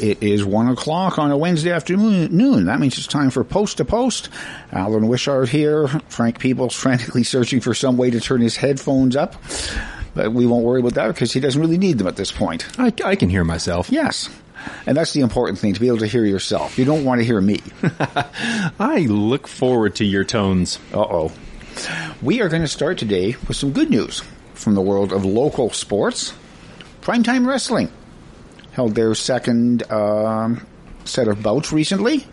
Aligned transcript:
It 0.00 0.22
is 0.22 0.44
one 0.44 0.68
o'clock 0.68 1.18
on 1.18 1.32
a 1.32 1.36
Wednesday 1.36 1.72
afternoon. 1.72 2.36
Noon. 2.36 2.66
That 2.66 2.78
means 2.78 2.96
it's 2.98 3.08
time 3.08 3.30
for 3.30 3.42
post 3.42 3.78
to 3.78 3.84
post. 3.84 4.28
Allan 4.70 5.08
Wishart 5.08 5.48
here. 5.48 5.88
Frank 6.08 6.38
Peebles 6.38 6.74
frantically 6.76 7.24
searching 7.24 7.60
for 7.60 7.74
some 7.74 7.96
way 7.96 8.10
to 8.10 8.20
turn 8.20 8.40
his 8.40 8.56
headphones 8.56 9.16
up. 9.16 9.34
But 10.14 10.32
we 10.32 10.46
won't 10.46 10.64
worry 10.64 10.80
about 10.80 10.94
that 10.94 11.08
because 11.08 11.32
he 11.32 11.40
doesn't 11.40 11.60
really 11.60 11.78
need 11.78 11.98
them 11.98 12.06
at 12.06 12.16
this 12.16 12.30
point. 12.30 12.66
I, 12.78 12.92
I 13.04 13.16
can 13.16 13.28
hear 13.28 13.42
myself. 13.44 13.90
Yes. 13.90 14.28
And 14.86 14.96
that's 14.96 15.12
the 15.12 15.20
important 15.20 15.58
thing, 15.58 15.74
to 15.74 15.80
be 15.80 15.88
able 15.88 15.98
to 15.98 16.06
hear 16.06 16.24
yourself. 16.24 16.78
You 16.78 16.84
don't 16.84 17.04
want 17.04 17.20
to 17.20 17.24
hear 17.24 17.40
me. 17.40 17.60
I 18.78 19.06
look 19.08 19.48
forward 19.48 19.96
to 19.96 20.04
your 20.04 20.24
tones. 20.24 20.78
Uh 20.92 21.00
oh. 21.00 21.32
We 22.22 22.40
are 22.40 22.48
going 22.48 22.62
to 22.62 22.68
start 22.68 22.98
today 22.98 23.36
with 23.46 23.56
some 23.56 23.72
good 23.72 23.90
news 23.90 24.22
from 24.54 24.74
the 24.74 24.82
world 24.82 25.12
of 25.12 25.24
local 25.24 25.70
sports. 25.70 26.34
Primetime 27.00 27.46
Wrestling 27.46 27.90
held 28.78 28.94
their 28.94 29.12
second 29.12 29.82
um, 29.90 30.64
set 31.04 31.26
of 31.26 31.42
bouts 31.42 31.72
recently. 31.72 32.24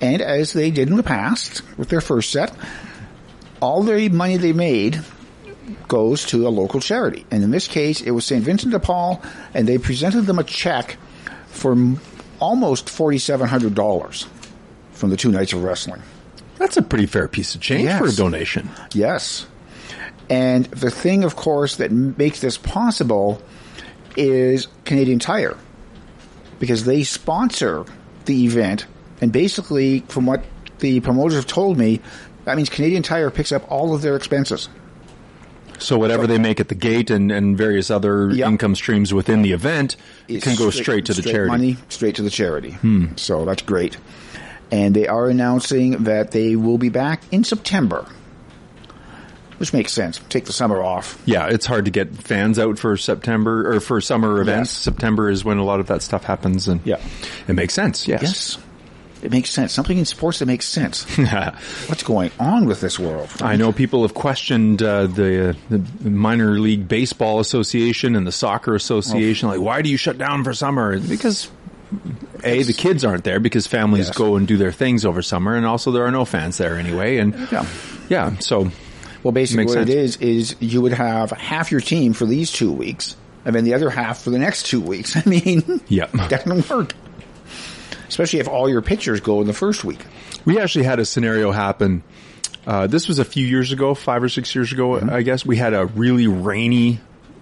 And 0.00 0.22
as 0.22 0.52
they 0.52 0.70
did 0.70 0.86
in 0.88 0.96
the 0.96 1.02
past 1.02 1.60
with 1.76 1.88
their 1.88 2.00
first 2.00 2.30
set, 2.30 2.54
all 3.60 3.82
the 3.82 4.08
money 4.08 4.36
they 4.36 4.52
made 4.52 5.00
goes 5.88 6.24
to 6.26 6.46
a 6.46 6.50
local 6.50 6.78
charity. 6.78 7.26
And 7.32 7.42
in 7.42 7.50
this 7.50 7.66
case, 7.66 8.00
it 8.00 8.12
was 8.12 8.24
St. 8.24 8.44
Vincent 8.44 8.70
de 8.70 8.78
Paul, 8.78 9.20
and 9.54 9.66
they 9.66 9.76
presented 9.78 10.22
them 10.26 10.38
a 10.38 10.44
check 10.44 10.98
for 11.48 11.72
m- 11.72 11.98
almost 12.38 12.86
$4,700 12.86 14.28
from 14.92 15.10
the 15.10 15.16
two 15.16 15.32
nights 15.32 15.52
of 15.52 15.64
wrestling. 15.64 16.00
That's 16.58 16.76
a 16.76 16.82
pretty 16.82 17.06
fair 17.06 17.26
piece 17.26 17.56
of 17.56 17.60
change 17.60 17.82
Yes. 17.86 17.98
for 17.98 18.06
a 18.06 18.12
donation. 18.12 18.70
Yes. 18.94 19.48
And 20.30 20.66
the 20.66 20.92
thing, 20.92 21.24
of 21.24 21.34
course, 21.34 21.76
that 21.78 21.90
makes 21.90 22.40
this 22.40 22.56
possible 22.56 23.42
is 24.16 24.68
Canadian 24.84 25.18
Tire. 25.18 25.56
Because 26.58 26.84
they 26.84 27.02
sponsor 27.02 27.84
the 28.24 28.44
event, 28.44 28.86
and 29.20 29.32
basically, 29.32 30.00
from 30.08 30.26
what 30.26 30.44
the 30.78 31.00
promoters 31.00 31.34
have 31.34 31.46
told 31.46 31.78
me, 31.78 32.00
that 32.44 32.56
means 32.56 32.68
Canadian 32.68 33.02
Tire 33.02 33.30
picks 33.30 33.52
up 33.52 33.70
all 33.70 33.94
of 33.94 34.02
their 34.02 34.16
expenses. 34.16 34.68
So 35.78 35.98
whatever 35.98 36.26
they 36.26 36.38
make 36.38 36.60
at 36.60 36.68
the 36.68 36.74
gate 36.74 37.10
and, 37.10 37.30
and 37.30 37.56
various 37.56 37.90
other 37.90 38.30
income 38.30 38.74
streams 38.74 39.12
within 39.12 39.42
the 39.42 39.52
event 39.52 39.96
It's 40.26 40.44
can 40.44 40.56
go 40.56 40.70
straight, 40.70 41.06
to 41.06 41.14
the 41.14 41.20
straight 41.20 41.32
charity. 41.32 41.50
Money 41.50 41.76
straight 41.88 42.14
to 42.16 42.22
the 42.22 42.30
charity. 42.30 42.72
Hmm. 42.72 43.16
So 43.16 43.44
that's 43.44 43.62
great. 43.62 43.98
And 44.70 44.96
they 44.96 45.06
are 45.06 45.28
announcing 45.28 46.04
that 46.04 46.30
they 46.30 46.56
will 46.56 46.78
be 46.78 46.88
back 46.88 47.22
in 47.30 47.44
September, 47.44 48.06
which 49.58 49.72
makes 49.72 49.92
sense. 49.92 50.20
Take 50.28 50.44
the 50.44 50.52
summer 50.52 50.82
off. 50.82 51.20
Yeah, 51.24 51.46
it's 51.48 51.66
hard 51.66 51.84
to 51.86 51.90
get 51.90 52.14
fans 52.16 52.58
out 52.58 52.78
for 52.78 52.96
September 52.96 53.72
or 53.74 53.80
for 53.80 54.00
summer 54.00 54.40
events. 54.40 54.72
Yes. 54.74 54.82
September 54.82 55.30
is 55.30 55.44
when 55.44 55.58
a 55.58 55.64
lot 55.64 55.80
of 55.80 55.86
that 55.88 56.02
stuff 56.02 56.24
happens, 56.24 56.68
and 56.68 56.80
Yeah. 56.84 57.00
it 57.48 57.54
makes 57.54 57.74
sense. 57.74 58.06
Yes. 58.06 58.22
Yes, 58.22 58.58
it 59.22 59.30
makes 59.30 59.50
sense. 59.50 59.72
Something 59.72 59.98
in 59.98 60.04
sports 60.04 60.38
that 60.40 60.46
makes 60.46 60.66
sense. 60.66 61.04
What's 61.88 62.02
going 62.02 62.30
on 62.38 62.66
with 62.66 62.80
this 62.80 62.98
world? 62.98 63.28
I 63.40 63.56
know 63.56 63.72
people 63.72 64.02
have 64.02 64.14
questioned 64.14 64.82
uh, 64.82 65.06
the, 65.06 65.56
the 65.70 66.10
minor 66.10 66.58
league 66.60 66.86
baseball 66.86 67.40
association 67.40 68.14
and 68.14 68.26
the 68.26 68.32
soccer 68.32 68.74
association. 68.74 69.48
Like, 69.48 69.60
why 69.60 69.82
do 69.82 69.88
you 69.90 69.96
shut 69.96 70.18
down 70.18 70.44
for 70.44 70.52
summer? 70.52 70.98
Because 70.98 71.50
a 72.44 72.62
the 72.62 72.72
kids 72.72 73.04
aren't 73.04 73.24
there 73.24 73.40
because 73.40 73.66
families 73.66 74.08
Yes. 74.08 74.16
go 74.18 74.36
and 74.36 74.46
do 74.46 74.56
their 74.56 74.72
things 74.72 75.04
over 75.04 75.22
summer, 75.22 75.54
and 75.54 75.64
also 75.64 75.92
there 75.92 76.04
are 76.04 76.10
no 76.10 76.24
fans 76.24 76.58
there 76.58 76.76
anyway. 76.76 77.16
And 77.18 77.34
Yeah. 77.50 77.66
yeah, 78.08 78.38
so 78.38 78.70
Well, 79.26 79.32
basically, 79.32 79.64
Makes 79.64 79.74
what 79.74 79.88
it 79.88 79.88
is 79.88 80.16
is 80.18 80.54
you 80.60 80.80
would 80.82 80.92
have 80.92 81.32
half 81.32 81.72
your 81.72 81.80
team 81.80 82.12
for 82.12 82.26
these 82.26 82.52
two 82.52 82.70
weeks, 82.70 83.16
and 83.44 83.56
then 83.56 83.64
the 83.64 83.74
other 83.74 83.90
half 83.90 84.22
for 84.22 84.30
the 84.30 84.38
next 84.38 84.66
two 84.66 84.80
weeks. 84.80 85.16
I 85.26 85.28
mean, 85.28 85.80
yeah. 85.88 86.06
that 86.14 86.44
doesn't 86.44 86.70
work. 86.70 86.94
Especially 88.06 88.38
if 88.38 88.46
all 88.46 88.68
your 88.68 88.82
pitchers 88.82 89.18
go 89.18 89.40
in 89.40 89.48
the 89.48 89.52
first 89.52 89.82
week. 89.82 89.98
We 90.44 90.60
actually 90.60 90.84
had 90.84 91.00
a 91.00 91.04
scenario 91.04 91.50
happen. 91.50 92.04
Uh, 92.68 92.86
this 92.86 93.08
was 93.08 93.18
a 93.18 93.24
few 93.24 93.44
years 93.44 93.72
ago, 93.72 93.96
five 93.96 94.22
or 94.22 94.28
six 94.28 94.54
years 94.54 94.70
ago, 94.70 95.00
I 95.00 95.22
guess. 95.22 95.44
We 95.44 95.56
had 95.56 95.74
a 95.74 95.86
really 95.86 96.28
rainy 96.28 97.00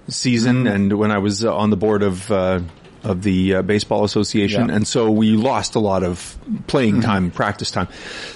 season, 0.09 0.67
and 0.67 0.91
when 0.99 1.11
I 1.11 1.19
was 1.19 1.44
uh, 1.44 1.55
on 1.55 1.69
the 1.69 1.77
board 1.77 2.03
of 2.03 2.33
uh, 2.33 2.61
of 3.04 3.22
the 3.22 3.56
uh, 3.56 3.62
baseball 3.62 4.04
association, 4.04 4.69
Yeah. 4.69 4.76
and 4.76 4.87
so 4.88 5.10
we 5.10 5.31
lost 5.32 5.75
a 5.75 5.78
lot 5.78 6.03
of 6.03 6.37
playing 6.66 7.00
time, 7.03 7.31
practice 7.31 7.70
time. 7.70 7.88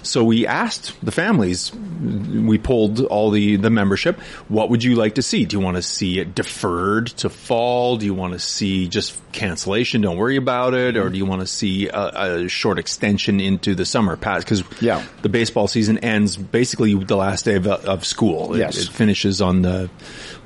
So 0.03 0.25
we 0.25 0.47
asked 0.47 0.95
the 1.05 1.11
families. 1.13 1.73
We 1.75 2.59
pulled 2.59 3.01
all 3.01 3.31
the 3.31 3.57
the 3.57 3.71
membership. 3.71 4.21
What 4.49 4.71
would 4.71 4.85
you 4.85 4.95
like 4.95 5.15
to 5.17 5.23
see? 5.23 5.45
Do 5.47 5.57
you 5.57 5.61
want 5.65 5.77
to 5.77 5.83
see 5.83 6.19
it 6.19 6.35
deferred 6.35 7.09
to 7.19 7.29
fall? 7.31 7.97
Do 7.97 8.07
you 8.07 8.15
want 8.15 8.35
to 8.35 8.39
see 8.39 8.89
just 8.89 9.19
cancellation? 9.33 10.03
Don't 10.03 10.17
worry 10.17 10.37
about 10.37 10.75
it, 10.75 10.97
or 10.97 11.09
do 11.09 11.17
you 11.19 11.27
want 11.27 11.41
to 11.41 11.47
see 11.47 11.89
a, 11.89 12.45
a 12.45 12.49
short 12.49 12.79
extension 12.79 13.41
into 13.41 13.75
the 13.75 13.85
summer 13.85 14.17
pass? 14.17 14.45
Because 14.45 14.63
Yeah. 14.81 15.03
the 15.23 15.29
baseball 15.29 15.67
season 15.69 15.99
ends 15.99 16.37
basically 16.37 16.95
the 16.95 17.17
last 17.17 17.45
day 17.45 17.57
of, 17.57 17.67
of 17.67 18.05
school. 18.05 18.55
It- 18.55 18.59
Yes. 18.59 18.77
It, 18.79 18.89
finishes 18.91 19.41
on 19.41 19.63
the, 19.63 19.89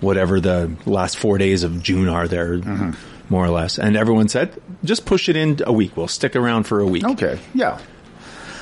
whatever 0.00 0.38
the 0.40 0.70
last 0.86 1.16
four 1.18 1.38
days 1.38 1.62
of 1.64 1.82
June 1.82 2.08
are 2.08 2.28
there, 2.28 2.58
Mm-hmm. 2.58 2.90
More 3.32 3.44
or 3.44 3.50
less. 3.50 3.78
And 3.78 3.96
everyone 3.96 4.28
said, 4.28 4.60
just 4.84 5.04
push 5.06 5.28
it 5.28 5.34
in 5.36 5.58
a 5.66 5.72
week. 5.72 5.96
We'll 5.96 6.06
stick 6.06 6.36
around 6.36 6.64
for 6.64 6.78
a 6.78 6.86
week. 6.86 7.02
Okay. 7.02 7.40
Yeah. 7.54 7.80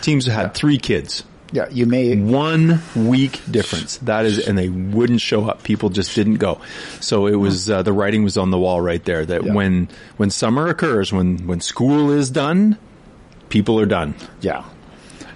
Teams 0.00 0.24
had 0.24 0.54
three 0.54 0.78
kids. 0.78 1.24
Yeah. 1.52 1.68
You 1.68 1.84
may. 1.84 2.16
One 2.16 2.80
week 2.94 3.40
difference. 3.50 3.98
That 3.98 4.24
is, 4.24 4.38
and 4.46 4.56
they 4.56 4.68
wouldn't 4.68 5.20
show 5.20 5.44
up. 5.46 5.64
People 5.64 5.90
just 5.90 6.14
didn't 6.14 6.36
go. 6.36 6.60
So 7.00 7.26
it 7.26 7.34
was, 7.34 7.68
uh, 7.68 7.82
the 7.82 7.92
writing 7.92 8.22
was 8.22 8.38
on 8.38 8.50
the 8.50 8.58
wall 8.58 8.80
right 8.80 9.04
there 9.04 9.26
that 9.26 9.44
Yeah. 9.44 9.52
when, 9.52 9.88
when 10.16 10.30
summer 10.30 10.68
occurs, 10.68 11.12
when, 11.12 11.46
when 11.48 11.60
school 11.60 12.12
is 12.12 12.30
done, 12.30 12.78
people 13.48 13.78
are 13.80 13.86
done. 13.86 14.14
Yeah. 14.40 14.64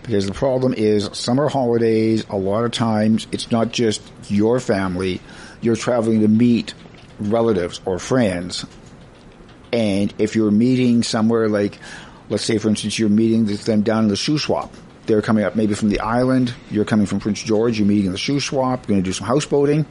Because 0.03 0.27
the 0.27 0.35
problem 0.35 0.73
is 0.75 1.11
summer 1.13 1.49
holidays, 1.49 2.25
a 2.31 2.37
lot 2.37 2.65
of 2.65 2.71
times 2.71 3.27
it's 3.33 3.51
not 3.51 3.73
just 3.73 4.01
your 4.29 4.61
family. 4.61 5.21
You're 5.61 5.77
traveling 5.77 6.21
to 6.21 6.29
meet 6.29 6.75
relatives 7.19 7.81
or 7.85 7.99
friends. 7.99 8.65
And 9.75 10.15
if 10.19 10.37
you're 10.37 10.53
meeting 10.53 11.03
somewhere 11.03 11.49
like, 11.49 11.79
let's 12.29 12.45
say 12.45 12.59
for 12.59 12.69
instance, 12.69 12.97
you're 12.97 13.09
meeting 13.09 13.45
them 13.47 13.83
down 13.83 14.05
in 14.05 14.09
the 14.09 14.15
Shuswap. 14.15 14.71
They're 15.07 15.21
coming 15.21 15.45
up 15.45 15.57
maybe 15.57 15.75
from 15.75 15.89
the 15.91 15.99
island. 16.01 16.55
You're 16.71 16.85
coming 16.85 17.07
from 17.07 17.19
Prince 17.19 17.43
George. 17.43 17.79
You're 17.79 17.89
meeting 17.89 18.07
in 18.07 18.13
the 18.13 18.19
Shuswap. 18.19 18.77
You're 18.79 18.87
going 18.87 19.03
to 19.03 19.03
do 19.03 19.13
some 19.13 19.27
houseboating. 19.27 19.85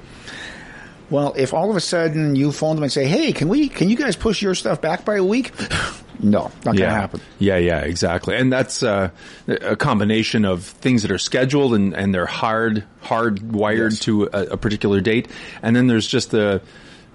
Well, 1.10 1.34
if 1.38 1.54
all 1.54 1.70
of 1.70 1.76
a 1.76 1.82
sudden 1.82 2.36
you 2.36 2.52
phone 2.52 2.78
them 2.78 2.84
and 2.84 2.92
say, 2.92 3.06
"Hey, 3.06 3.34
can 3.34 3.50
we? 3.50 3.68
Can 3.70 3.90
you 3.90 3.96
guys 3.98 4.16
push 4.16 4.42
your 4.42 4.56
stuff 4.56 4.82
back 4.82 5.06
by 5.06 5.18
a 5.18 5.24
week?" 5.24 5.52
no, 6.20 6.44
not 6.66 6.78
going 6.78 6.78
to 6.78 6.90
happen. 6.90 7.22
Yeah, 7.38 7.58
yeah, 7.58 7.82
exactly. 7.82 8.36
And 8.36 8.52
that's 8.52 8.82
uh, 8.82 9.10
a 9.48 9.76
combination 9.76 10.46
of 10.46 10.64
things 10.64 11.02
that 11.04 11.12
are 11.12 11.20
scheduled 11.20 11.76
and, 11.76 11.94
and 11.94 12.16
they're 12.16 12.26
hard, 12.26 12.86
hard 13.02 13.52
wired 13.52 13.92
Yes. 13.92 14.00
to 14.02 14.24
a, 14.34 14.42
a 14.54 14.58
particular 14.58 15.02
date. 15.02 15.28
And 15.62 15.76
then 15.76 15.86
there's 15.88 16.08
just 16.08 16.32
the 16.32 16.62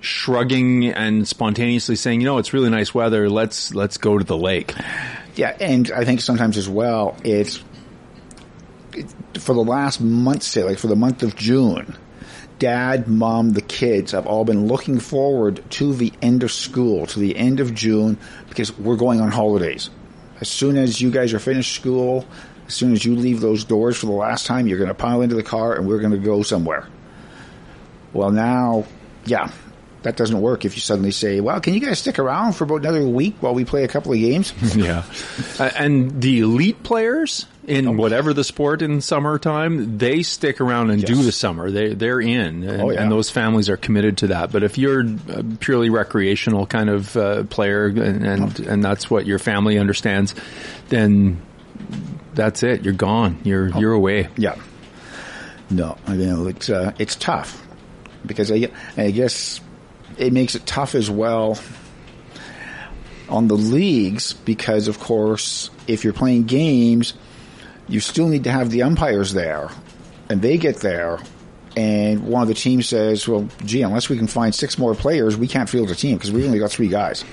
shrugging 0.01 0.87
and 0.87 1.27
spontaneously 1.27 1.97
saying, 1.97 2.21
you 2.21 2.27
know, 2.27 2.39
it's 2.39 2.53
really 2.53 2.71
nice 2.71 2.95
weather. 2.95 3.29
Let's, 3.29 3.75
let's 3.75 3.97
go 3.97 4.19
to 4.19 4.25
the 4.25 4.37
lake. 4.37 4.75
Yeah, 5.35 5.57
and 5.61 5.91
I 5.91 6.05
think 6.05 6.21
sometimes 6.21 6.57
as 6.57 6.69
well, 6.69 7.17
it's 7.25 7.63
it, 8.95 9.07
for 9.39 9.55
the 9.55 9.63
last 9.63 10.01
month, 10.01 10.43
say 10.43 10.65
like 10.65 10.79
for 10.79 10.89
the 10.89 10.97
month 10.97 11.23
of 11.23 11.37
June, 11.37 11.97
dad, 12.59 13.09
mom, 13.09 13.53
the 13.53 13.63
kids 13.63 14.13
have 14.13 14.27
all 14.27 14.45
been 14.45 14.67
looking 14.67 14.99
forward 14.99 15.63
to 15.71 15.95
the 15.95 16.13
end 16.23 16.43
of 16.43 16.51
school, 16.51 17.07
to 17.07 17.19
the 17.19 17.37
end 17.37 17.61
of 17.61 17.75
June, 17.75 18.19
because 18.49 18.77
we're 18.79 18.97
going 18.97 19.21
on 19.21 19.31
holidays. 19.31 19.91
As 20.41 20.49
soon 20.49 20.77
as 20.77 21.01
you 21.01 21.11
guys 21.11 21.33
are 21.35 21.39
finished 21.39 21.75
school, 21.75 22.27
as 22.67 22.75
soon 22.75 22.93
as 22.93 23.05
you 23.05 23.17
leave 23.17 23.41
those 23.41 23.65
doors 23.65 23.97
for 23.97 24.07
the 24.07 24.13
last 24.13 24.47
time, 24.47 24.67
you're 24.67 24.79
going 24.79 24.89
to 24.89 24.95
pile 24.95 25.23
into 25.23 25.35
the 25.35 25.43
car 25.43 25.75
and 25.75 25.87
we're 25.89 26.01
going 26.01 26.13
to 26.13 26.19
go 26.19 26.43
somewhere. 26.43 26.89
Well, 28.13 28.31
now, 28.31 28.85
yeah, 29.25 29.51
that 30.03 30.17
doesn't 30.17 30.41
work 30.41 30.65
if 30.65 30.75
you 30.77 30.81
suddenly 30.81 31.11
say, 31.11 31.41
well, 31.41 31.61
can 31.61 31.75
you 31.75 31.81
guys 31.81 31.99
stick 31.99 32.19
around 32.19 32.53
for 32.55 32.65
about 32.65 32.77
another 32.77 33.07
week 33.07 33.35
while 33.41 33.55
we 33.55 33.65
play 33.65 33.85
a 33.85 33.89
couple 33.89 34.13
of 34.13 34.19
games? 34.19 34.53
yeah. 34.77 35.03
Uh, 35.59 35.71
and 35.77 36.23
the 36.23 36.41
elite 36.41 36.83
players 36.83 37.47
in 37.67 37.97
whatever 37.99 38.33
the 38.33 38.45
sport 38.45 38.81
in 38.81 39.01
summertime, 39.01 39.99
they 39.99 40.23
stick 40.23 40.61
around 40.61 40.91
and 40.91 41.05
do 41.05 41.17
the 41.17 41.33
summer. 41.33 41.71
They, 41.71 41.95
they're 41.95 42.21
in. 42.21 42.63
And, 42.63 42.81
Oh, 42.83 42.91
yeah. 42.91 43.03
and 43.03 43.11
those 43.13 43.29
families 43.29 43.69
are 43.69 43.77
committed 43.77 44.19
to 44.19 44.29
that. 44.29 44.51
But 44.53 44.63
if 44.63 44.79
you're 44.79 45.01
a 45.29 45.43
purely 45.61 45.91
recreational 45.91 46.65
kind 46.67 46.89
of 46.89 47.17
uh, 47.17 47.43
player 47.45 47.87
and, 47.89 47.99
and, 48.27 48.61
and 48.61 48.85
that's 48.85 49.11
what 49.11 49.27
your 49.27 49.39
family 49.39 49.79
understands, 49.79 50.35
then 50.89 51.43
that's 52.35 52.63
it. 52.63 52.85
You're 52.85 52.95
gone. 52.95 53.39
You're, 53.45 53.69
you're 53.79 53.93
away. 53.93 54.29
Yeah. 54.37 54.55
No, 55.71 55.99
I 56.07 56.15
know 56.17 56.47
it's 56.47 56.71
uh, 56.71 56.93
it's 56.99 57.15
tough 57.17 57.63
because 58.25 58.51
I, 58.51 58.69
I 58.97 59.11
guess 59.11 59.61
it 60.19 60.33
makes 60.33 60.55
it 60.55 60.67
tough 60.67 60.95
as 60.95 61.11
well 61.11 61.59
on 63.29 63.49
the 63.49 63.57
leagues 63.57 64.33
because, 64.33 64.89
of 64.89 64.99
course, 64.99 65.71
if 65.87 66.05
you're 66.05 66.13
playing 66.13 66.45
games, 66.45 67.15
you 67.89 68.01
still 68.01 68.29
need 68.29 68.45
to 68.45 68.51
have 68.51 68.71
the 68.71 68.83
umpires 68.83 69.33
there, 69.33 69.71
and 70.29 70.43
they 70.43 70.59
get 70.59 70.77
there, 70.77 71.19
and 71.77 72.25
one 72.27 72.43
of 72.43 72.49
the 72.49 72.55
teams 72.55 72.89
says, 72.89 73.27
"Well, 73.29 73.49
gee, 73.65 73.83
unless 73.83 74.09
we 74.09 74.17
can 74.17 74.27
find 74.27 74.55
six 74.55 74.79
more 74.79 74.95
players, 74.95 75.37
we 75.37 75.47
can't 75.47 75.69
field 75.69 75.91
a 75.91 75.95
team 75.95 76.17
because 76.17 76.33
we 76.33 76.45
only 76.45 76.59
got 76.59 76.71
three 76.71 76.89
guys." 76.89 77.25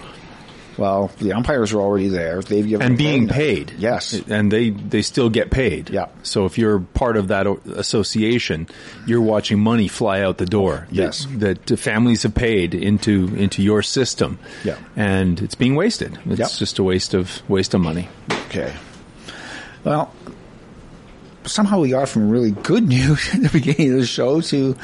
Well, 0.77 1.09
the 1.19 1.31
umpires 1.33 1.71
are 1.73 1.79
already 1.79 2.09
there. 2.09 2.41
They've 2.41 2.67
given 2.67 2.85
and 2.85 2.97
being 2.97 3.27
paid. 3.29 3.71
Yes. 3.77 4.13
and 4.27 4.51
they 4.51 4.71
they 4.71 5.01
still 5.01 5.29
get 5.29 5.49
paid. 5.51 5.89
Yeah. 5.89 6.07
So 6.23 6.45
if 6.45 6.57
you're 6.57 6.79
part 6.79 7.15
of 7.17 7.29
that 7.29 7.47
association, 7.47 8.67
you're 9.07 9.21
watching 9.21 9.59
money 9.59 9.87
fly 9.87 10.21
out 10.21 10.37
the 10.37 10.45
door. 10.45 10.87
Yes. 10.91 11.27
that, 11.37 11.65
that 11.67 11.77
families 11.77 12.23
have 12.23 12.35
paid 12.35 12.75
into 12.75 13.33
into 13.35 13.63
your 13.63 13.81
system. 13.83 14.37
Yeah. 14.65 14.77
and 14.95 15.41
it's 15.41 15.55
being 15.55 15.75
wasted. 15.75 16.19
It's 16.25 16.39
Yep. 16.39 16.51
just 16.59 16.79
a 16.79 16.83
waste 16.83 17.13
of 17.13 17.41
waste 17.49 17.73
of 17.73 17.81
money. 17.81 18.09
Okay. 18.47 18.73
Well, 19.83 20.11
somehow 21.45 21.79
we 21.79 21.89
got 21.91 22.09
from 22.09 22.29
really 22.29 22.51
good 22.51 22.87
news 22.87 23.29
at 23.33 23.41
the 23.43 23.49
beginning 23.49 23.93
of 23.93 23.99
the 23.99 24.05
show 24.05 24.41
to 24.41 24.75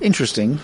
interesting. 0.00 0.58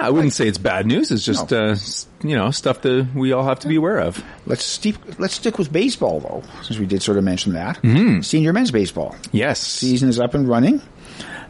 Yeah, 0.00 0.06
I 0.06 0.10
wouldn't 0.10 0.32
say 0.32 0.48
it's 0.48 0.58
bad 0.58 0.86
news. 0.86 1.10
It's 1.10 1.24
just 1.24 1.50
No. 1.50 1.70
uh, 1.70 1.76
you 2.22 2.36
know 2.36 2.50
stuff 2.50 2.80
that 2.82 3.08
we 3.14 3.32
all 3.32 3.44
have 3.44 3.60
to 3.60 3.68
be 3.68 3.76
aware 3.76 3.98
of. 3.98 4.22
Let's 4.46 4.64
steep, 4.64 4.96
let's 5.18 5.34
stick 5.34 5.58
with 5.58 5.72
baseball 5.72 6.20
though, 6.20 6.42
since 6.62 6.78
we 6.78 6.86
did 6.86 7.02
sort 7.02 7.18
of 7.18 7.24
mention 7.24 7.52
that. 7.54 7.80
Mm-hmm. 7.82 8.20
Senior 8.22 8.52
men's 8.52 8.70
baseball 8.70 9.14
Yes. 9.32 9.60
season 9.60 10.08
is 10.08 10.18
up 10.18 10.34
and 10.34 10.48
running. 10.48 10.80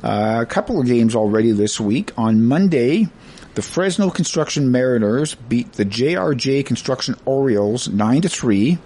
Uh, 0.03 0.39
a 0.41 0.47
couple 0.47 0.81
of 0.81 0.87
games 0.87 1.15
already 1.15 1.53
this 1.53 1.79
week. 1.79 2.13
On 2.17 2.43
Monday, 2.45 3.09
the 3.55 3.63
Fresno 3.63 4.11
Construction 4.11 4.71
Mariners 4.73 5.35
beat 5.35 5.73
the 5.75 5.85
JRJ 5.85 6.65
Construction 6.65 7.17
Orioles 7.27 7.89
nine 7.89 8.23
to 8.23 8.29
three, 8.29 8.79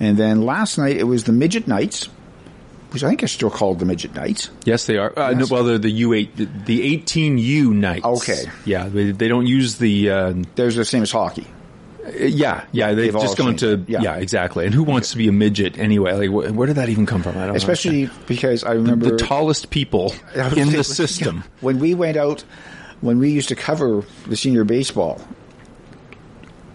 and 0.00 0.16
then 0.16 0.42
last 0.42 0.78
night 0.78 0.96
it 0.96 1.04
was 1.04 1.24
the 1.24 1.32
Midget 1.32 1.66
Knights, 1.66 2.08
which 2.94 3.04
I 3.04 3.08
think 3.08 3.22
are 3.22 3.28
still 3.28 3.50
called 3.50 3.80
the 3.80 3.84
Midget 3.84 4.14
Knights. 4.14 4.48
Yes, 4.64 4.86
they 4.86 4.96
are. 4.96 5.12
Uh, 5.18 5.32
no, 5.32 5.46
well, 5.50 5.64
they're 5.64 5.76
the 5.78 5.90
U 5.90 6.14
eight, 6.14 6.34
the 6.64 6.82
eighteen 6.82 7.36
U 7.36 7.74
Knights. 7.74 8.04
Okay. 8.06 8.44
Yeah, 8.64 8.88
they, 8.88 9.10
they 9.10 9.28
don't 9.28 9.46
use 9.46 9.76
the. 9.76 10.10
Uh, 10.10 10.34
They're 10.54 10.70
the 10.70 10.84
same 10.86 11.02
as 11.02 11.10
hockey. 11.10 11.46
yeah, 12.16 12.64
yeah, 12.72 12.92
they've, 12.94 13.12
They've 13.12 13.20
just 13.22 13.36
gone 13.36 13.56
to. 13.56 13.84
Yeah. 13.88 14.00
Yeah. 14.02 14.14
exactly. 14.16 14.64
And 14.66 14.74
who 14.74 14.82
wants 14.84 15.10
to 15.10 15.16
be 15.18 15.26
a 15.28 15.32
midget 15.32 15.76
anyway? 15.78 16.12
Like, 16.12 16.28
wh- 16.30 16.56
where 16.56 16.66
did 16.66 16.76
that 16.76 16.88
even 16.88 17.04
come 17.06 17.22
from? 17.22 17.36
I 17.36 17.46
don't 17.48 17.56
Especially 17.56 18.08
because 18.26 18.62
I 18.64 18.72
remember 18.72 19.06
know. 19.06 19.16
the 19.16 19.24
tallest 19.24 19.70
people 19.70 20.14
in 20.56 20.70
the 20.70 20.84
system. 20.84 21.36
yeah, 21.38 21.42
when 21.60 21.78
we 21.80 21.94
went 21.94 22.16
out, 22.16 22.42
when 23.00 23.18
we 23.18 23.30
used 23.32 23.48
to 23.48 23.56
cover 23.56 24.04
the 24.26 24.36
senior 24.36 24.64
baseball, 24.64 25.20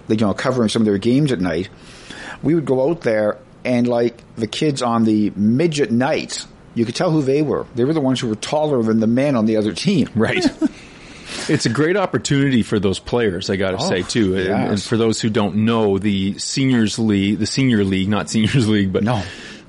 like, 0.07 0.19
you 0.19 0.27
know, 0.27 0.33
covering 0.33 0.69
some 0.69 0.81
of 0.81 0.86
their 0.86 0.98
games 0.98 1.31
at 1.31 1.39
night, 1.39 1.69
we 2.42 2.56
would 2.56 2.65
go 2.65 2.89
out 2.89 3.01
there 3.01 3.38
and 3.66 3.88
like 3.88 4.22
the 4.36 4.48
kids 4.48 4.82
on 4.82 5.04
the 5.04 5.32
midget 5.36 5.92
nights, 5.92 6.48
you 6.76 6.86
could 6.86 6.96
tell 6.96 7.12
who 7.12 7.22
they 7.22 7.42
were. 7.42 7.66
They 7.76 7.84
were 7.84 7.94
the 7.94 8.02
ones 8.02 8.20
who 8.20 8.28
were 8.30 8.36
taller 8.36 8.82
than 8.84 9.00
the 9.00 9.08
men 9.08 9.36
on 9.36 9.46
the 9.46 9.58
other 9.58 9.74
team. 9.74 10.10
Right. 10.16 10.46
it's 11.48 11.66
a 11.66 11.70
great 11.70 11.98
opportunity 11.98 12.64
for 12.64 12.80
those 12.80 13.00
players, 13.00 13.50
I 13.50 13.56
got 13.56 13.72
to 13.72 13.78
Oh, 13.78 13.90
say 13.90 14.02
too. 14.04 14.36
And, 14.38 14.48
and 14.72 14.82
for 14.82 14.98
those 14.98 15.20
who 15.22 15.30
don't 15.30 15.58
know, 15.66 15.98
the 15.98 16.38
seniors 16.38 16.98
league, 17.00 17.40
the 17.40 17.46
senior 17.46 17.84
league, 17.84 18.08
not 18.10 18.30
seniors 18.30 18.68
league, 18.68 18.92
but 18.94 19.04
No. 19.04 19.22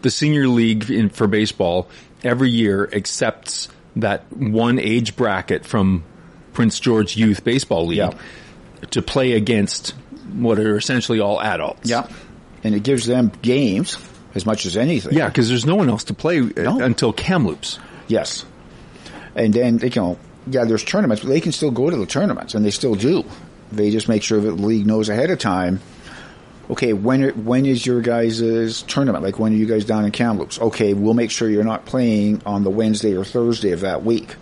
the 0.03 0.11
senior 0.11 0.47
league 0.49 0.91
in, 0.91 1.09
for 1.09 1.27
baseball 1.27 1.89
every 2.23 2.51
year 2.51 2.89
accepts 2.93 3.69
that 3.97 4.31
one 4.33 4.79
age 4.79 5.17
bracket 5.17 5.65
from 5.67 6.05
Prince 6.53 6.79
George 6.81 7.17
Youth 7.17 7.45
Baseball 7.45 7.87
League 7.87 7.99
Yeah. 7.99 8.13
to 8.91 9.03
play 9.03 9.33
against 9.33 9.91
what 10.35 10.59
are 10.59 10.77
essentially 10.77 11.19
all 11.21 11.41
adults. 11.41 11.89
Yeah. 11.91 12.07
And 12.63 12.75
it 12.75 12.83
gives 12.83 13.07
them 13.07 13.33
games 13.43 13.97
as 14.35 14.45
much 14.47 14.67
as 14.67 14.77
anything. 14.77 15.15
Yeah, 15.15 15.29
because 15.29 15.49
there's 15.49 15.65
no 15.67 15.77
one 15.77 15.89
else 15.89 16.05
to 16.05 16.15
play 16.15 16.41
uh, 16.41 16.49
No. 16.57 16.81
until 16.81 17.13
Kamloops. 17.13 17.79
Yes. 18.07 18.45
And 19.35 19.55
then 19.55 19.79
they 19.79 19.91
can, 19.91 20.17
yeah, 20.47 20.65
there's 20.65 20.85
tournaments, 20.85 21.23
but 21.23 21.31
they 21.31 21.41
can 21.41 21.53
still 21.53 21.71
go 21.71 21.89
to 21.91 21.97
the 21.97 22.07
tournaments, 22.07 22.55
and 22.55 22.65
they 22.65 22.71
still 22.71 22.95
do. 22.95 23.25
They 23.73 23.91
just 23.91 24.09
make 24.09 24.23
sure 24.23 24.41
that 24.41 24.51
the 24.57 24.63
league 24.67 24.87
knows 24.87 25.09
ahead 25.09 25.31
of 25.31 25.39
time. 25.39 25.81
Okay, 26.69 26.93
when 26.93 27.45
when 27.45 27.67
is 27.67 27.85
your 27.85 28.01
guys' 28.01 28.83
tournament? 28.83 29.25
Like 29.25 29.39
when 29.39 29.53
are 29.53 29.57
you 29.57 29.67
guys 29.67 29.85
down 29.85 30.05
in 30.05 30.13
Kamloops? 30.13 30.61
Okay, 30.61 30.95
we'll 30.95 31.15
make 31.15 31.31
sure 31.33 31.49
you're 31.49 31.65
not 31.65 31.85
playing 31.85 32.43
on 32.47 32.63
the 32.63 32.71
Wednesday 32.71 33.17
or 33.17 33.25
Thursday 33.25 33.73
of 33.73 33.81
that 33.81 34.05
week, 34.05 34.37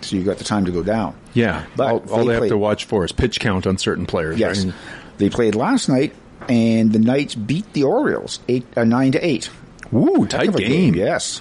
so 0.00 0.16
you've 0.16 0.24
got 0.24 0.38
the 0.38 0.44
time 0.44 0.64
to 0.64 0.72
go 0.72 0.82
down. 0.82 1.14
Yeah, 1.32 1.64
But 1.76 1.92
all, 1.92 2.10
all 2.12 2.18
they 2.24 2.26
they 2.34 2.40
have 2.40 2.48
to 2.48 2.56
watch 2.58 2.84
for 2.86 3.04
is 3.04 3.12
pitch 3.12 3.38
count 3.38 3.66
on 3.68 3.78
certain 3.78 4.06
players. 4.06 4.38
Yes, 4.38 4.64
right? 4.64 4.74
they 5.18 5.30
played 5.30 5.54
last 5.54 5.88
night, 5.88 6.12
and 6.48 6.92
the 6.92 6.98
Knights 6.98 7.34
beat 7.34 7.72
the 7.72 7.84
Orioles 7.84 8.40
eight 8.48 8.66
uh, 8.76 8.84
nine 8.84 9.12
to 9.12 9.24
eight. 9.24 9.50
Ooh, 9.92 10.26
tight 10.26 10.54
a 10.54 10.58
game. 10.58 10.94
Yes. 10.94 11.40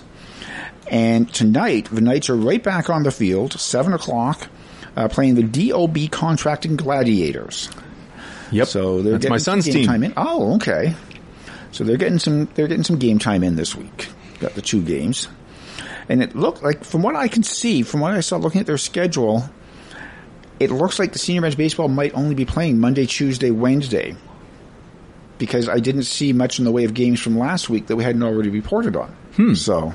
And 0.87 1.33
tonight, 1.33 1.87
the 1.91 2.01
Knights 2.01 2.29
are 2.29 2.35
right 2.35 2.61
back 2.61 2.89
on 2.89 3.03
the 3.03 3.11
field, 3.11 3.53
7 3.53 3.93
o'clock, 3.93 4.47
uh, 4.95 5.07
playing 5.07 5.35
the 5.35 5.69
DOB 5.69 6.11
Contracting 6.11 6.75
Gladiators. 6.75 7.69
Yep. 8.51 8.67
So 8.67 9.01
they're 9.01 9.13
That's 9.13 9.23
getting 9.23 9.31
my 9.31 9.37
son's 9.37 9.65
game 9.65 9.73
team. 9.73 9.85
time 9.87 10.03
in. 10.03 10.13
Oh, 10.17 10.55
okay. 10.55 10.93
So 11.71 11.83
they're 11.83 11.97
getting 11.97 12.19
some 12.19 12.45
they're 12.53 12.67
getting 12.67 12.83
some 12.83 12.99
game 12.99 13.17
time 13.17 13.43
in 13.43 13.55
this 13.55 13.75
week. 13.75 14.09
Got 14.39 14.53
the 14.53 14.61
two 14.61 14.83
games. 14.83 15.27
And 16.07 16.21
it 16.21 16.35
looked 16.35 16.61
like 16.61 16.83
from 16.83 17.01
what 17.01 17.15
I 17.15 17.27
can 17.29 17.43
see, 17.43 17.81
from 17.81 18.01
what 18.01 18.11
I 18.11 18.19
saw 18.19 18.37
looking 18.37 18.61
at 18.61 18.67
their 18.67 18.77
schedule, 18.77 19.49
it 20.59 20.69
looks 20.69 20.99
like 20.99 21.13
the 21.13 21.19
senior 21.19 21.41
men's 21.41 21.55
baseball 21.55 21.87
might 21.87 22.13
only 22.13 22.35
be 22.35 22.45
playing 22.45 22.79
Monday, 22.79 23.05
Tuesday, 23.07 23.49
Wednesday. 23.49 24.15
Because 25.43 25.67
I 25.67 25.79
didn't 25.79 26.03
see 26.03 26.31
much 26.31 26.59
in 26.59 26.63
the 26.65 26.71
way 26.71 26.85
of 26.85 26.93
games 26.93 27.19
from 27.19 27.37
last 27.37 27.69
week 27.69 27.87
that 27.87 27.97
we 27.97 28.03
hadn't 28.05 28.23
already 28.23 28.49
reported 28.49 28.95
on. 28.95 29.09
Hmm. 29.35 29.53
So 29.55 29.93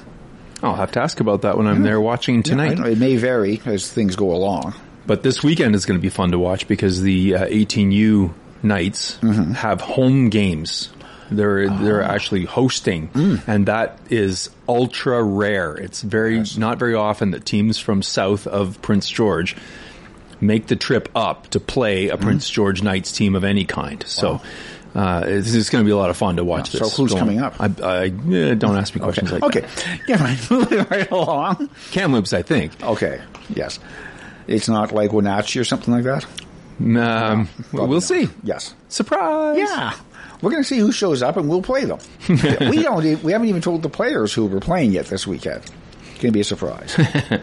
I'll 0.63 0.75
have 0.77 0.93
to 0.93 1.01
ask 1.01 1.21
about 1.21 1.41
that 1.43 1.57
when 1.57 1.67
I'm 1.67 1.83
there 1.83 2.01
watching 2.01 2.43
tonight. 2.43 2.75
don't 2.77 2.87
it 2.87 2.99
may 2.99 3.17
vary 3.17 3.63
as 3.65 3.91
things 3.91 4.15
go 4.17 4.33
along. 4.35 4.75
But 5.07 5.23
this 5.23 5.43
weekend 5.43 5.75
is 5.75 5.87
going 5.87 5.99
to 5.99 6.03
be 6.03 6.11
fun 6.11 6.33
to 6.33 6.39
watch 6.39 6.69
because 6.69 7.01
the 7.01 7.35
uh, 7.35 7.47
18U 7.47 8.35
Knights 8.63 9.17
Mm-hmm. 9.23 9.53
have 9.53 9.81
home 9.81 10.29
games. 10.29 10.91
They're 11.31 11.69
they're 11.71 12.03
Ah. 12.03 12.13
actually 12.15 12.45
hosting, 12.45 13.09
Mm. 13.15 13.41
and 13.47 13.67
that 13.67 13.99
is 14.11 14.51
ultra 14.69 15.23
rare. 15.23 15.75
It's 15.75 16.03
very 16.03 16.43
not 16.59 16.79
very 16.79 16.95
often 16.95 17.31
that 17.33 17.45
teams 17.47 17.79
from 17.79 18.03
south 18.03 18.47
of 18.47 18.81
Prince 18.83 19.09
George 19.09 19.55
make 20.41 20.67
the 20.69 20.77
trip 20.77 21.09
up 21.15 21.49
to 21.51 21.61
play 21.61 22.09
a 22.09 22.15
Mm-hmm. 22.15 22.25
Prince 22.25 22.51
George 22.51 22.83
Knights 22.83 23.13
team 23.13 23.35
of 23.35 23.45
any 23.45 23.65
kind. 23.65 24.05
So. 24.07 24.41
Uh, 24.95 25.23
it's, 25.27 25.55
it's 25.55 25.71
going 25.71 25.85
to 25.85 25.87
be 25.87 25.93
a 25.93 25.97
lot 25.97 26.11
of 26.11 26.17
fun 26.17 26.37
to 26.37 26.45
watch 26.45 26.71
so 26.71 26.79
this. 26.79 26.97
who's 26.97 27.11
Don't- 27.11 27.21
coming 27.21 27.41
up? 27.41 27.55
I, 27.61 27.67
I 27.83 28.05
eh, 28.07 28.55
don't 28.55 28.77
ask 28.77 28.95
me 28.95 29.01
questions 29.01 29.31
like 29.31 29.43
okay. 29.43 29.61
that. 29.61 30.01
Yeah, 30.09 30.23
right. 30.23 30.39
Moving 30.51 30.87
right 30.91 31.11
along. 31.11 31.71
Kamloops, 31.91 32.33
I 32.33 32.43
think. 32.43 32.83
Okay. 32.83 33.21
Yes. 33.51 33.79
It's 34.47 34.69
not 34.69 34.93
like 34.93 35.13
Wenatchee 35.13 35.61
or 35.61 35.65
something 35.65 35.93
like 35.93 36.05
that? 36.05 36.25
Um, 36.81 37.49
Probably 37.49 37.49
we'll 37.73 37.89
not. 37.89 38.03
see. 38.03 38.29
Yes. 38.43 38.75
Surprise! 38.89 39.59
Yeah. 39.59 39.95
We're 40.41 40.51
going 40.51 40.63
to 40.63 40.69
see 40.69 40.79
who 40.79 40.93
shows 40.93 41.23
up 41.23 41.37
and 41.37 41.49
we'll 41.49 41.63
play 41.63 41.85
them. 41.85 41.99
we 42.29 42.83
don't, 42.83 43.23
we 43.23 43.33
haven't 43.33 43.49
even 43.49 43.61
told 43.61 43.83
the 43.83 43.89
players 43.89 44.33
who 44.33 44.47
we're 44.47 44.61
playing 44.61 44.93
yet 44.93 45.07
this 45.07 45.27
weekend. 45.27 45.63
Going 46.19 46.33
to 46.33 46.37
be 46.37 46.41
a 46.41 46.45
surprise. 46.45 46.99
uh, 46.99 47.39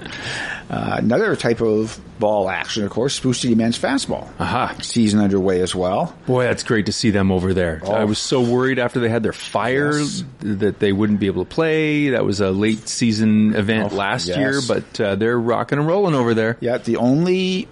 another 0.69 1.35
type 1.35 1.61
of 1.61 1.99
ball 2.19 2.49
action, 2.49 2.83
of 2.83 2.89
course, 2.91 3.15
Spruce 3.15 3.39
City 3.39 3.55
men's 3.55 3.79
fastball. 3.79 4.27
Aha. 4.39 4.75
Season 4.81 5.19
underway 5.19 5.61
as 5.61 5.73
well. 5.73 6.15
Boy, 6.25 6.43
that's 6.43 6.63
great 6.63 6.87
to 6.87 6.91
see 6.91 7.09
them 7.09 7.31
over 7.31 7.53
there. 7.53 7.81
Oh. 7.85 7.93
I 7.93 8.03
was 8.05 8.17
so 8.19 8.41
worried 8.41 8.77
after 8.79 8.99
they 8.99 9.09
had 9.09 9.23
their 9.23 9.33
fire 9.33 9.97
Yes. 9.97 10.23
that 10.39 10.79
they 10.79 10.91
wouldn't 10.91 11.19
be 11.19 11.27
able 11.27 11.45
to 11.45 11.49
play. 11.49 12.09
That 12.09 12.25
was 12.25 12.41
a 12.41 12.51
late 12.51 12.87
season 12.89 13.55
event 13.55 13.93
Oh, 13.93 13.95
last 13.95 14.27
yes. 14.27 14.37
year, 14.37 14.59
but 14.67 14.99
uh, 15.01 15.15
they're 15.15 15.39
rocking 15.39 15.77
and 15.79 15.87
rolling 15.87 16.15
over 16.15 16.33
there. 16.33 16.57
Yeah, 16.59 16.77
the 16.77 16.97
only 16.97 17.67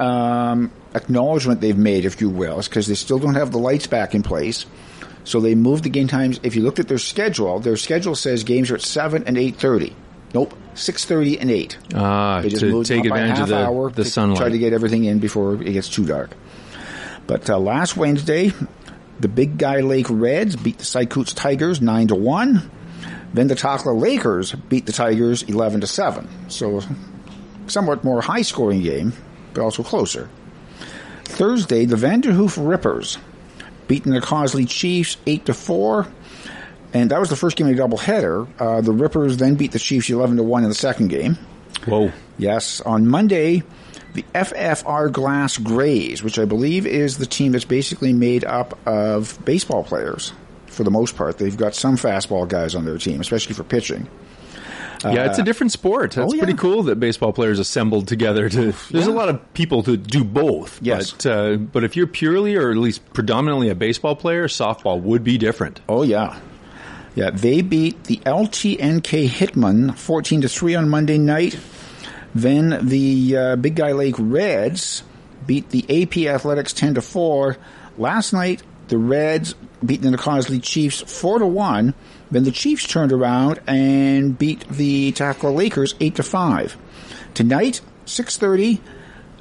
um, 0.00 0.70
acknowledgement 0.94 1.60
they've 1.60 1.76
made, 1.78 2.04
if 2.04 2.20
you 2.20 2.28
will, 2.28 2.58
is 2.58 2.68
because 2.68 2.86
they 2.86 2.94
still 2.94 3.18
don't 3.18 3.34
have 3.36 3.52
the 3.52 3.58
lights 3.58 3.86
back 3.86 4.14
in 4.14 4.22
place. 4.22 4.66
So 5.24 5.40
they 5.40 5.54
moved 5.54 5.84
the 5.84 5.88
game 5.90 6.08
times. 6.08 6.40
If 6.42 6.56
you 6.56 6.62
looked 6.62 6.80
at 6.80 6.88
their 6.88 6.98
schedule, 6.98 7.60
their 7.60 7.76
schedule 7.76 8.16
says 8.16 8.42
games 8.42 8.70
are 8.72 8.74
at 8.74 8.82
seven 8.82 9.22
and 9.26 9.38
eight 9.38 9.54
thirty. 9.56 9.94
Nope, 10.34 10.54
six 10.74 11.04
thirty 11.04 11.38
and 11.38 11.50
eight. 11.50 11.76
Ah, 11.94 12.40
They 12.40 12.48
just 12.48 12.60
to 12.60 12.70
moved 12.70 12.88
take 12.88 13.04
advantage 13.04 13.40
of 13.40 13.48
the, 13.48 13.66
hour 13.66 13.90
the 13.90 14.04
to 14.04 14.08
sunlight. 14.10 14.38
Try 14.38 14.48
to 14.48 14.58
get 14.58 14.72
everything 14.72 15.04
in 15.04 15.18
before 15.18 15.54
it 15.62 15.72
gets 15.72 15.88
too 15.88 16.06
dark. 16.06 16.30
But 17.26 17.48
uh, 17.50 17.58
last 17.58 17.96
Wednesday, 17.96 18.52
the 19.20 19.28
Big 19.28 19.58
Guy 19.58 19.80
Lake 19.80 20.06
Reds 20.08 20.56
beat 20.56 20.78
the 20.78 20.84
Saik'uz 20.84 21.34
Tigers 21.34 21.80
nine 21.80 22.08
to 22.08 22.14
one. 22.14 22.70
Then 23.34 23.46
the 23.48 23.54
Takla 23.54 23.98
Lakers 23.98 24.52
beat 24.52 24.86
the 24.86 24.92
Tigers 24.92 25.42
eleven 25.42 25.80
to 25.82 25.86
seven. 25.86 26.28
So 26.48 26.80
somewhat 27.66 28.02
more 28.04 28.20
high 28.22 28.42
scoring 28.42 28.82
game, 28.82 29.12
but 29.54 29.62
also 29.62 29.82
closer. 29.82 30.28
Thursday, 31.24 31.84
the 31.86 31.96
Vanderhoof 31.96 32.56
Rippers 32.58 33.18
beating 33.88 34.12
the 34.12 34.20
Cosley 34.20 34.66
Chiefs 34.68 35.16
eight 35.26 35.46
to 35.46 35.54
four. 35.54 36.06
And 36.94 37.10
that 37.10 37.20
was 37.20 37.30
the 37.30 37.36
first 37.36 37.56
game 37.56 37.66
of 37.68 37.72
a 37.72 37.76
doubleheader. 37.76 38.48
Uh, 38.58 38.80
the 38.80 38.92
Rippers 38.92 39.38
then 39.38 39.54
beat 39.54 39.72
the 39.72 39.78
Chiefs 39.78 40.10
11 40.10 40.36
to 40.36 40.42
1 40.42 40.62
in 40.62 40.68
the 40.68 40.74
second 40.74 41.08
game. 41.08 41.38
Whoa. 41.86 42.12
Yes, 42.38 42.80
on 42.82 43.08
Monday, 43.08 43.62
the 44.14 44.24
FFR 44.34 45.10
Glass 45.10 45.58
Grays, 45.58 46.22
which 46.22 46.38
I 46.38 46.44
believe 46.44 46.86
is 46.86 47.18
the 47.18 47.26
team 47.26 47.52
that's 47.52 47.64
basically 47.64 48.12
made 48.12 48.44
up 48.44 48.78
of 48.86 49.42
baseball 49.44 49.84
players 49.84 50.32
for 50.66 50.84
the 50.84 50.90
most 50.90 51.16
part. 51.16 51.38
They've 51.38 51.56
got 51.56 51.74
some 51.74 51.96
fastball 51.96 52.46
guys 52.48 52.74
on 52.74 52.84
their 52.84 52.98
team, 52.98 53.20
especially 53.20 53.54
for 53.54 53.64
pitching. 53.64 54.08
yeah, 55.02 55.26
it's 55.26 55.38
a 55.38 55.42
different 55.42 55.72
sport. 55.72 56.12
That's 56.12 56.32
oh, 56.32 56.34
yeah. 56.34 56.44
pretty 56.44 56.58
cool 56.58 56.84
that 56.84 57.00
baseball 57.00 57.32
players 57.32 57.58
assembled 57.58 58.06
together 58.06 58.48
to. 58.48 58.72
There's 58.90 59.08
a 59.08 59.12
lot 59.12 59.28
of 59.28 59.52
people 59.54 59.82
who 59.82 59.96
do 59.96 60.22
both. 60.22 60.80
Yes. 60.80 61.10
But, 61.10 61.26
uh, 61.26 61.56
but 61.56 61.82
if 61.82 61.96
you're 61.96 62.06
purely 62.06 62.54
or 62.54 62.70
at 62.70 62.76
least 62.76 63.12
predominantly 63.12 63.68
a 63.68 63.74
baseball 63.74 64.14
player, 64.14 64.46
softball 64.46 65.00
would 65.00 65.24
be 65.24 65.38
different. 65.38 65.80
Oh 65.88 66.02
yeah, 66.02 66.38
yeah. 67.14 67.30
They 67.30 67.62
beat 67.62 68.04
the 68.04 68.18
LTNK 68.18 69.28
Hitman 69.28 69.96
fourteen 69.96 70.40
to 70.42 70.48
three 70.48 70.74
on 70.74 70.88
Monday 70.88 71.18
night. 71.18 71.58
Then 72.34 72.86
the 72.86 73.36
uh, 73.36 73.56
Big 73.56 73.76
Guy 73.76 73.92
Lake 73.92 74.14
Reds 74.18 75.02
beat 75.46 75.70
the 75.70 76.02
AP 76.02 76.16
Athletics 76.32 76.72
ten 76.72 76.94
to 76.94 77.02
four. 77.02 77.56
Last 77.98 78.32
night, 78.32 78.62
the 78.88 78.98
Reds 78.98 79.54
beat 79.84 80.02
the 80.02 80.08
Nak'azdli 80.08 80.62
Chiefs 80.62 81.00
four 81.00 81.38
to 81.38 81.46
one. 81.46 81.94
Then 82.30 82.44
the 82.44 82.50
Chiefs 82.50 82.86
turned 82.86 83.12
around 83.12 83.60
and 83.66 84.38
beat 84.38 84.66
the 84.68 85.12
Takla 85.12 85.54
Lakers 85.54 85.94
eight 86.00 86.14
to 86.16 86.22
five. 86.22 86.76
Tonight, 87.34 87.80
six 88.06 88.38
thirty, 88.38 88.80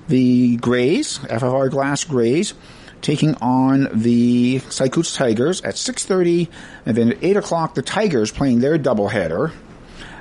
the 0.07 0.57
Grays, 0.57 1.19
FFR 1.19 1.69
Glass 1.69 2.03
Grays, 2.03 2.53
taking 3.01 3.35
on 3.35 3.87
the 3.93 4.59
Saik'uz 4.69 5.15
Tigers 5.15 5.61
at 5.61 5.75
6.30, 5.75 6.49
and 6.85 6.95
then 6.97 7.11
at 7.13 7.23
8 7.23 7.37
o'clock, 7.37 7.75
the 7.75 7.81
Tigers 7.81 8.31
playing 8.31 8.59
their 8.59 8.77
doubleheader. 8.77 9.51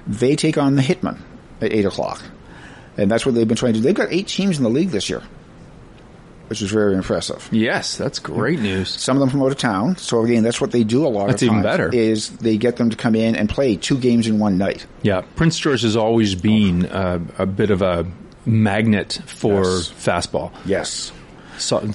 They 0.07 0.37
take 0.37 0.57
on 0.59 0.77
the 0.77 0.83
Hitman 0.83 1.19
at 1.61 1.73
8 1.73 1.85
o'clock. 1.87 2.23
And 2.97 3.11
that's 3.11 3.25
what 3.25 3.35
they've 3.35 3.47
been 3.49 3.57
trying 3.57 3.75
to 3.75 3.79
do. 3.79 3.85
They've 3.85 3.95
got 3.95 4.13
eight 4.13 4.27
teams 4.29 4.59
in 4.59 4.65
the 4.65 4.69
league 4.71 4.91
this 4.91 5.09
year, 5.09 5.23
which 6.49 6.61
is 6.61 6.71
very 6.71 6.95
impressive. 6.95 7.49
Yes, 7.53 7.97
that's 7.97 8.19
great 8.19 8.59
news. 8.61 8.89
Some 8.91 9.17
of 9.17 9.21
them 9.21 9.31
from 9.31 9.43
out 9.43 9.53
of 9.53 9.57
town. 9.59 9.97
So 9.97 10.23
again, 10.25 10.43
that's 10.43 10.61
what 10.61 10.73
they 10.73 10.85
do 10.85 11.07
a 11.07 11.09
lot 11.09 11.29
That's 11.29 11.43
of 11.43 11.49
even 11.51 11.63
better. 11.63 11.89
Is 11.95 12.29
they 12.31 12.57
get 12.59 12.77
them 12.77 12.91
to 12.91 12.97
come 12.97 13.15
in 13.15 13.37
and 13.37 13.49
play 13.49 13.77
two 13.77 13.97
games 13.97 14.27
in 14.27 14.39
one 14.39 14.59
night. 14.59 14.85
Yeah, 15.03 15.23
Prince 15.37 15.59
George 15.59 15.83
has 15.83 15.97
always 15.97 16.35
been 16.35 16.87
uh, 16.87 17.21
a 17.39 17.47
bit 17.47 17.71
of 17.71 17.81
a 17.81 18.05
magnet 18.45 19.21
for 19.27 19.63
Yes. 19.65 19.93
fastball. 19.93 20.51
Yes. 20.67 21.13
So, 21.61 21.87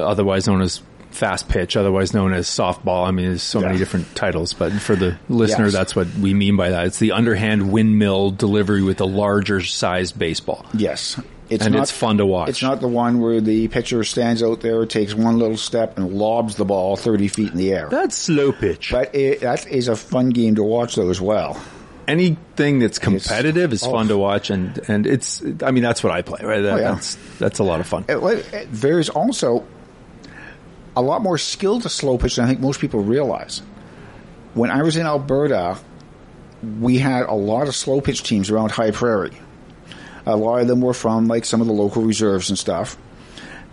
otherwise 0.00 0.46
known 0.46 0.62
as 0.62 0.80
fast 1.10 1.48
pitch, 1.48 1.76
otherwise 1.76 2.12
known 2.12 2.32
as 2.32 2.48
softball. 2.48 3.06
I 3.06 3.12
mean, 3.12 3.26
there's 3.26 3.42
so 3.42 3.60
many 3.60 3.78
different 3.78 4.14
titles, 4.16 4.52
but 4.52 4.72
for 4.72 4.96
the 4.96 5.16
listener, 5.28 5.66
Yes. 5.66 5.72
that's 5.72 5.94
what 5.94 6.08
we 6.16 6.34
mean 6.34 6.56
by 6.56 6.70
that. 6.70 6.86
It's 6.86 6.98
the 6.98 7.12
underhand 7.12 7.70
windmill 7.70 8.32
delivery 8.32 8.82
with 8.82 9.00
a 9.00 9.04
larger 9.04 9.60
sized 9.60 10.18
baseball. 10.18 10.66
Yes. 10.74 11.20
It's 11.50 11.64
And 11.64 11.74
not, 11.74 11.82
it's 11.82 11.92
fun 11.92 12.18
to 12.18 12.26
watch. 12.26 12.48
It's 12.48 12.62
not 12.62 12.80
the 12.80 12.88
one 12.88 13.20
where 13.20 13.40
the 13.40 13.68
pitcher 13.68 14.02
stands 14.02 14.42
out 14.42 14.60
there, 14.62 14.84
takes 14.86 15.14
one 15.14 15.38
little 15.38 15.58
step, 15.58 15.98
and 15.98 16.12
lobs 16.14 16.56
the 16.56 16.64
ball 16.64 16.96
30 16.96 17.28
feet 17.28 17.52
in 17.52 17.58
the 17.58 17.70
air. 17.72 17.88
That's 17.90 18.16
slow 18.16 18.50
pitch. 18.50 18.88
But 18.90 19.14
it, 19.14 19.40
that 19.42 19.66
is 19.70 19.86
a 19.88 19.94
fun 19.94 20.30
game 20.30 20.54
to 20.56 20.64
watch, 20.64 20.96
though, 20.96 21.10
as 21.10 21.20
well. 21.20 21.60
Anything 22.06 22.78
that's 22.80 22.98
competitive 22.98 23.72
is 23.72 23.82
oh. 23.82 23.90
fun 23.90 24.08
to 24.08 24.18
watch, 24.18 24.50
and 24.50 24.78
and 24.88 25.06
it's. 25.06 25.42
I 25.62 25.70
mean, 25.70 25.82
that's 25.82 26.02
what 26.02 26.12
I 26.12 26.22
play. 26.22 26.40
Right, 26.42 26.60
That- 26.60 26.74
Oh, 26.74 26.76
yeah. 26.76 26.92
that's 26.94 27.16
that's 27.38 27.58
a 27.58 27.64
lot 27.64 27.80
of 27.80 27.86
fun. 27.86 28.04
It- 28.08 28.22
it- 28.52 28.68
there's 28.72 29.08
also 29.08 29.64
a 30.96 31.02
lot 31.02 31.22
more 31.22 31.38
skill 31.38 31.80
to 31.80 31.88
slow 31.88 32.18
pitch 32.18 32.36
than 32.36 32.44
I 32.44 32.48
think 32.48 32.60
most 32.60 32.80
people 32.80 33.00
realize. 33.00 33.62
When 34.54 34.70
I 34.70 34.82
was 34.82 34.96
in 34.96 35.06
Alberta, 35.06 35.78
we 36.80 36.98
had 36.98 37.26
a 37.26 37.34
lot 37.34 37.66
of 37.68 37.74
slow 37.74 38.00
pitch 38.00 38.22
teams 38.22 38.50
around 38.50 38.70
High 38.70 38.92
Prairie. 38.92 39.36
A 40.26 40.36
lot 40.36 40.60
of 40.60 40.68
them 40.68 40.80
were 40.80 40.94
from 40.94 41.26
like 41.26 41.44
some 41.44 41.60
of 41.60 41.66
the 41.66 41.72
local 41.72 42.02
reserves 42.02 42.48
and 42.48 42.58
stuff. 42.58 42.96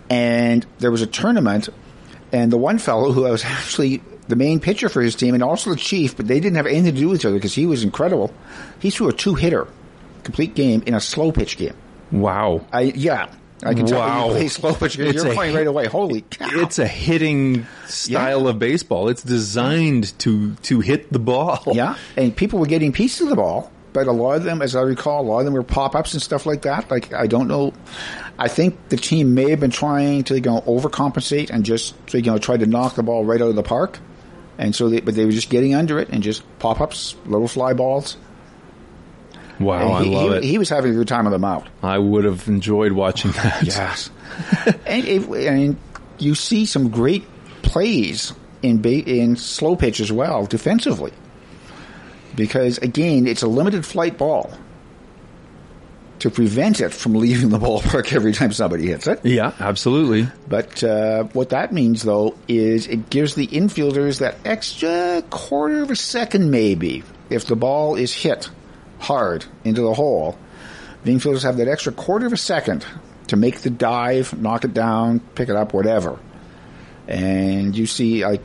And 0.09 0.65
there 0.79 0.91
was 0.91 1.01
a 1.01 1.07
tournament, 1.07 1.69
and 2.33 2.51
the 2.51 2.57
one 2.57 2.77
fellow 2.77 3.11
who 3.11 3.25
I 3.25 3.31
was 3.31 3.45
actually 3.45 4.01
the 4.31 4.35
main 4.35 4.59
pitcher 4.59 4.89
for 4.89 5.01
his 5.03 5.13
team 5.15 5.35
and 5.35 5.43
also 5.43 5.69
the 5.69 5.75
chief, 5.75 6.17
but 6.17 6.27
they 6.27 6.39
didn't 6.39 6.55
have 6.55 6.65
anything 6.65 6.95
to 6.95 7.00
do 7.00 7.09
with 7.09 7.19
each 7.19 7.25
other 7.25 7.35
because 7.35 7.53
he 7.53 7.67
was 7.67 7.83
incredible. 7.83 8.33
He 8.79 8.89
threw 8.89 9.07
a 9.09 9.13
two 9.13 9.35
hitter, 9.35 9.67
complete 10.23 10.55
game 10.55 10.81
in 10.88 10.95
a 10.95 11.00
slow 11.00 11.31
pitch 11.31 11.57
game. 11.57 11.75
Wow, 12.11 12.65
I 12.73 12.81
yeah, 12.81 13.27
I 13.63 13.73
can 13.75 13.85
tell 13.85 14.00
Wow. 14.00 14.25
you 14.27 14.31
play 14.31 14.47
slow 14.47 14.73
pitch. 14.73 14.97
You're 14.97 15.27
a- 15.27 15.33
playing 15.35 15.55
right 15.55 15.67
away. 15.67 15.85
Holy 15.85 16.21
cow! 16.29 16.50
it's 16.53 16.79
a 16.79 16.88
hitting 16.88 17.67
style 17.85 18.41
Yeah. 18.43 18.50
of 18.50 18.57
baseball. 18.59 19.07
It's 19.07 19.21
designed 19.23 20.17
to 20.19 20.55
to 20.63 20.79
hit 20.81 21.13
the 21.13 21.19
ball. 21.19 21.61
yeah, 21.73 21.95
and 22.17 22.35
people 22.35 22.57
were 22.59 22.65
getting 22.65 22.91
pieces 22.91 23.21
of 23.21 23.29
the 23.29 23.35
ball, 23.35 23.71
but 23.93 24.07
a 24.07 24.11
lot 24.11 24.38
of 24.38 24.43
them, 24.43 24.61
as 24.61 24.75
I 24.75 24.81
recall, 24.81 25.21
a 25.21 25.27
lot 25.27 25.39
of 25.39 25.45
them 25.45 25.53
were 25.53 25.63
pop 25.63 25.95
ups 25.95 26.13
and 26.13 26.21
stuff 26.21 26.45
like 26.45 26.63
that. 26.63 26.89
Like 26.91 27.13
I 27.13 27.27
don't 27.27 27.47
know. 27.47 27.71
I 28.39 28.47
think 28.47 28.75
the 28.89 28.97
team 28.97 29.35
may 29.35 29.51
have 29.51 29.59
been 29.59 29.69
trying 29.71 30.23
to 30.25 30.35
you 30.35 30.41
know 30.41 30.61
overcompensate 30.67 31.50
and 31.51 31.63
just 31.63 31.93
you 32.13 32.21
know 32.23 32.38
try 32.39 32.57
to 32.57 32.65
knock 32.65 32.95
the 32.95 33.03
ball 33.03 33.23
right 33.23 33.41
out 33.41 33.50
of 33.50 33.55
the 33.55 33.63
park, 33.63 34.00
and 34.62 34.75
so 34.75 34.89
they, 34.89 35.01
but 35.01 35.15
they 35.15 35.25
were 35.25 35.32
just 35.32 35.50
getting 35.50 35.74
under 35.74 36.00
it 36.00 36.10
and 36.10 36.22
just 36.22 36.44
pop 36.60 36.80
ups, 36.80 37.15
little 37.25 37.48
fly 37.48 37.74
balls. 37.74 38.15
Wow, 39.60 39.98
And 39.98 40.06
he, 40.06 40.15
I 40.15 40.18
love 40.18 40.32
he, 40.32 40.38
it. 40.38 40.44
he 40.44 40.58
was 40.58 40.70
having 40.70 40.91
a 40.91 40.96
good 40.96 41.08
time 41.08 41.25
on 41.25 41.32
the 41.32 41.39
mound. 41.39 41.70
I 41.84 41.98
would 41.98 42.24
have 42.24 42.48
enjoyed 42.48 42.91
watching 42.94 43.32
that. 43.32 43.63
Yes. 43.63 44.10
and, 44.86 45.06
if, 45.08 45.30
and 45.30 45.77
you 46.20 46.36
see 46.36 46.65
some 46.65 46.89
great 46.89 47.24
plays 47.63 48.34
in 48.62 48.82
ba- 48.82 49.03
in 49.03 49.36
slow 49.36 49.75
pitch 49.75 50.00
as 50.00 50.12
well 50.12 50.46
defensively. 50.46 51.12
Because 52.36 52.77
again, 52.77 53.27
it's 53.27 53.41
a 53.41 53.48
limited 53.48 53.86
flight 53.86 54.18
ball. 54.18 54.51
To 56.21 56.29
prevent 56.29 56.81
it 56.81 56.93
from 56.93 57.15
leaving 57.15 57.49
the 57.49 57.57
ballpark 57.57 58.13
every 58.13 58.31
time 58.31 58.51
somebody 58.51 58.87
hits 58.87 59.07
it. 59.07 59.25
Yeah, 59.25 59.53
absolutely. 59.59 60.27
But 60.47 60.83
uh, 60.83 61.23
what 61.33 61.49
that 61.49 61.73
means, 61.73 62.03
though, 62.03 62.35
is 62.47 62.85
it 62.85 63.09
gives 63.09 63.33
the 63.33 63.47
infielders 63.47 64.19
that 64.19 64.35
extra 64.45 65.23
quarter 65.31 65.81
of 65.81 65.89
a 65.89 65.95
second, 65.95 66.51
maybe, 66.51 67.03
if 67.31 67.47
the 67.47 67.55
ball 67.55 67.95
is 67.95 68.13
hit 68.13 68.49
hard 68.99 69.45
into 69.63 69.81
the 69.81 69.95
hole. 69.95 70.37
The 71.03 71.11
infielders 71.11 71.41
have 71.43 71.57
that 71.57 71.67
extra 71.67 71.91
quarter 71.91 72.27
of 72.27 72.33
a 72.33 72.37
second 72.37 72.85
to 73.27 73.35
make 73.35 73.61
the 73.61 73.69
dive, 73.69 74.39
knock 74.39 74.63
it 74.63 74.73
down, 74.73 75.19
pick 75.19 75.49
it 75.49 75.55
up, 75.55 75.73
whatever. 75.73 76.19
And 77.07 77.75
you 77.75 77.87
see, 77.87 78.23
like, 78.23 78.41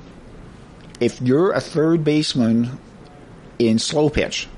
if 0.99 1.21
you're 1.21 1.53
a 1.53 1.61
third 1.61 2.05
baseman 2.05 2.79
in 3.59 3.79
slow 3.79 4.09
pitch, 4.09 4.49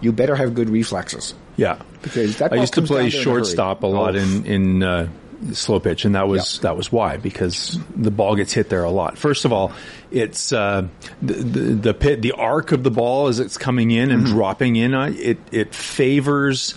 you 0.00 0.12
better 0.12 0.34
have 0.34 0.54
good 0.54 0.68
reflexes. 0.68 1.34
Yeah, 1.56 1.78
Because 2.02 2.40
I 2.42 2.56
used 2.56 2.74
to 2.74 2.82
play 2.82 3.06
a 3.06 3.10
shortstop 3.10 3.82
a 3.82 3.86
lot 3.86 4.14
Oh. 4.14 4.18
in 4.18 4.44
in 4.46 4.82
uh, 4.82 5.08
slow 5.52 5.80
pitch, 5.80 6.04
and 6.04 6.14
that 6.14 6.28
was 6.28 6.56
Yeah. 6.56 6.62
that 6.68 6.76
was 6.76 6.92
why 6.92 7.16
because 7.16 7.78
the 7.96 8.10
ball 8.10 8.36
gets 8.36 8.52
hit 8.52 8.68
there 8.68 8.84
a 8.84 8.90
lot. 8.90 9.16
First 9.18 9.44
of 9.44 9.52
all, 9.52 9.72
it's 10.10 10.52
uh, 10.52 10.86
the, 11.22 11.32
the 11.34 11.60
the 11.74 11.94
pit 11.94 12.20
the 12.22 12.32
arc 12.32 12.72
of 12.72 12.82
the 12.82 12.90
ball 12.90 13.28
as 13.28 13.38
it's 13.40 13.56
coming 13.58 13.90
in 13.90 14.08
Mm-hmm. 14.10 14.18
and 14.18 14.26
dropping 14.26 14.76
in. 14.76 14.94
uh, 14.94 15.12
It 15.16 15.38
it 15.50 15.74
favors 15.74 16.76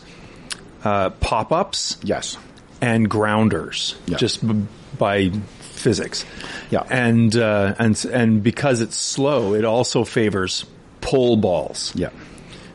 uh, 0.84 1.10
pop 1.20 1.52
ups 1.52 1.98
Yes. 2.04 2.38
and 2.82 3.10
grounders 3.10 3.96
Yeah. 4.08 4.16
just 4.18 4.46
b- 4.48 4.66
by 4.98 5.32
physics. 5.60 6.26
Yeah. 6.72 6.84
and 6.90 7.36
uh, 7.36 7.76
and 7.80 8.06
and 8.14 8.42
because 8.44 8.80
it's 8.82 8.96
slow, 8.96 9.54
it 9.56 9.66
also 9.66 10.04
favors 10.06 10.66
pull 11.02 11.36
balls. 11.38 11.92
Yeah. 11.96 12.10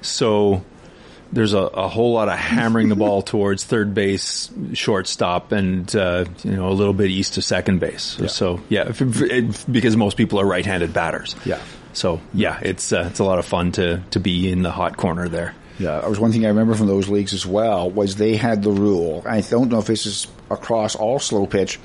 So 0.03 0.63
there's 1.35 1.53
a, 1.53 1.59
a 1.59 1.89
whole 1.89 2.13
lot 2.15 2.29
of 2.29 2.39
hammering 2.39 2.89
the 2.89 2.97
ball 2.97 3.21
towards 3.33 3.65
third 3.65 3.93
base, 3.93 4.51
shortstop, 4.73 5.53
and 5.53 5.95
uh, 5.95 6.25
you 6.43 6.53
know 6.53 6.69
a 6.69 6.73
little 6.73 6.95
bit 6.95 7.11
east 7.11 7.37
of 7.37 7.45
second 7.45 7.81
base. 7.81 8.03
So, 8.03 8.27
so, 8.29 8.61
yeah, 8.69 8.89
if, 8.89 9.03
if- 9.03 9.67
because 9.71 9.97
most 9.97 10.17
people 10.17 10.41
are 10.41 10.47
right-handed 10.47 10.93
batters. 10.95 11.35
Yeah. 11.45 11.61
So 11.93 12.21
yeah, 12.33 12.59
it's 12.63 12.93
uh, 12.93 13.09
it's 13.11 13.19
a 13.21 13.25
lot 13.25 13.39
of 13.39 13.45
fun 13.47 13.73
to 13.73 14.03
to 14.13 14.21
be 14.21 14.51
in 14.51 14.63
the 14.63 14.71
hot 14.71 14.97
corner 14.97 15.29
there. 15.29 15.55
Yeah, 15.79 16.01
that 16.01 16.09
was 16.09 16.21
one 16.21 16.31
thing 16.33 16.45
I 16.45 16.49
remember 16.49 16.75
from 16.75 16.87
those 16.87 17.09
leagues 17.09 17.35
as 17.35 17.45
well 17.45 17.91
was 17.91 18.17
they 18.17 18.37
had 18.37 18.63
the 18.63 18.71
rule. 18.71 19.23
I 19.27 19.41
don't 19.41 19.71
know 19.71 19.79
if 19.81 19.87
this 19.87 20.07
is 20.07 20.27
across 20.51 20.95
all 20.95 21.19
slow 21.19 21.47
pitch, 21.47 21.77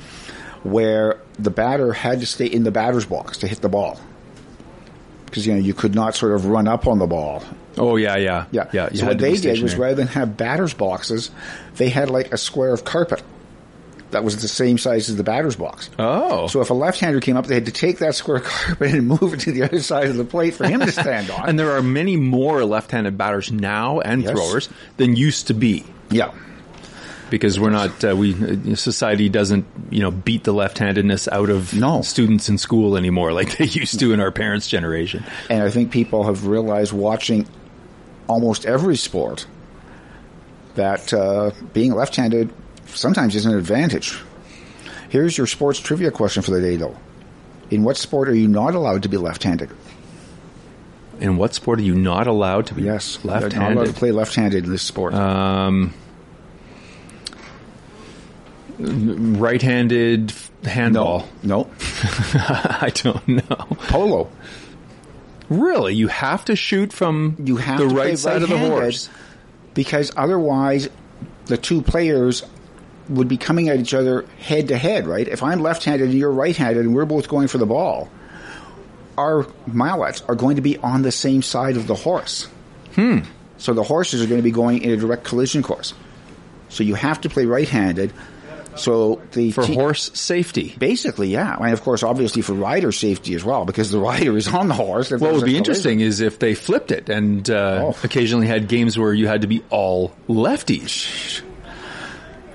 where 0.64 1.20
the 1.40 1.50
batter 1.50 1.92
had 1.94 2.20
to 2.20 2.26
stay 2.28 2.46
in 2.46 2.64
the 2.64 2.72
batter's 2.72 3.06
box 3.06 3.40
to 3.40 3.48
hit 3.48 3.62
the 3.62 3.70
ball 3.70 4.00
because 5.26 5.46
you 5.46 5.54
know 5.54 5.60
you 5.60 5.74
could 5.74 5.94
not 5.96 6.16
sort 6.16 6.34
of 6.34 6.46
run 6.46 6.68
up 6.68 6.88
on 6.88 7.00
the 7.00 7.08
ball. 7.08 7.44
Oh 7.80 7.96
yeah, 7.96 8.18
yeah, 8.18 8.46
Yeah, 8.52 8.70
yeah. 8.74 8.90
So 8.94 9.08
what 9.08 9.18
they 9.18 9.36
did 9.38 9.62
was 9.62 9.76
rather 9.76 9.96
than 9.96 10.08
have 10.08 10.36
batter's 10.38 10.74
boxes, 10.74 11.32
they 11.78 11.90
had 11.90 12.10
like 12.10 12.32
a 12.34 12.38
square 12.38 12.74
of 12.74 12.84
carpet 12.86 13.24
that 14.12 14.24
was 14.24 14.42
the 14.42 14.48
same 14.48 14.78
size 14.80 15.08
as 15.08 15.18
the 15.18 15.24
batter's 15.24 15.56
box. 15.56 15.88
Oh, 16.00 16.48
So 16.48 16.62
if 16.62 16.72
a 16.72 16.74
left-hander 16.74 17.20
came 17.20 17.38
up, 17.38 17.46
they 17.46 17.54
had 17.54 17.68
to 17.68 17.72
take 17.72 18.00
that 18.00 18.16
square 18.16 18.38
of 18.38 18.44
carpet 18.46 18.92
and 18.96 19.08
move 19.08 19.34
it 19.36 19.42
to 19.42 19.52
the 19.52 19.62
other 19.64 19.82
side 19.82 20.08
of 20.08 20.18
the 20.18 20.26
plate 20.26 20.56
for 20.56 20.68
him 20.68 20.80
to 20.80 20.92
stand 20.92 21.30
on. 21.36 21.48
and 21.48 21.60
there 21.60 21.72
are 21.72 21.82
many 21.84 22.18
more 22.18 22.66
left-handed 22.66 23.18
batters 23.18 23.52
now 23.52 24.00
and 24.00 24.24
Yes. 24.24 24.32
throwers 24.32 24.70
than 24.98 25.16
used 25.16 25.48
to 25.48 25.54
be. 25.54 25.86
yeah. 26.10 26.32
because 27.30 27.60
we're 27.60 27.70
not 27.70 28.04
uh, 28.04 28.16
we 28.16 28.34
uh, 28.34 28.76
society 28.76 29.30
doesn't 29.30 29.64
you 29.92 30.00
know 30.02 30.10
beat 30.10 30.44
the 30.44 30.52
left-handedness 30.54 31.28
out 31.28 31.52
of 31.52 31.76
No. 31.76 32.02
students 32.02 32.50
in 32.50 32.58
school 32.58 32.98
anymore 32.98 33.32
like 33.32 33.58
they 33.60 33.66
used 33.66 34.00
to 34.00 34.12
in 34.14 34.20
our 34.20 34.32
parents' 34.32 34.68
generation. 34.68 35.24
And 35.52 35.62
I 35.62 35.70
think 35.70 35.92
people 35.92 36.24
have 36.24 36.48
realized 36.48 36.92
watching 36.94 37.46
almost 38.30 38.66
every 38.66 38.96
sport 38.96 39.46
that 40.76 41.12
uh, 41.14 41.52
being 41.74 41.94
left-handed 41.94 42.54
sometimes 42.86 43.36
is 43.36 43.46
an 43.46 43.58
advantage. 43.58 44.18
Here's 45.10 45.38
your 45.38 45.48
sports 45.48 45.80
trivia 45.80 46.12
question 46.12 46.44
for 46.44 46.52
the 46.52 46.62
day, 46.62 46.76
though. 46.78 46.96
In 47.72 47.84
what 47.84 47.98
sport 47.98 48.30
are 48.30 48.36
you 48.36 48.48
not 48.48 48.76
allowed 48.76 49.04
to 49.04 49.10
be 49.10 49.18
left-handed? 49.18 49.70
In 51.20 51.36
what 51.36 51.54
sport 51.54 51.80
are 51.80 51.84
you 51.84 51.96
not 51.96 52.28
allowed 52.28 52.68
to 52.68 52.76
be 52.76 52.84
Yes, 52.84 53.18
They're 53.18 53.32
not 53.34 53.42
allowed 53.44 53.50
to 53.50 53.58
left-handed? 53.60 53.96
play 53.96 54.12
left-handed 54.12 54.64
in 54.66 54.72
this 54.72 54.84
sport. 54.84 55.14
Um, 55.14 55.94
right-handed 58.80 60.34
handball. 60.64 61.28
no, 61.44 61.70
I 62.34 62.92
don't 62.94 63.28
know. 63.28 63.68
polo. 63.88 64.30
Really, 65.50 65.96
you 65.96 66.08
have 66.08 66.46
to 66.46 66.56
shoot 66.56 66.94
from 66.94 67.36
You 67.44 67.58
have 67.58 67.80
the 67.80 67.88
to 67.90 67.96
right 67.96 68.18
side 68.18 68.44
of 68.44 68.50
the 68.50 68.58
horse. 68.58 69.10
because 69.74 70.12
otherwise 70.16 70.90
the 71.46 71.58
two 71.58 71.82
players 71.82 72.44
would 73.10 73.28
be 73.28 73.38
coming 73.38 73.70
at 73.70 73.80
each 73.80 73.94
other 73.96 74.26
head 74.40 74.68
to 74.68 74.78
head, 74.78 75.08
right? 75.08 75.28
If 75.28 75.42
I'm 75.42 75.62
left-handed 75.62 76.10
and 76.10 76.18
you're 76.20 76.32
right-handed 76.32 76.86
and 76.86 76.94
we're 76.96 77.06
both 77.06 77.28
going 77.28 77.48
for 77.48 77.58
the 77.58 77.66
ball, 77.66 78.10
our 79.18 79.48
mallets 79.66 80.22
are 80.28 80.36
going 80.36 80.58
to 80.58 80.62
be 80.62 80.78
on 80.78 81.02
the 81.02 81.12
same 81.12 81.42
side 81.42 81.76
of 81.76 81.88
the 81.88 81.96
horse. 81.96 82.48
Hmm. 82.94 83.20
So 83.58 83.74
the 83.74 83.84
horses 83.84 84.22
are 84.22 84.28
going 84.28 84.40
to 84.40 84.44
be 84.44 84.52
going 84.52 84.84
in 84.84 84.92
a 84.92 84.98
direct 84.98 85.24
collision 85.24 85.64
course. 85.64 85.94
So 86.70 86.84
you 86.84 86.94
have 86.94 87.20
to 87.22 87.30
play 87.30 87.46
right-handed. 87.48 88.14
So 88.76 89.22
the 89.32 89.52
for 89.52 89.64
te- 89.64 89.74
horse 89.74 90.12
safety. 90.14 90.74
basically, 90.78 91.30
yeah, 91.30 91.58
and 91.60 91.74
of 91.74 91.82
course, 91.82 92.02
obviously 92.04 92.42
for 92.42 92.54
rider 92.54 92.92
safety 92.92 93.34
as 93.36 93.44
well, 93.44 93.66
because 93.66 93.92
the 93.92 94.00
rider 94.12 94.38
is 94.38 94.48
on 94.48 94.68
the 94.68 94.74
horse. 94.74 95.12
What 95.12 95.22
would 95.34 95.44
be 95.46 95.58
interesting 95.58 96.00
is 96.00 96.22
if 96.22 96.40
they 96.40 96.54
flipped 96.56 96.92
it 96.92 97.10
and 97.10 97.50
uh, 97.50 97.82
Oh. 97.88 97.98
occasionally 98.04 98.48
had 98.48 98.68
games 98.68 98.98
where 98.98 99.14
you 99.14 99.28
had 99.28 99.42
to 99.42 99.48
be 99.48 99.64
all 99.70 100.14
lefties. 100.30 101.42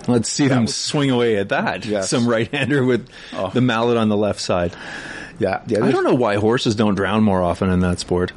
Let's 0.06 0.28
see 0.28 0.49
them 0.49 0.66
swing 0.66 1.11
away 1.11 1.37
at 1.37 1.49
that. 1.49 1.85
Yes. 1.87 2.11
Some 2.11 2.28
right-hander 2.28 2.85
with 2.85 3.09
Oh. 3.33 3.50
the 3.50 3.61
mallet 3.62 3.97
on 3.97 4.09
the 4.11 4.16
left 4.16 4.40
side. 4.40 4.75
Yeah, 5.38 5.62
the 5.66 5.83
I 5.83 5.90
don't 5.90 6.04
know 6.04 6.14
why 6.14 6.37
horses 6.37 6.75
don't 6.75 6.94
drown 6.94 7.23
more 7.25 7.42
often 7.42 7.71
in 7.71 7.80
that 7.80 7.99
sport. 8.00 8.33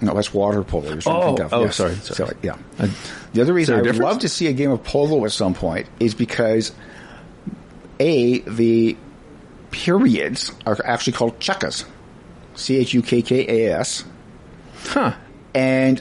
No, 0.00 0.14
that's 0.14 0.32
water 0.32 0.62
polo. 0.62 0.90
you're 0.90 1.00
Oh, 1.06 1.36
of. 1.36 1.52
oh, 1.52 1.68
sorry, 1.70 1.94
sorry. 1.96 2.30
So, 2.30 2.32
yeah. 2.42 2.56
The 3.32 3.42
other 3.42 3.52
reason 3.52 3.78
I 3.78 3.82
would 3.82 3.96
love 3.96 4.20
to 4.20 4.28
see 4.28 4.46
a 4.46 4.52
game 4.52 4.70
of 4.70 4.82
polo 4.82 5.24
at 5.24 5.32
some 5.32 5.54
point 5.54 5.86
is 5.98 6.14
because 6.14 6.72
a 7.98 8.38
the 8.40 8.96
periods 9.70 10.52
are 10.66 10.76
actually 10.84 11.12
called 11.14 11.38
chukkas, 11.38 11.84
C 12.54 12.76
H 12.78 12.94
U 12.94 13.02
K 13.02 13.22
K 13.22 13.66
A 13.68 13.78
S, 13.78 14.04
Huh. 14.86 15.12
and 15.54 16.00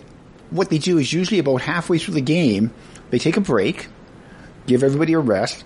what 0.49 0.69
they 0.69 0.77
do 0.79 0.97
is 0.97 1.11
usually 1.13 1.39
about 1.39 1.61
halfway 1.61 1.97
through 1.99 2.15
the 2.15 2.21
game 2.21 2.71
they 3.11 3.19
take 3.19 3.37
a 3.37 3.41
break, 3.41 3.87
give 4.67 4.83
everybody 4.83 5.13
a 5.13 5.19
rest, 5.19 5.63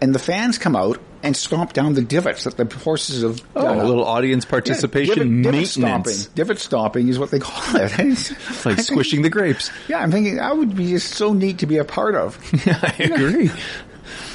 and 0.00 0.14
the 0.14 0.18
fans 0.18 0.58
come 0.58 0.76
out 0.76 1.00
and 1.22 1.36
stomp 1.36 1.72
down 1.72 1.94
the 1.94 2.02
divots 2.02 2.44
that 2.44 2.56
the 2.56 2.64
horses 2.78 3.22
have. 3.22 3.42
Oh, 3.56 3.62
done 3.62 3.78
a 3.78 3.84
little 3.84 4.04
audience 4.04 4.44
Yeah, 4.44 4.50
participation 4.50 5.42
divot- 5.42 5.42
divot 5.42 5.54
maintenance. 5.54 5.70
stomping. 5.72 6.34
Divot 6.34 6.58
stomping 6.58 7.08
is 7.08 7.18
what 7.18 7.30
they 7.30 7.38
call 7.38 7.76
it. 7.76 7.92
It's 7.98 8.66
like 8.66 8.78
squishing 8.80 9.22
the 9.22 9.30
grapes. 9.30 9.70
Yeah, 9.88 9.98
I'm 10.00 10.10
thinking 10.12 10.36
that 10.36 10.56
would 10.56 10.76
be 10.76 10.88
just 10.90 11.14
so 11.14 11.32
neat 11.32 11.58
to 11.58 11.66
be 11.66 11.78
a 11.78 11.84
part 11.84 12.14
of. 12.14 12.38
I 12.66 12.94
agree. 13.02 13.50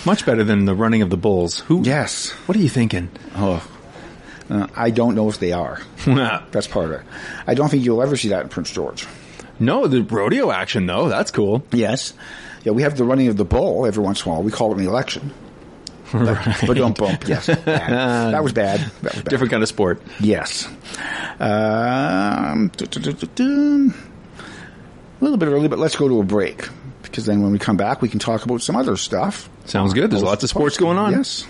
Much 0.06 0.26
better 0.26 0.44
than 0.44 0.66
the 0.66 0.74
running 0.76 1.02
of 1.02 1.10
the 1.10 1.18
bulls. 1.18 1.60
Who? 1.62 1.84
yes. 1.84 2.32
What 2.48 2.58
are 2.58 2.62
you 2.62 2.70
thinking? 2.70 3.10
Oh, 3.36 3.66
uh, 4.50 4.68
I 4.76 4.90
don't 4.90 5.16
know 5.16 5.30
if 5.30 5.40
they 5.40 5.52
are. 5.54 5.80
That's 6.06 6.68
part 6.68 6.86
of 6.86 6.92
it. 6.94 7.02
I 7.48 7.54
don't 7.54 7.70
think 7.70 7.86
you'll 7.86 8.02
ever 8.02 8.18
see 8.18 8.30
that 8.30 8.42
in 8.42 8.50
Prince 8.50 8.72
George. 8.72 9.06
no, 9.60 9.88
the 9.88 10.02
rodeo 10.02 10.52
action 10.52 10.88
though. 10.88 11.08
That's 11.08 11.32
cool. 11.32 11.64
Yes. 11.72 12.14
Yeah, 12.64 12.74
we 12.74 12.82
have 12.82 12.98
the 12.98 13.04
running 13.06 13.28
of 13.28 13.38
the 13.38 13.46
bull 13.46 13.86
every 13.86 14.04
once 14.04 14.26
in 14.26 14.30
a 14.32 14.34
while. 14.34 14.44
We 14.44 14.52
call 14.52 14.72
it 14.74 14.80
an 14.80 14.86
election. 14.88 15.32
But, 16.12 16.64
but 16.68 16.78
don't 16.78 16.98
bump. 16.98 17.28
Yes. 17.28 17.48
Bad. 17.66 18.34
That 18.34 18.44
was 18.44 18.54
bad. 18.54 18.80
That 19.02 19.14
was 19.14 19.24
bad. 19.24 19.30
Different 19.30 19.52
kind 19.52 19.64
of 19.64 19.70
sport. 19.70 20.02
Yes. 20.20 20.68
Um, 21.40 22.72
a 22.80 22.84
little 25.22 25.38
bit 25.38 25.48
early, 25.48 25.68
but 25.68 25.80
let's 25.80 25.96
go 25.96 26.08
to 26.08 26.20
a 26.20 26.24
break. 26.24 26.68
Because 27.04 27.26
then 27.26 27.42
when 27.42 27.52
we 27.52 27.60
come 27.60 27.78
back, 27.78 28.02
we 28.02 28.10
can 28.10 28.20
talk 28.20 28.46
about 28.46 28.62
some 28.62 28.76
other 28.76 28.96
stuff. 28.98 29.50
Sounds 29.66 29.94
good. 29.94 30.12
There's 30.12 30.24
lots 30.24 30.44
of 30.44 30.50
sports 30.50 30.78
going 30.78 30.98
on. 30.98 31.12
Yes. 31.12 31.46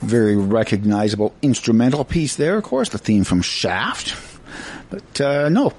Very 0.00 0.36
recognizable 0.36 1.34
instrumental 1.42 2.04
piece 2.04 2.36
there, 2.36 2.56
of 2.56 2.64
course, 2.64 2.88
the 2.88 2.98
theme 2.98 3.24
from 3.24 3.42
Shaft. 3.42 4.16
But 4.90 5.20
uh, 5.20 5.48
no, 5.48 5.72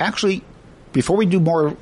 actually, 0.00 0.42
before 0.92 1.16
we 1.16 1.26
do 1.26 1.40
more 1.40 1.76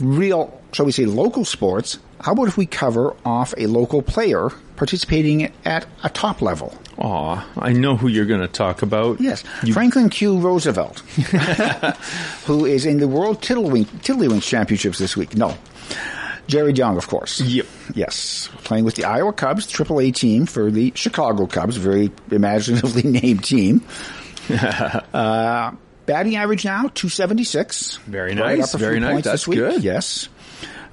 real, 0.00 0.60
shall 0.74 0.86
we 0.86 0.92
say, 0.92 1.06
local 1.06 1.44
sports, 1.44 1.98
how 2.20 2.32
about 2.32 2.48
if 2.48 2.56
we 2.56 2.66
cover 2.66 3.14
off 3.24 3.54
a 3.56 3.66
local 3.66 4.02
player 4.02 4.50
participating 4.76 5.52
at 5.64 5.86
a 6.02 6.08
top 6.08 6.42
level? 6.42 6.76
Aw, 6.98 7.46
I 7.58 7.72
know 7.72 7.96
who 7.96 8.08
you're 8.08 8.26
going 8.26 8.40
to 8.40 8.48
talk 8.48 8.82
about. 8.82 9.20
Yes, 9.20 9.42
Franklin 9.72 10.08
Q. 10.10 10.38
Roosevelt, 10.38 11.00
who 12.46 12.64
is 12.66 12.86
in 12.86 12.98
the 12.98 13.08
World 13.08 13.40
Tiddlywink, 13.40 13.86
Tiddlywinks 14.02 14.42
Championships 14.42 14.98
this 14.98 15.16
week. 15.16 15.36
No, 15.36 15.56
Jared 16.46 16.78
Young, 16.78 16.96
of 16.96 17.08
course. 17.08 17.40
Yep. 17.40 17.66
Yes, 17.94 18.48
playing 18.64 18.84
with 18.84 18.94
the 18.94 19.04
Iowa 19.04 19.32
Cubs, 19.32 19.66
AAA 19.66 20.14
team 20.14 20.46
for 20.46 20.70
the 20.70 20.92
Chicago 20.94 21.46
Cubs, 21.46 21.76
very 21.76 22.10
imaginatively 22.30 23.02
named 23.10 23.44
team. 23.44 23.84
uh, 24.50 25.72
batting 26.06 26.36
average 26.36 26.64
now 26.64 26.88
two 26.94 27.08
seventy 27.08 27.44
six. 27.44 27.96
Very 28.06 28.34
nice, 28.34 28.74
very 28.74 29.00
nice. 29.00 29.24
That's 29.24 29.46
good. 29.46 29.82
Yes. 29.82 30.28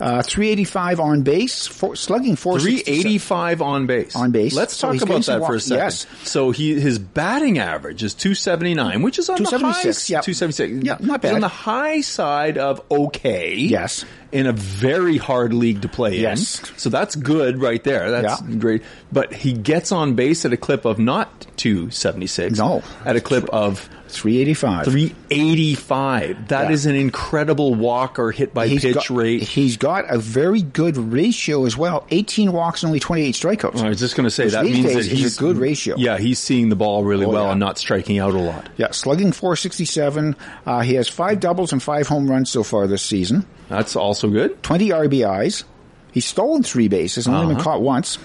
Uh, 0.02 0.24
385 0.24 1.00
on 1.00 1.22
base, 1.22 1.68
four, 1.68 1.96
slugging 1.96 2.36
467. 2.36 3.02
385 3.04 3.62
on 3.62 3.86
base. 3.86 4.16
On 4.16 4.32
base. 4.32 4.54
Let's 4.56 4.78
talk 4.80 4.94
he's 4.94 5.02
getting 5.04 5.18
about 5.18 5.26
that 5.42 5.46
for 5.46 5.56
a 5.56 5.60
second. 5.60 5.84
yes. 5.84 6.08
So 6.24 6.50
he 6.50 6.80
his 6.80 6.98
batting 6.98 7.60
average 7.60 8.02
is 8.02 8.16
279, 8.16 9.04
which 9.04 9.20
is 9.20 9.30
on 9.30 9.38
the 9.38 9.44
high 9.44 9.58
276, 9.58 10.10
yep. 10.10 10.24
276. 10.24 10.84
Yeah, 10.86 10.98
not 11.08 11.22
bad. 11.22 11.36
on 11.36 11.42
the 11.42 11.48
high 11.48 12.02
side 12.02 12.58
of 12.58 12.82
okay. 12.90 13.54
Yes. 13.56 14.04
In 14.32 14.48
a 14.48 14.54
very 14.54 15.18
hard 15.18 15.54
league 15.54 15.82
to 15.84 15.88
play 15.90 16.18
Yes. 16.18 16.60
in. 16.60 16.78
So 16.78 16.90
that's 16.90 17.16
good 17.16 17.62
right 17.62 17.84
there. 17.84 18.10
That's 18.10 18.42
Yeah. 18.42 18.56
great. 18.56 18.82
But 19.12 19.34
he 19.34 19.54
gets 19.54 19.92
on 19.92 20.16
base 20.16 20.46
at 20.46 20.54
a 20.54 20.58
clip 20.58 20.86
of 20.86 20.98
not 21.00 21.46
276. 21.58 22.58
No. 22.58 22.82
At 23.06 23.16
a 23.16 23.22
clip 23.22 23.48
of 23.50 23.90
385. 24.12 24.86
385. 24.86 26.48
That 26.50 26.66
Yeah. 26.68 26.72
is 26.72 26.86
an 26.86 26.96
incredible 26.96 27.74
walk 27.76 28.20
or 28.20 28.32
hit 28.32 28.54
by 28.54 28.68
He's 28.68 28.82
pitch 28.82 28.96
got, 28.96 29.10
rate. 29.10 29.44
He's 29.44 29.78
got 29.78 30.06
a 30.14 30.18
very 30.18 30.62
good 30.62 30.98
ratio 30.98 31.66
as 31.66 31.76
well. 31.78 32.06
18 32.12 32.52
walks 32.52 32.84
and 32.84 32.90
only 32.90 33.00
28 33.00 33.36
strikeouts. 33.36 33.82
I 33.84 33.90
was 33.90 34.00
just 34.00 34.16
going 34.16 34.26
to 34.26 34.32
say 34.32 34.46
Which 34.46 34.54
that 34.54 34.66
means 34.66 34.84
that 34.94 34.98
is 35.00 35.38
a 35.38 35.40
good 35.40 35.58
ratio. 35.58 35.96
Yeah, 35.98 36.18
he's 36.18 36.40
seeing 36.40 36.70
the 36.70 36.76
ball 36.76 37.04
really 37.04 37.26
Oh, 37.26 37.30
well 37.30 37.46
yeah. 37.46 37.52
and 37.52 37.60
not 37.60 37.78
striking 37.78 38.20
out 38.20 38.34
a 38.34 38.38
lot. 38.40 38.70
Yeah, 38.78 38.92
slugging 38.92 39.32
467. 39.32 40.36
Uh, 40.66 40.80
he 40.82 40.96
has 40.96 41.08
five 41.08 41.40
doubles 41.40 41.72
and 41.72 41.82
five 41.82 42.08
home 42.08 42.30
runs 42.30 42.50
so 42.50 42.64
far 42.64 42.88
this 42.88 43.02
season. 43.04 43.46
That's 43.70 43.96
also 43.96 44.28
good. 44.30 44.62
20 44.64 44.90
RBIs. 44.90 45.64
He's 46.12 46.26
stolen 46.26 46.64
three 46.64 46.88
bases 46.90 47.26
and 47.28 47.36
only 47.36 47.48
been 47.48 47.56
Uh-huh. 47.62 47.64
caught 47.72 47.82
once. 47.82 48.18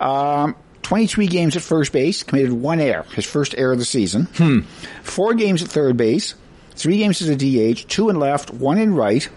Um, 0.00 0.54
23 0.82 1.26
games 1.26 1.56
at 1.56 1.62
first 1.62 1.92
base, 1.92 2.22
committed 2.22 2.52
one 2.52 2.80
error, 2.80 3.04
his 3.14 3.24
first 3.24 3.54
error 3.56 3.72
of 3.72 3.78
the 3.78 3.84
season. 3.84 4.24
Hmm. 4.36 4.60
Four 5.02 5.34
games 5.34 5.62
at 5.62 5.68
third 5.68 5.96
base, 5.96 6.34
three 6.74 6.98
games 6.98 7.22
as 7.22 7.28
a 7.28 7.36
DH, 7.36 7.88
two 7.88 8.08
in 8.10 8.18
left, 8.18 8.50
one 8.50 8.78
in 8.78 8.94
right. 8.94 9.28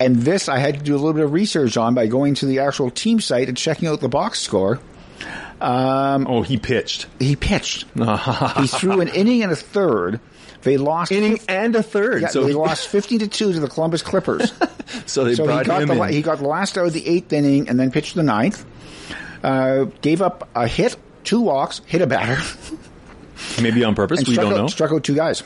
And 0.00 0.16
this 0.16 0.48
I 0.48 0.58
had 0.58 0.78
to 0.78 0.84
do 0.84 0.94
a 0.94 0.98
little 0.98 1.12
bit 1.12 1.24
of 1.24 1.32
research 1.32 1.76
on 1.76 1.94
by 1.94 2.06
going 2.06 2.34
to 2.34 2.46
the 2.46 2.60
actual 2.60 2.90
team 2.90 3.20
site 3.20 3.48
and 3.48 3.56
checking 3.56 3.88
out 3.88 4.00
the 4.00 4.08
box 4.08 4.40
score. 4.40 4.80
Um, 5.60 6.26
oh, 6.28 6.42
he 6.42 6.58
pitched. 6.58 7.06
He 7.18 7.36
pitched. 7.36 7.86
he 7.94 8.66
threw 8.66 9.00
an 9.00 9.08
inning 9.08 9.42
and 9.42 9.52
a 9.52 9.56
third. 9.56 10.20
They 10.64 10.78
lost 10.78 11.12
Inning 11.12 11.40
and 11.46 11.76
a 11.76 11.82
third. 11.82 12.22
Yeah, 12.22 12.28
so 12.28 12.44
they 12.44 12.54
lost 12.54 12.88
15 12.88 13.20
to 13.20 13.28
2 13.28 13.52
to 13.52 13.60
the 13.60 13.68
Columbus 13.68 14.02
Clippers. 14.02 14.52
so 15.06 15.24
they 15.24 15.34
so 15.34 15.46
he 15.46 15.64
got, 15.64 15.82
him 15.82 15.88
the, 15.88 16.02
in. 16.02 16.12
he 16.12 16.22
got 16.22 16.38
the 16.38 16.48
last 16.48 16.76
out 16.78 16.86
of 16.86 16.92
the 16.92 17.06
eighth 17.06 17.32
inning 17.32 17.68
and 17.68 17.78
then 17.78 17.90
pitched 17.90 18.14
the 18.14 18.22
ninth. 18.22 18.64
Uh, 19.44 19.84
gave 20.00 20.22
up 20.22 20.48
a 20.54 20.66
hit, 20.66 20.96
two 21.22 21.40
walks, 21.42 21.80
hit 21.86 22.00
a 22.02 22.06
batter, 22.06 22.42
Maybe 23.62 23.84
on 23.84 23.94
purpose. 23.94 24.26
We 24.26 24.36
don't 24.36 24.52
out, 24.52 24.56
know. 24.56 24.66
struck 24.68 24.90
out 24.92 25.04
two 25.04 25.14
guys. 25.14 25.42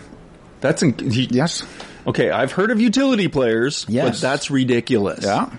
That's 0.60 0.82
in, 0.82 0.96
he, 1.10 1.28
Yes. 1.30 1.64
okay. 2.06 2.30
I've 2.30 2.52
heard 2.52 2.70
of 2.70 2.80
utility 2.80 3.28
players, 3.28 3.84
but 3.86 3.94
Yes. 3.94 4.20
that's 4.20 4.50
ridiculous. 4.50 5.24
Yeah. 5.24 5.50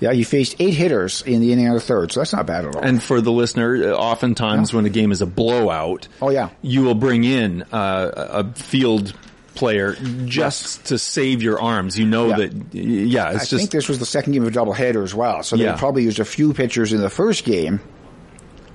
Yeah, 0.00 0.12
he 0.14 0.22
faced 0.24 0.56
eight 0.58 0.72
hitters 0.74 1.20
in 1.22 1.40
the 1.40 1.52
inning 1.52 1.66
and 1.66 1.76
a 1.76 1.80
third, 1.80 2.12
so 2.12 2.20
that's 2.20 2.32
not 2.32 2.46
bad 2.46 2.64
at 2.64 2.74
all. 2.74 2.82
And 2.82 3.02
for 3.02 3.20
the 3.20 3.30
listener, 3.32 3.92
uh, 3.92 3.96
oftentimes 3.96 4.72
when 4.72 4.86
a 4.86 4.88
game 4.88 5.12
is 5.12 5.20
a 5.20 5.26
blowout, 5.26 6.08
Oh, 6.22 6.30
yeah. 6.30 6.48
you 6.62 6.82
will 6.82 6.94
bring 6.94 7.24
in 7.24 7.62
uh, 7.70 8.10
a 8.14 8.44
field 8.54 9.12
player 9.60 9.94
just 10.24 10.86
to 10.86 10.98
save 10.98 11.42
your 11.42 11.60
arms. 11.60 11.96
You 11.98 12.06
know 12.06 12.28
Yeah. 12.30 12.36
that, 12.38 12.74
yeah, 12.74 13.24
I 13.26 13.32
it's 13.34 13.48
just 13.50 13.60
think 13.60 13.70
this 13.70 13.88
was 13.88 13.98
the 14.00 14.06
second 14.06 14.32
game 14.32 14.42
of 14.42 14.48
a 14.48 14.58
doubleheader 14.58 15.04
as 15.04 15.14
well, 15.14 15.42
so 15.44 15.56
they 15.56 15.64
Yeah. 15.64 15.76
probably 15.76 16.02
used 16.02 16.18
a 16.18 16.24
few 16.24 16.52
pitchers 16.54 16.92
in 16.92 17.00
the 17.00 17.10
first 17.10 17.44
game. 17.44 17.78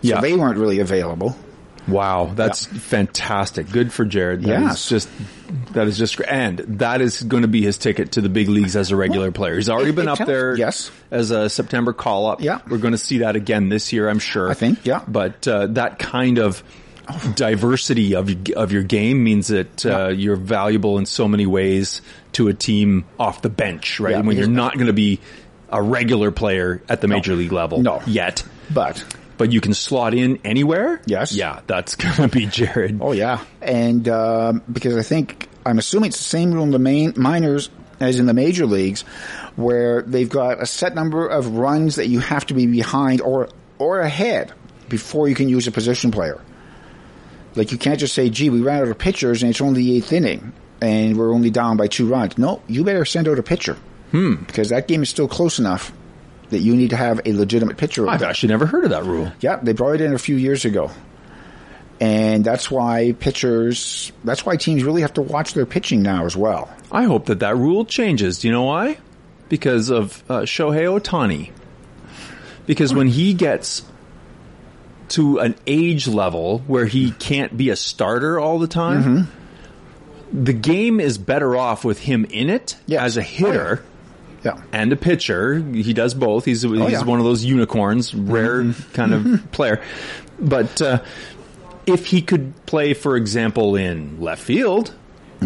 So 0.03 0.09
Yeah. 0.09 0.21
they 0.21 0.33
weren't 0.33 0.57
really 0.57 0.79
available. 0.79 1.35
wow. 1.87 2.31
That's 2.35 2.65
fantastic. 2.65 3.69
Good 3.71 3.91
for 3.93 4.05
Jared. 4.05 4.41
That 4.43 4.55
is 4.57 4.61
Yes. 4.61 4.89
just 4.89 5.09
that 5.73 5.87
is 5.87 5.97
just 5.97 6.19
and 6.27 6.59
that 6.79 7.01
is 7.01 7.21
going 7.21 7.41
to 7.43 7.47
be 7.47 7.61
his 7.61 7.77
ticket 7.77 8.13
to 8.13 8.21
the 8.21 8.29
big 8.29 8.47
leagues 8.49 8.75
as 8.75 8.91
a 8.91 8.95
regular 8.95 9.31
player. 9.31 9.55
He's 9.55 9.69
already 9.69 9.89
it- 9.91 9.95
been 9.95 10.07
it 10.07 10.19
up 10.19 10.25
there, 10.27 10.55
yes. 10.55 10.89
as 11.11 11.29
a 11.31 11.49
September 11.49 11.93
call 11.93 12.25
up. 12.27 12.41
Yeah. 12.41 12.59
we're 12.69 12.77
going 12.79 12.93
to 12.93 12.97
see 12.97 13.19
that 13.19 13.35
again 13.35 13.69
this 13.69 13.91
year, 13.93 14.07
I'm 14.09 14.19
sure. 14.19 14.49
I 14.49 14.53
think, 14.55 14.79
yeah. 14.83 15.01
But 15.07 15.47
uh, 15.47 15.67
that 15.67 15.99
kind 15.99 16.39
of 16.39 16.63
diversity 17.35 18.15
of 18.15 18.29
of 18.55 18.71
your 18.71 18.83
game 18.83 19.23
means 19.23 19.47
that 19.47 19.85
uh, 19.85 19.89
Yeah. 19.89 20.09
you're 20.09 20.35
valuable 20.35 20.97
in 20.97 21.05
so 21.05 21.27
many 21.27 21.45
ways 21.45 22.01
to 22.33 22.47
a 22.47 22.53
team 22.53 23.05
off 23.19 23.41
the 23.41 23.49
bench, 23.49 23.99
right? 23.99 24.11
Yeah, 24.11 24.21
when 24.21 24.37
you're 24.37 24.47
not 24.47 24.73
going 24.75 24.87
to 24.87 24.93
be 24.93 25.19
a 25.69 25.81
regular 25.81 26.31
player 26.31 26.81
at 26.89 27.01
the 27.01 27.07
major 27.07 27.35
league 27.35 27.51
level 27.51 27.81
No. 27.81 28.01
yet. 28.05 28.43
But 28.73 29.03
But 29.37 29.51
you 29.51 29.61
can 29.61 29.73
slot 29.73 30.13
in 30.13 30.39
anywhere. 30.45 31.01
Yes. 31.05 31.33
Yeah, 31.33 31.59
that's 31.67 31.95
gonna 32.01 32.27
be 32.29 32.45
Jared. 32.45 32.99
Oh 33.01 33.11
yeah, 33.11 33.39
and 33.61 34.07
um, 34.09 34.61
because 34.71 34.95
I 34.97 35.01
think 35.03 35.49
I'm 35.65 35.77
assuming 35.79 36.09
it's 36.09 36.17
the 36.17 36.23
same 36.23 36.53
rule 36.53 36.63
in 36.63 36.71
the 36.71 36.79
main 36.79 37.13
minors 37.17 37.69
as 37.99 38.19
in 38.19 38.25
the 38.25 38.33
major 38.33 38.65
leagues, 38.65 39.01
where 39.55 40.01
they've 40.01 40.29
got 40.29 40.61
a 40.61 40.65
set 40.65 40.95
number 40.95 41.27
of 41.27 41.55
runs 41.55 41.95
that 41.95 42.07
you 42.07 42.19
have 42.19 42.45
to 42.47 42.53
be 42.53 42.65
behind 42.65 43.21
or 43.21 43.49
or 43.79 43.99
ahead 44.01 44.51
before 44.89 45.27
you 45.27 45.35
can 45.35 45.49
use 45.49 45.67
a 45.67 45.71
position 45.71 46.11
player. 46.11 46.39
Like 47.55 47.71
you 47.71 47.77
can't 47.77 47.99
just 47.99 48.13
say, 48.13 48.29
"Gee, 48.29 48.49
we 48.49 48.61
ran 48.61 48.81
out 48.81 48.87
of 48.87 48.97
pitchers 48.97 49.43
and 49.43 49.49
it's 49.49 49.61
only 49.61 49.83
the 49.83 49.97
eighth 49.97 50.11
inning 50.11 50.53
and 50.81 51.17
we're 51.17 51.33
only 51.33 51.49
down 51.49 51.77
by 51.77 51.87
two 51.87 52.07
runs." 52.07 52.37
No, 52.37 52.61
you 52.67 52.83
better 52.83 53.05
send 53.05 53.27
out 53.27 53.39
a 53.39 53.43
pitcher 53.43 53.77
hmm. 54.11 54.35
because 54.35 54.69
that 54.69 54.87
game 54.87 55.03
is 55.03 55.09
still 55.09 55.27
close 55.27 55.59
enough 55.59 55.91
that 56.49 56.59
you 56.59 56.75
need 56.75 56.91
to 56.91 56.95
have 56.95 57.21
a 57.25 57.33
legitimate 57.33 57.77
pitcher. 57.77 58.07
I've 58.07 58.23
actually 58.23 58.49
never 58.49 58.65
heard 58.65 58.83
of 58.83 58.91
that 58.91 59.03
rule. 59.03 59.31
Yeah, 59.39 59.57
they 59.57 59.73
brought 59.73 59.95
it 59.95 60.01
in 60.01 60.13
a 60.13 60.19
few 60.19 60.35
years 60.35 60.65
ago. 60.65 60.91
And 61.99 62.43
that's 62.43 62.69
why 62.69 63.13
pitchers, 63.13 64.11
that's 64.23 64.45
why 64.45 64.57
teams 64.57 64.83
really 64.83 65.01
have 65.01 65.13
to 65.13 65.21
watch 65.21 65.53
their 65.53 65.65
pitching 65.65 66.01
now 66.01 66.25
as 66.25 66.35
well. 66.35 66.69
I 66.91 67.03
hope 67.03 67.27
that 67.27 67.39
that 67.39 67.55
rule 67.55 67.85
changes. 67.85 68.39
Do 68.39 68.47
you 68.47 68.53
know 68.53 68.63
why? 68.63 68.97
Because 69.47 69.89
of 69.89 70.23
uh, 70.29 70.41
Shohei 70.41 70.99
Ohtani. 70.99 71.51
Because 72.65 72.93
when 72.93 73.07
he 73.07 73.33
gets 73.33 73.83
to 75.09 75.39
an 75.39 75.55
age 75.67 76.07
level 76.07 76.59
where 76.67 76.85
he 76.85 77.11
can't 77.11 77.55
be 77.55 77.69
a 77.69 77.75
starter 77.75 78.39
all 78.39 78.59
the 78.59 78.67
time, 78.67 79.03
Mm-hmm. 79.03 80.43
the 80.43 80.53
game 80.53 80.99
is 80.99 81.17
better 81.17 81.55
off 81.55 81.85
with 81.85 81.99
him 81.99 82.25
in 82.25 82.49
it 82.49 82.75
Yes. 82.87 83.01
as 83.03 83.17
a 83.17 83.21
hitter. 83.21 83.83
Yeah. 84.43 84.61
and 84.71 84.93
a 84.93 84.95
pitcher. 84.95 85.55
He 85.59 85.93
does 85.93 86.13
both. 86.13 86.45
He's 86.45 86.61
he's 86.61 86.71
Oh, 86.71 86.87
yeah. 86.87 86.99
Mm-hmm. 86.99 87.09
one 87.09 87.17
of 87.19 87.25
those 87.25 87.43
unicorns, 87.43 88.13
rare 88.13 88.73
kind 88.93 89.13
of 89.13 89.51
player. 89.51 89.81
But 90.39 90.79
uh, 90.83 91.01
if 91.87 92.05
he 92.07 92.21
could 92.21 92.53
play, 92.67 92.93
for 92.93 93.15
example, 93.15 93.75
in 93.75 94.21
left 94.21 94.43
field, 94.43 94.93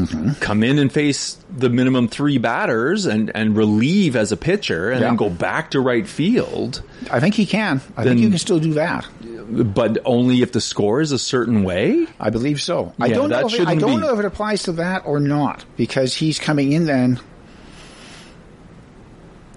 Mm-hmm. 0.07 0.31
come 0.39 0.63
in 0.63 0.79
and 0.79 0.91
face 0.91 1.37
the 1.55 1.69
minimum 1.69 2.07
three 2.07 2.37
batters 2.37 3.05
and 3.05 3.31
and 3.35 3.55
relieve 3.57 4.15
as 4.15 4.31
a 4.31 4.37
pitcher, 4.37 4.89
and 4.91 5.01
Yeah. 5.01 5.07
then 5.07 5.15
go 5.17 5.29
back 5.29 5.71
to 5.71 5.79
right 5.79 6.07
field, 6.07 6.81
I 7.11 7.19
think 7.19 7.35
he 7.35 7.45
can. 7.45 7.81
I 7.97 8.03
Then- 8.03 8.13
think 8.13 8.23
you 8.23 8.29
can 8.29 8.37
still 8.39 8.59
do 8.59 8.73
that. 8.73 9.05
but 9.51 9.97
only 10.05 10.41
if 10.43 10.51
the 10.51 10.61
score 10.61 11.01
is 11.01 11.11
a 11.11 11.17
certain 11.17 11.63
way. 11.63 12.05
I 12.19 12.29
believe 12.29 12.61
so. 12.61 12.93
I 12.99 13.09
don't 13.09 13.29
know. 13.31 13.47
If 13.47 13.53
it, 13.59 13.67
I 13.67 13.73
don't 13.75 13.95
be- 13.99 14.05
know 14.07 14.13
if 14.13 14.19
it 14.19 14.25
applies 14.25 14.63
to 14.63 14.73
that 14.73 15.03
or 15.07 15.19
not 15.19 15.65
because 15.75 16.13
he's 16.13 16.37
coming 16.39 16.71
in 16.71 16.85
then. 16.85 17.19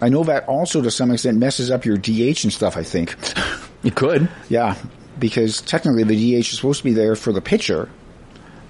I 0.01 0.09
know 0.09 0.25
that 0.25 0.49
also 0.49 0.83
to 0.83 0.91
some 0.91 1.11
extent 1.11 1.39
messes 1.39 1.71
up 1.71 1.85
your 1.85 1.97
DH 1.97 2.43
and 2.45 2.53
stuff. 2.53 2.77
I 2.77 2.83
think. 2.83 3.15
You 3.83 3.91
could. 3.91 4.29
Yeah, 4.49 4.77
because 5.19 5.61
technically 5.61 6.05
the 6.05 6.15
DH 6.17 6.41
is 6.51 6.57
supposed 6.57 6.79
to 6.79 6.85
be 6.85 6.93
there 6.93 7.15
for 7.17 7.33
the 7.33 7.41
pitcher, 7.41 7.89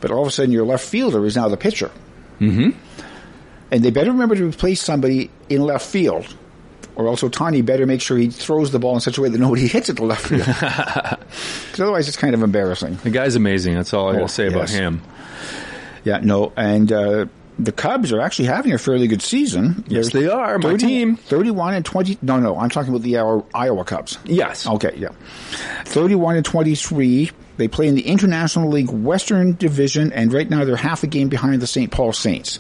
but 0.03 0.11
all 0.11 0.21
of 0.21 0.29
a 0.29 0.31
sudden 0.31 0.53
your 0.53 0.67
left 0.67 0.85
fielder 0.87 1.25
is 1.25 1.35
now 1.37 1.49
the 1.49 1.57
pitcher. 1.57 1.91
Mm-hmm. 2.41 2.71
And 3.71 3.83
they 3.83 3.91
better 3.91 4.11
remember 4.13 4.35
to 4.35 4.47
replace 4.47 4.83
somebody 4.83 5.31
in 5.49 5.63
left 5.63 5.87
field, 5.87 6.27
or 6.95 7.07
else 7.09 7.23
Ohtani 7.23 7.65
better 7.65 7.87
make 7.87 8.03
sure 8.03 8.19
he 8.19 8.29
throws 8.29 8.71
the 8.71 8.79
ball 8.79 8.95
in 8.95 9.01
such 9.01 9.17
a 9.17 9.23
way 9.23 9.31
that 9.31 9.39
nobody 9.39 9.67
hits 9.69 9.89
it 9.89 9.97
to 9.97 10.05
left 10.05 10.27
field. 10.27 10.45
Because 11.73 11.81
otherwise 11.81 12.07
it's 12.09 12.19
kind 12.19 12.35
of 12.35 12.43
embarrassing. 12.43 12.97
The 12.97 13.09
guy's 13.09 13.35
amazing. 13.35 13.77
That's 13.77 13.95
all 13.95 14.11
I 14.11 14.13
got 14.13 14.23
Oh, 14.23 14.27
to 14.27 14.33
say 14.33 14.47
about 14.49 14.69
yes. 14.69 14.75
him. 14.75 15.01
Yeah, 16.05 16.19
no, 16.23 16.53
and 16.55 16.93
uh, 16.93 17.27
the 17.59 17.73
Cubs 17.73 18.13
are 18.13 18.21
actually 18.21 18.47
having 18.49 18.73
a 18.75 18.79
fairly 18.79 19.07
good 19.07 19.23
season. 19.23 19.85
Yes, 19.89 20.13
they 20.13 20.27
are. 20.29 20.59
My 20.59 20.77
team. 20.77 21.17
31 21.17 21.73
and 21.75 21.85
20. 21.85 22.19
No, 22.21 22.39
no, 22.41 22.59
I'm 22.59 22.69
talking 22.69 22.91
about 22.91 23.03
the 23.03 23.17
Iowa, 23.17 23.45
Iowa 23.55 23.85
Cubs. 23.85 24.19
Yes. 24.27 24.67
Okay, 24.67 24.95
yeah. 24.99 25.11
31 25.87 26.37
and 26.37 26.45
23. 26.45 27.31
They 27.57 27.69
play 27.69 27.87
in 27.89 27.95
the 27.95 28.07
International 28.07 28.69
League 28.71 28.91
Western 28.91 29.55
Division, 29.57 30.13
and 30.13 30.33
right 30.33 30.49
now 30.49 30.65
they're 30.65 30.77
half 30.77 31.03
a 31.03 31.07
game 31.07 31.29
behind 31.29 31.61
the 31.61 31.67
St. 31.67 31.91
Paul 31.91 32.13
Saints. 32.13 32.59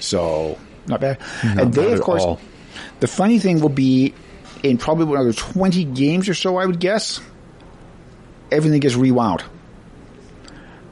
So, 0.00 0.58
not 0.86 1.00
bad. 1.00 1.18
and 1.42 1.72
they, 1.72 1.92
of 1.92 2.00
course, 2.02 2.22
all. 2.22 2.40
the 3.00 3.06
funny 3.08 3.38
thing 3.38 3.60
will 3.60 3.68
be 3.68 4.14
in 4.62 4.76
probably 4.78 5.12
another 5.14 5.32
20 5.32 5.84
games 5.84 6.28
or 6.28 6.34
so, 6.34 6.56
I 6.56 6.66
would 6.66 6.78
guess, 6.78 7.20
everything 8.50 8.80
gets 8.80 8.94
rewound. 8.96 9.42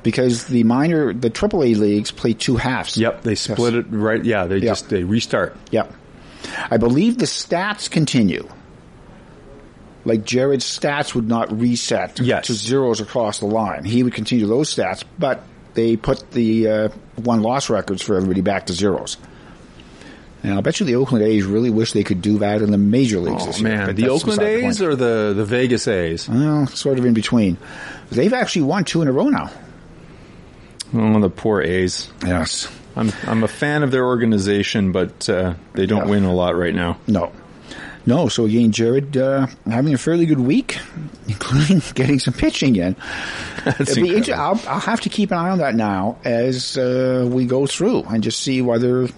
Because 0.02 0.44
the 0.44 0.62
minor, 0.62 1.12
the 1.12 1.30
AAA 1.30 1.76
leagues 1.76 2.12
play 2.12 2.32
two 2.32 2.56
halves. 2.56 2.96
Yep, 2.96 3.22
they 3.22 3.34
split 3.34 3.74
it 3.74 3.86
right. 3.90 4.24
Yeah, 4.24 4.46
they 4.46 4.58
Yeah. 4.58 4.70
just 4.70 4.88
they 4.88 5.02
restart. 5.02 5.56
Yep. 5.72 5.92
I 6.70 6.76
believe 6.76 7.18
the 7.18 7.24
stats 7.26 7.90
continue. 7.90 8.48
Like 10.06 10.24
Jared's 10.24 10.64
stats 10.64 11.14
would 11.14 11.28
not 11.28 11.52
reset 11.60 12.18
Yes. 12.20 12.46
to 12.46 12.54
zeros 12.54 13.00
across 13.02 13.40
the 13.40 13.46
line. 13.46 13.84
He 13.84 14.02
would 14.02 14.14
continue 14.14 14.46
those 14.46 14.74
stats, 14.74 15.02
but 15.18 15.42
they 15.74 15.96
put 15.96 16.30
the 16.30 16.68
uh, 16.68 16.88
one 17.16 17.42
loss 17.42 17.68
records 17.68 18.00
for 18.02 18.16
everybody 18.16 18.40
back 18.40 18.66
to 18.66 18.72
zeros. 18.72 19.18
And 20.42 20.54
I'll 20.54 20.62
bet 20.62 20.78
you 20.78 20.86
the 20.86 20.94
Oakland 20.94 21.24
A's 21.24 21.44
really 21.44 21.70
wish 21.70 21.90
they 21.92 22.04
could 22.04 22.22
do 22.22 22.38
that 22.38 22.62
in 22.62 22.70
the 22.70 22.78
major 22.78 23.18
leagues 23.18 23.42
Oh 23.42 23.46
this 23.46 23.60
year. 23.60 23.76
man, 23.86 23.94
the 23.96 24.08
Oakland 24.08 24.38
beside 24.38 24.60
the 24.62 24.66
A's 24.68 24.80
or 24.82 24.94
the 24.94 25.32
the 25.36 25.44
Vegas 25.44 25.88
A's? 25.88 26.28
well, 26.28 26.66
sort 26.68 26.98
of 27.00 27.04
in 27.04 27.12
between. 27.14 27.56
They've 28.10 28.32
actually 28.32 28.62
won 28.62 28.84
two 28.84 29.02
in 29.02 29.08
a 29.08 29.12
row 29.12 29.28
now. 29.28 29.50
Oh, 30.94 31.18
the 31.20 31.30
poor 31.30 31.60
A's. 31.62 32.08
Yes. 32.24 32.68
I'm 32.94 33.12
I'm 33.26 33.42
a 33.42 33.48
fan 33.48 33.82
of 33.82 33.90
their 33.90 34.04
organization, 34.06 34.92
but 34.92 35.28
uh, 35.28 35.54
they 35.74 35.86
don't 35.86 36.04
Yeah. 36.04 36.10
win 36.10 36.24
a 36.24 36.32
lot 36.32 36.56
right 36.56 36.74
now. 36.74 36.98
No. 37.08 37.32
No, 38.06 38.28
so 38.28 38.44
again, 38.44 38.70
Jared 38.70 39.16
uh, 39.16 39.48
having 39.68 39.92
a 39.92 39.98
fairly 39.98 40.26
good 40.26 40.38
week, 40.38 40.78
including 41.28 41.82
getting 41.94 42.20
some 42.20 42.34
pitching 42.34 42.76
in. 42.76 42.94
That's 43.64 43.90
It'll 43.92 44.04
be 44.04 44.16
inter- 44.16 44.34
I'll, 44.34 44.60
I'll 44.68 44.80
have 44.80 45.00
to 45.02 45.08
keep 45.08 45.32
an 45.32 45.38
eye 45.38 45.50
on 45.50 45.58
that 45.58 45.74
now 45.74 46.18
as 46.24 46.78
uh, 46.78 47.28
we 47.30 47.46
go 47.46 47.66
through 47.66 48.02
and 48.04 48.22
just 48.22 48.40
see 48.40 48.62
whether 48.62 49.08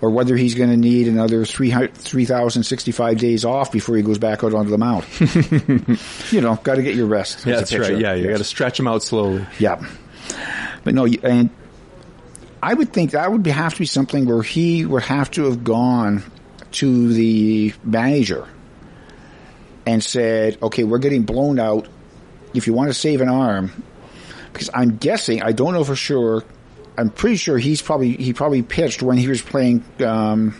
or 0.00 0.10
whether 0.10 0.36
he's 0.36 0.54
going 0.54 0.70
to 0.70 0.76
need 0.76 1.06
another 1.08 1.44
300 1.44 1.92
3,065 1.94 3.18
days 3.18 3.44
off 3.44 3.70
before 3.72 3.96
he 3.96 4.02
goes 4.02 4.18
back 4.18 4.42
out 4.42 4.54
onto 4.54 4.70
the 4.70 4.78
mound. 4.78 5.04
you 6.30 6.40
know, 6.40 6.54
got 6.62 6.76
to 6.76 6.82
get 6.82 6.94
your 6.94 7.06
rest. 7.06 7.44
Yeah, 7.44 7.56
that's 7.56 7.74
right. 7.76 7.98
Yeah, 7.98 8.14
you 8.14 8.24
Yes. 8.24 8.30
got 8.32 8.38
to 8.38 8.44
stretch 8.44 8.76
them 8.78 8.86
out 8.88 9.02
slowly. 9.02 9.44
Yeah. 9.58 9.84
But 10.84 10.94
no, 10.94 11.04
and 11.06 11.50
I 12.62 12.72
would 12.72 12.92
think 12.92 13.10
that 13.10 13.30
would 13.30 13.42
be, 13.42 13.50
have 13.50 13.74
to 13.74 13.80
be 13.80 13.86
something 13.86 14.24
where 14.26 14.42
he 14.42 14.86
would 14.86 15.02
have 15.02 15.30
to 15.32 15.44
have 15.44 15.62
gone 15.64 16.22
to 16.72 17.12
the 17.12 17.72
manager 17.84 18.46
and 19.86 20.02
said, 20.02 20.58
"Okay, 20.62 20.84
we're 20.84 20.98
getting 20.98 21.22
blown 21.22 21.58
out. 21.58 21.88
If 22.54 22.66
you 22.66 22.72
want 22.72 22.88
to 22.88 22.94
save 22.94 23.20
an 23.20 23.28
arm, 23.28 23.82
because 24.52 24.70
I'm 24.72 24.96
guessing, 24.96 25.42
I 25.42 25.52
don't 25.52 25.72
know 25.72 25.84
for 25.84 25.96
sure. 25.96 26.44
I'm 26.96 27.10
pretty 27.10 27.36
sure 27.36 27.58
he's 27.58 27.80
probably 27.80 28.12
he 28.12 28.32
probably 28.32 28.62
pitched 28.62 29.02
when 29.02 29.18
he 29.18 29.28
was 29.28 29.40
playing 29.40 29.84
um, 30.00 30.54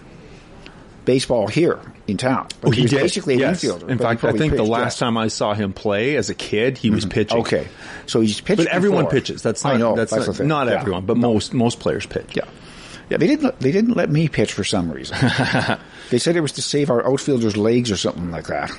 baseball 1.05 1.49
here 1.49 1.81
in 2.07 2.17
town. 2.17 2.47
Oh, 2.63 2.71
he 2.71 2.83
was 2.83 2.91
did. 2.93 3.01
basically 3.01 3.35
an 3.35 3.41
yes. 3.41 3.65
infielder. 3.65 3.89
In 3.89 3.99
fact, 3.99 4.23
I 4.25 4.33
think 4.33 4.55
the 4.55 4.63
last 4.63 4.99
time 4.99 5.17
I 5.17 5.29
saw 5.29 5.55
him 5.55 5.73
play 5.73 6.17
as 6.17 6.31
a 6.31 6.35
kid, 6.35 6.79
he 6.79 6.91
was 6.91 7.07
pitching. 7.07 7.41
Okay, 7.41 7.67
so 8.07 8.21
he's 8.21 8.41
pitched. 8.41 8.59
but 8.59 8.67
everyone 8.69 9.05
before. 9.05 9.19
pitches. 9.19 9.43
That's 9.43 9.65
not. 9.65 9.75
I 9.75 9.77
know. 9.79 9.97
That's, 9.97 10.13
that's 10.13 10.39
not, 10.39 10.47
not 10.47 10.67
Yeah. 10.69 10.81
everyone, 10.81 11.07
but 11.07 11.17
most 11.17 11.53
most 11.55 11.81
players 11.81 12.07
pitch. 12.07 12.37
Yeah. 12.37 12.45
Yeah, 13.11 13.17
they 13.17 13.27
didn't. 13.27 13.59
They 13.59 13.73
didn't 13.73 13.97
let 13.97 14.11
me 14.11 14.29
pitch 14.29 14.53
for 14.53 14.65
some 14.65 14.91
reason. 14.93 15.17
they 16.11 16.19
said 16.19 16.37
it 16.37 16.41
was 16.41 16.53
to 16.53 16.63
save 16.63 16.91
our 16.91 17.07
outfielders' 17.07 17.57
legs 17.57 17.91
or 17.91 17.97
something 17.97 18.31
like 18.31 18.47
that. 18.47 18.71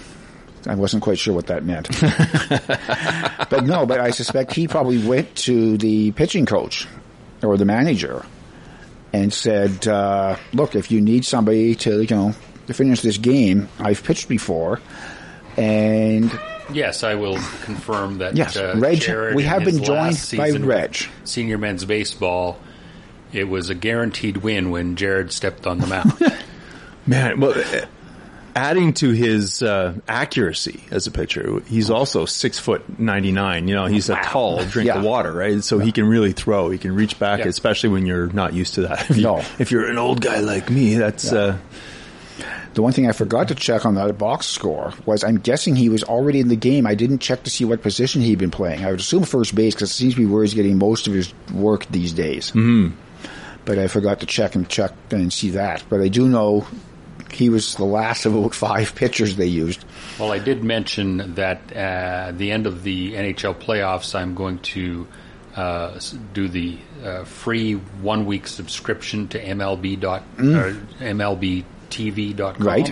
I 0.68 0.76
wasn't 0.76 1.04
quite 1.04 1.20
sure 1.20 1.34
what 1.34 1.48
that 1.48 1.64
meant. 1.64 1.88
but 3.50 3.64
no, 3.64 3.86
but 3.86 4.00
I 4.00 4.12
suspect 4.12 4.54
he 4.54 4.68
probably 4.68 5.06
went 5.06 5.34
to 5.38 5.78
the 5.78 6.12
pitching 6.12 6.46
coach 6.46 6.88
or 7.42 7.58
the 7.58 7.66
manager 7.66 8.26
and 9.14 9.34
said, 9.34 9.88
uh, 9.88 10.36
"Look, 10.54 10.76
if 10.76 10.92
you 10.92 11.02
need 11.02 11.26
somebody 11.26 11.76
to, 11.76 12.02
you 12.02 12.16
know, 12.16 12.34
to 12.68 12.74
finish 12.74 13.02
this 13.02 13.18
game, 13.18 13.70
I've 13.80 14.04
pitched 14.04 14.28
before, 14.28 14.82
and 15.56 16.30
Yes, 16.72 17.04
I 17.04 17.16
will 17.16 17.38
confirm 17.64 18.20
that. 18.20 18.36
Yes, 18.36 18.56
uh, 18.56 18.76
Reg, 18.78 19.02
Jared 19.02 19.36
we 19.36 19.44
have 19.44 19.64
been 19.64 19.84
joined 19.84 20.18
by 20.36 20.52
Reg. 20.52 20.98
Senior 21.24 21.58
men's 21.58 21.86
baseball. 21.86 22.60
It 23.32 23.46
was 23.46 23.70
a 23.70 23.76
guaranteed 23.76 24.38
win 24.38 24.72
when 24.72 24.96
Jared 24.96 25.32
stepped 25.32 25.68
on 25.68 25.80
the 25.80 25.88
mound. 25.88 26.14
Man, 27.10 27.40
well, 27.40 27.56
adding 28.56 28.94
to 28.94 29.10
his 29.12 29.64
uh, 29.64 29.94
accuracy 30.08 30.82
as 30.92 31.08
a 31.08 31.12
pitcher, 31.12 31.60
he's 31.68 31.90
also 31.90 32.26
six 32.26 32.60
foot 32.60 33.00
ninety 33.00 33.32
nine. 33.32 33.68
You 33.68 33.76
know, 33.76 33.86
he's 33.88 34.10
a 34.10 34.16
tall 34.16 34.64
drink 34.74 34.88
Yeah. 34.88 35.00
of 35.00 35.04
water, 35.04 35.32
right? 35.34 35.64
So 35.64 35.80
he 35.80 35.92
can 35.92 36.06
really 36.06 36.34
throw. 36.34 36.70
He 36.70 36.78
can 36.78 36.94
reach 36.94 37.18
back, 37.20 37.40
Yeah. 37.40 37.48
especially 37.48 37.90
when 37.90 38.06
you're 38.06 38.28
not 38.28 38.54
used 38.54 38.76
to 38.76 38.82
that. 38.82 39.02
If, 39.10 39.18
you, 39.18 39.24
No. 39.24 39.38
if 39.58 39.72
you're 39.72 39.88
an 39.88 39.98
old 39.98 40.22
guy 40.22 40.40
like 40.40 40.70
me, 40.70 40.96
that's 40.96 41.32
uh, 41.34 41.58
The 42.76 42.84
one 42.84 42.94
thing 42.94 43.10
I 43.10 43.12
forgot 43.12 43.48
to 43.48 43.56
check 43.56 43.86
on 43.86 43.96
that 43.96 44.18
box 44.18 44.46
score 44.46 44.94
was 45.06 45.24
I'm 45.24 45.40
guessing 45.40 45.76
he 45.76 45.90
was 45.90 46.04
already 46.04 46.40
in 46.40 46.48
the 46.48 46.56
game. 46.56 46.86
I 46.86 46.94
didn't 46.96 47.20
check 47.20 47.44
to 47.44 47.50
see 47.50 47.66
what 47.66 47.82
position 47.82 48.22
he'd 48.22 48.38
been 48.38 48.52
playing. 48.52 48.86
I 48.86 48.92
would 48.92 49.00
assume 49.00 49.24
first 49.24 49.56
base 49.56 49.74
because 49.74 49.90
it 49.90 49.96
seems 49.96 50.14
to 50.14 50.20
be 50.22 50.26
where 50.28 50.44
he's 50.44 50.54
getting 50.54 50.78
most 50.78 51.08
of 51.08 51.14
his 51.14 51.34
work 51.52 51.88
these 51.88 52.14
days. 52.14 52.52
Mm-hmm. 52.52 52.96
But 53.66 53.78
I 53.80 53.88
forgot 53.88 54.22
to 54.22 54.26
check 54.26 54.56
and 54.56 54.68
check 54.70 54.92
and 55.12 55.34
see 55.34 55.52
that. 55.52 55.84
But 55.90 56.02
I 56.02 56.08
do 56.08 56.28
know 56.28 56.66
he 57.32 57.50
was 57.50 57.76
the 57.76 57.86
last 57.86 58.26
of 58.26 58.36
about 58.36 58.56
five 58.56 58.96
pitchers 58.96 59.36
they 59.36 59.46
used. 59.48 59.84
well, 60.20 60.32
I 60.32 60.40
did 60.40 60.64
mention 60.64 61.36
that 61.36 61.62
uh, 61.74 61.76
at 62.30 62.38
the 62.38 62.52
end 62.52 62.66
of 62.68 62.84
the 62.84 63.14
NHL 63.14 63.56
playoffs, 63.56 64.16
I'm 64.16 64.36
going 64.36 64.60
to 64.60 65.08
uh, 65.56 66.00
do 66.34 66.48
the 66.48 66.78
uh, 67.04 67.24
free 67.26 67.74
one 67.74 68.26
week 68.26 68.48
subscription 68.48 69.28
to 69.30 69.44
MLB 69.44 70.00
dot 70.00 70.24
or 70.38 70.76
MLBTV.com. 71.00 72.56
Mm. 72.56 72.66
Right. 72.66 72.92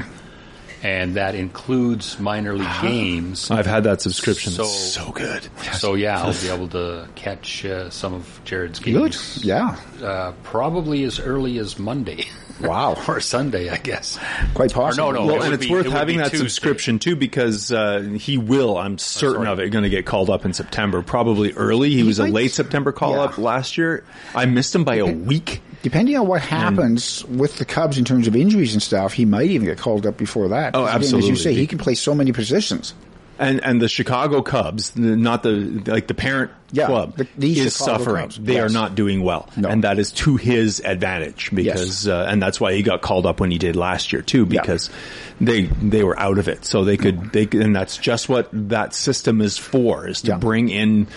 And 0.84 1.16
that 1.16 1.34
includes 1.34 2.20
minor 2.20 2.54
league 2.54 2.82
games. 2.84 3.50
I've 3.50 3.66
had 3.66 3.86
that 3.86 4.00
subscription. 4.02 4.52
So- 4.54 4.64
it's 4.64 4.94
so 4.94 5.12
good. 5.12 5.48
So 5.74 5.96
yeah, 5.96 6.22
I'll 6.22 6.34
be 6.34 6.50
able 6.54 6.68
to 6.70 7.08
catch 7.16 7.66
uh, 7.66 7.90
some 7.90 8.14
of 8.14 8.40
Jared's 8.46 8.78
Good. 8.80 8.94
games. 8.94 9.44
Yeah. 9.44 9.76
Uh, 10.02 10.34
probably 10.44 11.04
as 11.04 11.20
early 11.20 11.58
as 11.58 11.80
Monday 11.80 12.26
Wow. 12.62 12.98
or 13.08 13.20
Sunday, 13.20 13.70
I 13.70 13.78
guess. 13.78 14.18
Quite 14.54 14.74
possible. 14.74 15.12
no, 15.14 15.26
Well, 15.26 15.36
It 15.42 15.46
and 15.46 15.54
it's 15.54 15.66
be- 15.66 15.72
worth 15.72 15.86
it 15.86 15.92
having 15.92 16.18
that 16.18 16.32
Tuesday. 16.32 16.38
subscription 16.48 17.00
too 17.00 17.16
because 17.16 17.72
uh, 17.72 18.00
he 18.20 18.38
will. 18.38 18.78
I'm 18.78 18.98
certain 18.98 19.44
sorry. 19.44 19.48
of 19.50 19.60
it. 19.60 19.70
Going 19.70 19.84
to 19.84 19.90
get 19.90 20.06
called 20.06 20.30
up 20.30 20.46
in 20.46 20.54
September, 20.54 21.02
probably 21.02 21.54
early. 21.54 21.90
He, 21.92 22.04
was 22.04 22.20
a 22.20 22.26
late 22.26 22.52
September 22.52 22.92
call 22.92 23.14
Yeah. 23.14 23.22
up 23.24 23.38
last 23.38 23.78
year. 23.78 24.04
I 24.36 24.46
missed 24.46 24.74
him 24.74 24.84
by 24.84 24.96
a 24.96 25.06
week. 25.06 25.62
Depending 25.84 26.18
on 26.18 26.28
what 26.28 26.42
happens 26.42 27.24
with 27.26 27.58
the 27.60 27.66
Cubs 27.66 27.98
in 27.98 28.04
terms 28.06 28.28
of 28.28 28.36
injuries 28.36 28.74
and 28.74 28.82
stuff, 28.82 29.14
he 29.14 29.26
might 29.26 29.50
even 29.52 29.68
get 29.68 29.78
called 29.78 30.06
up 30.06 30.18
before 30.18 30.50
that. 30.50 30.76
Oh, 30.76 30.86
'Cause 30.86 31.08
again, 31.12 31.20
As 31.20 31.28
you 31.30 31.36
say, 31.36 31.54
he 31.54 31.68
can 31.68 31.78
play 31.78 31.94
so 31.96 32.16
many 32.16 32.32
positions. 32.32 32.94
And 33.40 33.64
and 33.64 33.82
the 33.82 33.88
Chicago 33.88 34.42
Cubs, 34.42 34.96
not 34.96 35.44
the 35.44 35.82
like 35.86 36.08
the 36.08 36.14
parent 36.16 36.52
Yeah, 36.72 36.88
club, 36.88 37.18
the- 37.18 37.28
the 37.38 37.60
is 37.60 37.78
Chicago 37.78 37.98
suffering. 38.04 38.24
Cubs, 38.24 38.40
They 38.42 38.60
are 38.60 38.70
not 38.70 38.96
doing 38.96 39.22
well, 39.22 39.48
No. 39.56 39.70
and 39.70 39.84
that 39.84 40.00
is 40.00 40.12
to 40.14 40.38
his 40.38 40.82
advantage 40.84 41.52
because, 41.54 42.08
uh, 42.08 42.26
and 42.30 42.42
that's 42.42 42.60
why 42.60 42.74
he 42.74 42.82
got 42.82 43.02
called 43.02 43.26
up 43.28 43.40
when 43.40 43.52
he 43.52 43.58
did 43.60 43.76
last 43.76 44.12
year 44.12 44.22
too, 44.24 44.48
Yeah. 44.50 44.62
because 44.62 44.90
they 45.40 45.64
they 45.82 46.04
were 46.04 46.20
out 46.20 46.40
of 46.40 46.48
it, 46.48 46.66
so 46.66 46.84
they 46.84 46.98
could 46.98 47.32
they 47.32 47.46
could- 47.46 47.62
and 47.62 47.76
that's 47.76 47.98
just 47.98 48.28
what 48.28 48.50
that 48.52 48.96
system 48.96 49.40
is 49.42 49.58
for, 49.58 50.08
is 50.08 50.22
to 50.24 50.30
Yeah. 50.32 50.38
bring 50.38 50.70
in. 50.70 51.08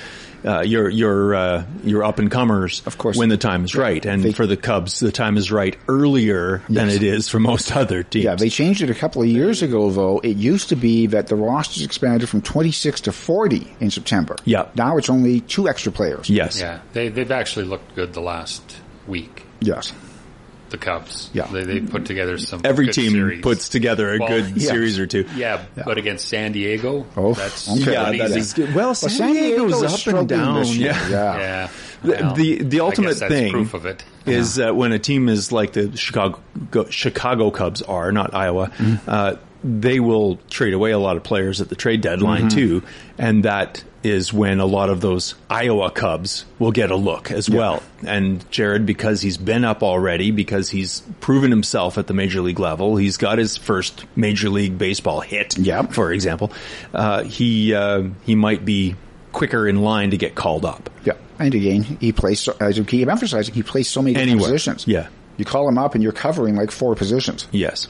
Uh, 0.44 0.60
your 0.60 0.88
your 0.88 1.34
uh, 1.34 1.64
your 1.84 2.02
up 2.04 2.18
and 2.18 2.30
comers, 2.30 2.82
Of 2.86 2.96
course. 2.98 3.16
when 3.16 3.28
the 3.28 3.36
time 3.36 3.64
is 3.64 3.74
right, 3.74 4.04
and 4.06 4.22
They- 4.22 4.32
for 4.32 4.46
the 4.46 4.56
Cubs, 4.56 4.98
the 5.00 5.12
time 5.12 5.36
is 5.36 5.52
right 5.52 5.76
earlier 5.88 6.62
than 6.68 6.88
it 6.88 7.02
is 7.02 7.28
for 7.28 7.38
most 7.38 7.74
other 7.76 8.02
teams. 8.02 8.24
Yeah, 8.24 8.34
they 8.36 8.48
changed 8.48 8.80
it 8.82 8.90
a 8.90 8.94
couple 8.94 9.20
of 9.22 9.28
years 9.28 9.62
ago, 9.62 9.90
though. 9.90 10.18
It 10.20 10.36
used 10.36 10.70
to 10.70 10.76
be 10.76 11.06
that 11.08 11.26
the 11.26 11.36
rosters 11.36 11.82
expanded 11.84 12.28
from 12.28 12.40
26 12.42 13.02
to 13.02 13.12
40 13.12 13.70
in 13.80 13.90
September. 13.90 14.36
Yeah. 14.44 14.66
Now 14.74 14.96
it's 14.96 15.10
only 15.10 15.40
two 15.40 15.68
extra 15.68 15.92
players. 15.92 16.30
yes, 16.30 16.58
Yeah, 16.60 16.80
they 16.92 17.08
they've 17.08 17.30
actually 17.30 17.66
looked 17.66 17.94
good 17.94 18.12
the 18.14 18.20
last 18.22 18.62
week. 19.06 19.44
Yes. 19.60 19.92
The 20.70 20.78
Cubs. 20.78 21.30
Yeah. 21.32 21.46
they 21.46 21.64
they 21.64 21.80
put 21.80 22.06
together 22.06 22.38
some. 22.38 22.60
every 22.64 22.88
team 22.88 23.12
series. 23.12 23.42
puts 23.42 23.68
together 23.68 24.14
a 24.14 24.18
Well, 24.18 24.28
good 24.28 24.56
yeah. 24.56 24.70
series 24.70 24.98
or 24.98 25.06
two. 25.06 25.26
Yeah, 25.34 25.64
but 25.76 25.98
against 25.98 26.28
San 26.28 26.52
Diego, 26.52 27.06
Oh, 27.16 27.34
that's 27.34 27.68
okay. 27.70 27.92
Yeah, 27.92 28.10
that 28.28 28.52
good. 28.54 28.74
Well, 28.74 28.94
San, 28.94 29.10
San 29.10 29.32
Diego's 29.34 29.72
Diego's 29.80 30.06
up 30.08 30.14
and 30.14 30.28
down. 30.28 30.64
Yeah. 30.66 31.08
Yeah. 31.08 31.38
Yeah, 31.40 31.68
The, 32.02 32.10
well, 32.24 32.34
the 32.34 32.62
the 32.62 32.80
ultimate 32.80 33.14
thing 33.16 33.52
proof 33.52 33.74
of 33.74 33.84
it. 33.86 34.02
is 34.26 34.54
that 34.56 34.74
when 34.76 34.92
a 34.92 34.98
team 34.98 35.28
is 35.28 35.52
like 35.52 35.72
the 35.74 35.96
Chicago 35.96 36.40
Chicago 36.90 37.50
Cubs 37.50 37.82
are, 37.82 38.12
not 38.12 38.34
Iowa, 38.34 38.68
Mm-hmm. 38.70 39.08
uh, 39.10 39.34
they 39.62 40.00
will 40.00 40.36
trade 40.48 40.72
away 40.72 40.90
a 40.92 40.98
lot 40.98 41.18
of 41.18 41.22
players 41.22 41.60
at 41.60 41.68
the 41.68 41.74
trade 41.76 42.00
deadline 42.00 42.48
Mm-hmm. 42.48 42.56
too, 42.56 42.82
and 43.18 43.44
that 43.44 43.84
is 44.02 44.32
when 44.32 44.60
a 44.60 44.66
lot 44.66 44.88
of 44.88 45.00
those 45.00 45.34
Iowa 45.48 45.90
Cubs 45.90 46.44
will 46.58 46.72
get 46.72 46.90
a 46.90 46.96
look 46.96 47.30
as 47.30 47.50
well. 47.50 47.82
And 48.06 48.50
Jared, 48.50 48.86
because 48.86 49.20
he's 49.20 49.36
been 49.36 49.64
up 49.64 49.82
already, 49.82 50.30
because 50.30 50.70
he's 50.70 51.00
proven 51.20 51.50
himself 51.50 51.98
at 51.98 52.06
the 52.06 52.14
major 52.14 52.40
league 52.40 52.58
level, 52.58 52.96
he's 52.96 53.16
got 53.18 53.38
his 53.38 53.56
first 53.56 54.04
major 54.16 54.48
league 54.48 54.78
baseball 54.78 55.20
hit. 55.20 55.58
Yep. 55.58 55.92
for 55.92 56.12
example, 56.12 56.52
uh, 56.94 57.24
he 57.24 57.74
uh, 57.74 58.04
he 58.24 58.34
might 58.34 58.64
be 58.64 58.96
quicker 59.32 59.68
in 59.68 59.82
line 59.82 60.10
to 60.10 60.16
get 60.16 60.34
called 60.34 60.64
up. 60.64 60.90
Yeah. 61.04 61.14
And 61.38 61.54
again, 61.54 61.82
he 61.82 62.12
plays, 62.12 62.40
so, 62.40 62.56
as 62.60 62.76
you 62.76 62.84
keep 62.84 63.08
emphasizing, 63.08 63.54
he 63.54 63.62
plays 63.62 63.88
so 63.88 64.02
many 64.02 64.14
different 64.14 64.40
positions. 64.40 64.86
Yeah. 64.86 65.08
You 65.36 65.44
call 65.44 65.68
him 65.68 65.78
up 65.78 65.94
and 65.94 66.02
you're 66.02 66.12
covering 66.12 66.54
like 66.54 66.70
four 66.70 66.94
positions. 66.94 67.46
Yes. 67.50 67.88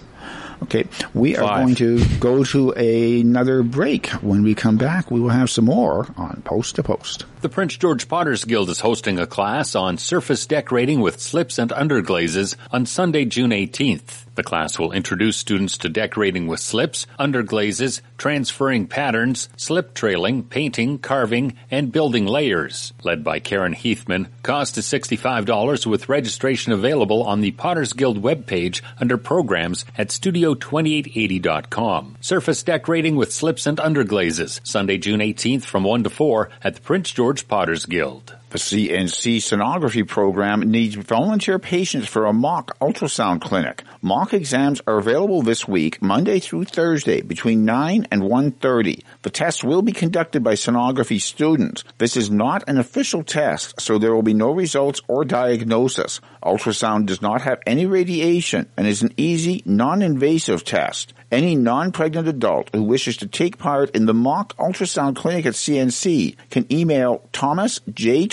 Okay, 0.62 0.86
we 1.14 1.36
are 1.36 1.42
Five. 1.42 1.64
going 1.64 1.74
to 1.76 2.18
go 2.18 2.44
to 2.44 2.70
another 2.72 3.62
break. 3.62 4.08
When 4.22 4.42
we 4.42 4.54
come 4.54 4.76
back, 4.76 5.10
we 5.10 5.18
will 5.18 5.30
have 5.30 5.50
some 5.50 5.64
more 5.64 6.06
on 6.16 6.42
Post 6.44 6.76
to 6.76 6.82
Post. 6.82 7.24
The 7.40 7.48
Prince 7.48 7.78
George 7.78 8.06
Potters 8.06 8.44
Guild 8.44 8.68
is 8.68 8.80
hosting 8.80 9.18
a 9.18 9.26
class 9.26 9.74
on 9.74 9.96
surface 9.96 10.44
decorating 10.44 11.00
with 11.00 11.20
slips 11.20 11.58
and 11.58 11.70
underglazes 11.70 12.54
on 12.70 12.84
Sunday, 12.84 13.24
June 13.24 13.48
18th. 13.48 14.26
The 14.34 14.42
class 14.42 14.78
will 14.78 14.92
introduce 14.92 15.38
students 15.38 15.78
to 15.78 15.88
decorating 15.88 16.46
with 16.46 16.60
slips, 16.60 17.06
underglazes, 17.18 18.02
transferring 18.16 18.86
patterns, 18.86 19.48
slip 19.56 19.94
trailing, 19.94 20.44
painting, 20.44 20.98
carving, 20.98 21.54
and 21.70 21.92
building 21.92 22.26
layers. 22.26 22.92
Led 23.02 23.24
by 23.24 23.40
Karen 23.40 23.74
Heathman, 23.74 24.28
cost 24.42 24.76
is 24.78 24.86
$65 24.86 25.86
with 25.86 26.08
registration 26.08 26.72
available 26.72 27.22
on 27.22 27.40
the 27.40 27.50
Potters 27.52 27.92
Guild 27.92 28.22
webpage 28.22 28.82
under 28.98 29.16
programs 29.16 29.84
at 29.96 30.08
studio2880.com. 30.08 32.16
Surface 32.20 32.62
decorating 32.62 33.16
with 33.16 33.32
slips 33.32 33.66
and 33.66 33.78
underglazes, 33.78 34.60
Sunday, 34.66 34.98
June 34.98 35.20
18th 35.20 35.64
from 35.64 35.84
1 35.84 36.04
to 36.04 36.10
4 36.10 36.50
at 36.62 36.74
the 36.76 36.80
Prince 36.80 37.12
George 37.12 37.29
Potters 37.46 37.86
Guild. 37.86 38.39
The 38.50 38.58
CNC 38.58 39.36
sonography 39.36 40.04
program 40.04 40.72
needs 40.72 40.96
volunteer 40.96 41.60
patients 41.60 42.08
for 42.08 42.26
a 42.26 42.32
mock 42.32 42.76
ultrasound 42.80 43.42
clinic. 43.42 43.84
Mock 44.02 44.34
exams 44.34 44.82
are 44.88 44.98
available 44.98 45.42
this 45.42 45.68
week, 45.68 46.02
Monday 46.02 46.40
through 46.40 46.64
Thursday, 46.64 47.20
between 47.20 47.64
9 47.64 48.08
and 48.10 48.22
1.30. 48.22 49.04
The 49.22 49.30
tests 49.30 49.62
will 49.62 49.82
be 49.82 49.92
conducted 49.92 50.42
by 50.42 50.54
sonography 50.54 51.20
students. 51.20 51.84
This 51.98 52.16
is 52.16 52.28
not 52.28 52.68
an 52.68 52.78
official 52.78 53.22
test, 53.22 53.80
so 53.80 53.98
there 53.98 54.12
will 54.12 54.24
be 54.24 54.34
no 54.34 54.50
results 54.50 55.00
or 55.06 55.24
diagnosis. 55.24 56.20
Ultrasound 56.42 57.06
does 57.06 57.22
not 57.22 57.42
have 57.42 57.60
any 57.66 57.86
radiation 57.86 58.68
and 58.76 58.84
is 58.84 59.02
an 59.02 59.14
easy, 59.16 59.62
non-invasive 59.64 60.64
test. 60.64 61.14
Any 61.30 61.54
non-pregnant 61.54 62.26
adult 62.26 62.70
who 62.74 62.82
wishes 62.82 63.18
to 63.18 63.28
take 63.28 63.58
part 63.58 63.90
in 63.90 64.06
the 64.06 64.14
mock 64.14 64.56
ultrasound 64.56 65.14
clinic 65.14 65.46
at 65.46 65.54
CNC 65.54 66.34
can 66.50 66.66
email 66.72 67.28
Thomas 67.30 67.78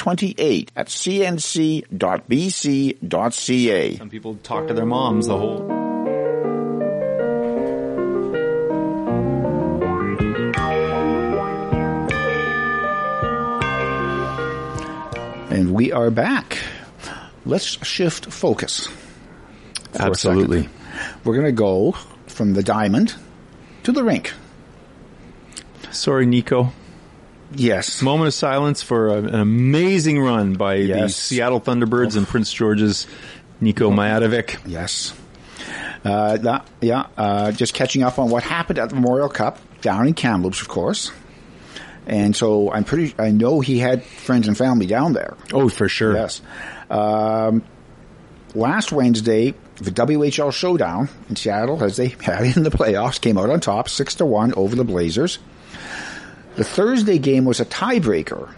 28 0.07 0.71
at 0.73 0.87
cnc.bc.ca. 0.87 1.87
Some 3.97 4.09
people 4.09 4.35
talk 4.35 4.67
to 4.67 4.73
their 4.73 4.85
moms 4.85 5.27
the 5.27 5.37
whole 5.37 5.69
And 15.49 15.73
we 15.73 15.91
are 15.91 16.09
back. 16.09 16.57
Let's 17.45 17.85
shift 17.85 18.31
focus. 18.31 18.87
Absolutely. 19.99 20.69
We're 21.25 21.33
going 21.33 21.47
to 21.47 21.51
go 21.51 21.91
from 22.27 22.53
the 22.53 22.63
diamond 22.63 23.13
to 23.83 23.91
the 23.91 24.05
rink. 24.05 24.31
Sorry, 25.91 26.25
Nico. 26.25 26.71
Yes. 27.55 28.01
Moment 28.01 28.27
of 28.27 28.33
silence 28.33 28.81
for 28.81 29.07
a, 29.07 29.17
an 29.17 29.35
amazing 29.35 30.19
run 30.19 30.53
by 30.53 30.83
the 30.83 31.09
Seattle 31.09 31.61
Thunderbirds 31.61 32.17
and 32.17 32.27
Prince 32.27 32.51
George's 32.51 33.07
Nico 33.61 33.89
Myatovic. 33.91 34.59
Yes. 34.65 35.13
Uh, 36.03 36.37
that, 36.37 36.67
yeah, 36.81 37.07
uh, 37.17 37.51
just 37.51 37.73
catching 37.73 38.03
up 38.03 38.19
on 38.19 38.29
what 38.29 38.43
happened 38.43 38.79
at 38.79 38.89
the 38.89 38.95
Memorial 38.95 39.29
Cup 39.29 39.59
down 39.81 40.07
in 40.07 40.13
Kamloops, 40.13 40.61
of 40.61 40.67
course. 40.67 41.11
And 42.05 42.35
so 42.35 42.71
I'm 42.71 42.83
pretty, 42.85 43.13
I 43.19 43.31
know 43.31 43.59
he 43.59 43.79
had 43.79 44.03
friends 44.03 44.47
and 44.47 44.57
family 44.57 44.85
down 44.85 45.13
there. 45.13 45.35
Oh, 45.53 45.67
for 45.67 45.89
sure. 45.89 46.13
Yes. 46.15 46.41
Um, 46.89 47.63
last 48.55 48.91
Wednesday, 48.93 49.53
the 49.75 49.91
WHL 49.91 50.53
showdown 50.53 51.09
in 51.29 51.35
Seattle, 51.35 51.83
as 51.83 51.97
they 51.97 52.07
had 52.21 52.55
in 52.55 52.63
the 52.63 52.71
playoffs, 52.71 53.19
came 53.19 53.37
out 53.37 53.49
on 53.49 53.59
top, 53.59 53.89
six 53.89 54.15
to 54.15 54.25
one 54.25 54.53
over 54.53 54.75
the 54.75 54.85
Blazers. 54.85 55.39
The 56.57 56.63
Thursday 56.63 57.19
game 57.19 57.45
was 57.45 57.59
a 57.59 57.65
tiebreaker. 57.65 58.51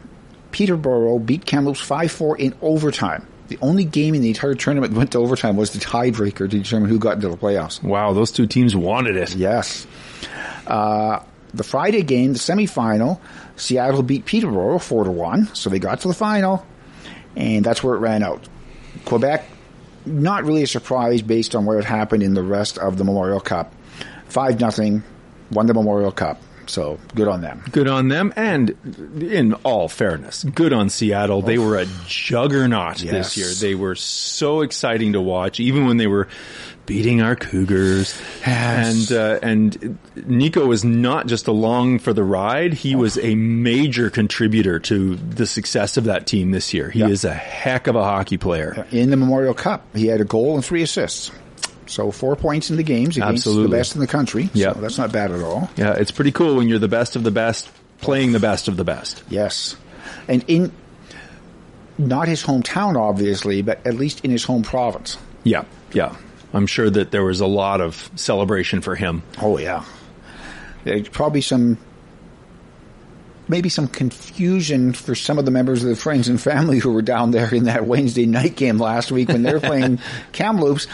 Peterborough 0.52 1.20
beat 1.20 1.46
Kamloops 1.46 1.82
five 1.82 2.12
four 2.12 2.38
in 2.38 2.56
overtime. 2.62 3.28
The 3.50 3.60
only 3.62 3.84
game 3.84 4.16
in 4.16 4.22
the 4.22 4.30
entire 4.30 4.56
tournament 4.56 4.94
that 4.94 4.98
went 4.98 5.12
to 5.12 5.18
overtime 5.18 5.58
was 5.58 5.74
the 5.74 5.80
tiebreaker 5.80 6.38
to 6.38 6.48
determine 6.48 6.90
who 6.90 6.98
got 6.98 7.16
into 7.16 7.28
the 7.28 7.36
playoffs. 7.36 7.84
Wow, 7.84 8.14
those 8.14 8.32
two 8.32 8.48
teams 8.48 8.74
wanted 8.74 9.18
it. 9.18 9.36
Yes. 9.36 9.86
Uh, 10.66 11.20
the 11.54 11.64
Friday 11.64 12.04
game, 12.04 12.32
the 12.32 12.40
semifinal, 12.40 13.20
Seattle 13.58 14.02
beat 14.02 14.24
Peterborough 14.24 14.80
four 14.80 15.04
to 15.04 15.12
one, 15.12 15.54
so 15.54 15.70
they 15.70 15.80
got 15.80 16.00
to 16.02 16.08
the 16.08 16.14
final, 16.14 16.66
and 17.36 17.66
that's 17.66 17.84
where 17.84 17.96
it 17.96 18.00
ran 18.00 18.24
out. 18.24 18.48
Quebec, 19.04 19.46
not 20.06 20.46
really 20.46 20.64
a 20.64 20.68
surprise 20.68 21.22
based 21.22 21.54
on 21.54 21.66
what 21.66 21.76
had 21.76 21.86
happened 21.86 22.24
in 22.24 22.34
the 22.34 22.44
rest 22.44 22.78
of 22.78 22.98
the 22.98 23.04
Memorial 23.04 23.42
Cup. 23.42 23.74
Five 24.30 24.60
nothing, 24.62 25.04
won 25.52 25.66
the 25.66 25.74
Memorial 25.74 26.14
Cup. 26.14 26.42
So 26.70 27.00
good 27.16 27.28
on 27.28 27.42
them. 27.42 27.64
Good 27.72 27.88
on 27.88 28.08
them, 28.10 28.32
and 28.36 28.76
in 29.22 29.54
all 29.64 29.90
fairness, 29.90 30.44
good 30.44 30.72
on 30.72 30.90
Seattle. 30.90 31.42
They 31.42 31.58
were 31.58 31.78
a 31.78 31.88
juggernaut 32.06 33.02
Yes. 33.02 33.12
this 33.12 33.38
year. 33.38 33.70
They 33.70 33.76
were 33.76 33.96
so 33.96 34.62
exciting 34.62 35.14
to 35.14 35.22
watch, 35.22 35.60
even 35.60 35.88
when 35.88 35.98
they 35.98 36.08
were 36.08 36.28
beating 36.86 37.22
our 37.22 37.36
Cougars. 37.36 38.20
Yes. 38.46 39.10
And 39.12 39.18
uh, 39.18 39.40
and 39.42 39.98
Nico 40.28 40.66
was 40.68 40.84
not 40.86 41.28
just 41.28 41.48
along 41.48 42.00
for 42.00 42.14
the 42.14 42.24
ride; 42.24 42.74
he 42.74 42.96
was 42.96 43.18
a 43.18 43.34
major 43.36 44.10
contributor 44.10 44.80
to 44.80 45.16
the 45.16 45.46
success 45.48 45.98
of 45.98 46.04
that 46.06 46.28
team 46.28 46.52
this 46.52 46.74
year. 46.74 46.90
He 46.92 47.00
Yeah. 47.00 47.08
is 47.10 47.26
a 47.26 47.34
heck 47.34 47.88
of 47.88 47.96
a 47.96 48.04
hockey 48.04 48.38
player. 48.38 48.86
In 48.92 49.10
the 49.10 49.18
Memorial 49.18 49.54
Cup, 49.54 49.86
he 49.96 50.08
had 50.08 50.22
a 50.22 50.26
goal 50.26 50.56
and 50.56 50.64
three 50.64 50.84
assists. 50.84 51.32
So 51.90 52.12
four 52.12 52.36
points 52.36 52.70
in 52.70 52.78
the 52.78 52.84
games 52.84 53.18
against 53.18 53.48
Absolutely. 53.48 53.72
the 53.72 53.78
best 53.78 53.96
in 53.96 54.02
the 54.02 54.08
country. 54.08 54.50
Yeah. 54.54 54.74
So 54.74 54.82
that's 54.82 54.98
not 54.98 55.12
bad 55.12 55.32
at 55.32 55.42
all. 55.42 55.70
Yeah, 55.76 55.94
it's 55.94 56.12
pretty 56.12 56.32
cool 56.32 56.56
when 56.56 56.68
you're 56.68 56.80
the 56.80 56.88
best 56.88 57.16
of 57.16 57.24
the 57.24 57.32
best, 57.32 57.70
playing 58.00 58.32
the 58.32 58.40
best 58.40 58.68
of 58.68 58.78
the 58.78 58.84
best. 58.84 59.24
Yes. 59.30 59.76
And 60.28 60.46
in 60.48 60.72
not 61.98 62.28
his 62.28 62.44
hometown, 62.44 62.96
obviously, 62.96 63.62
but 63.62 63.86
at 63.86 63.96
least 63.96 64.24
in 64.24 64.32
his 64.32 64.44
home 64.44 64.64
province. 64.64 65.18
Yeah, 65.44 65.66
yeah. 65.94 66.16
I'm 66.54 66.68
sure 66.68 66.90
that 66.90 67.12
there 67.12 67.24
was 67.24 67.42
a 67.42 67.48
lot 67.48 67.82
of 67.82 68.10
celebration 68.16 68.82
for 68.82 68.96
him. 68.96 69.24
Oh 69.42 69.58
yeah. 69.58 69.84
There's 70.84 71.10
probably 71.10 71.42
some 71.42 71.78
maybe 73.48 73.68
some 73.68 73.88
confusion 73.88 74.94
for 74.94 75.16
some 75.16 75.40
of 75.40 75.46
the 75.46 75.52
members 75.52 75.84
of 75.84 75.90
the 75.90 75.96
friends 75.96 76.28
and 76.28 76.40
family 76.40 76.78
who 76.78 76.94
were 76.94 77.02
down 77.02 77.32
there 77.32 77.54
in 77.54 77.64
that 77.64 77.86
Wednesday 77.86 78.28
night 78.28 78.56
game 78.56 78.78
last 78.78 79.12
week 79.12 79.28
when 79.28 79.42
they 79.42 79.52
were 79.52 79.60
playing 79.72 80.00
Kamloops. 80.32 80.88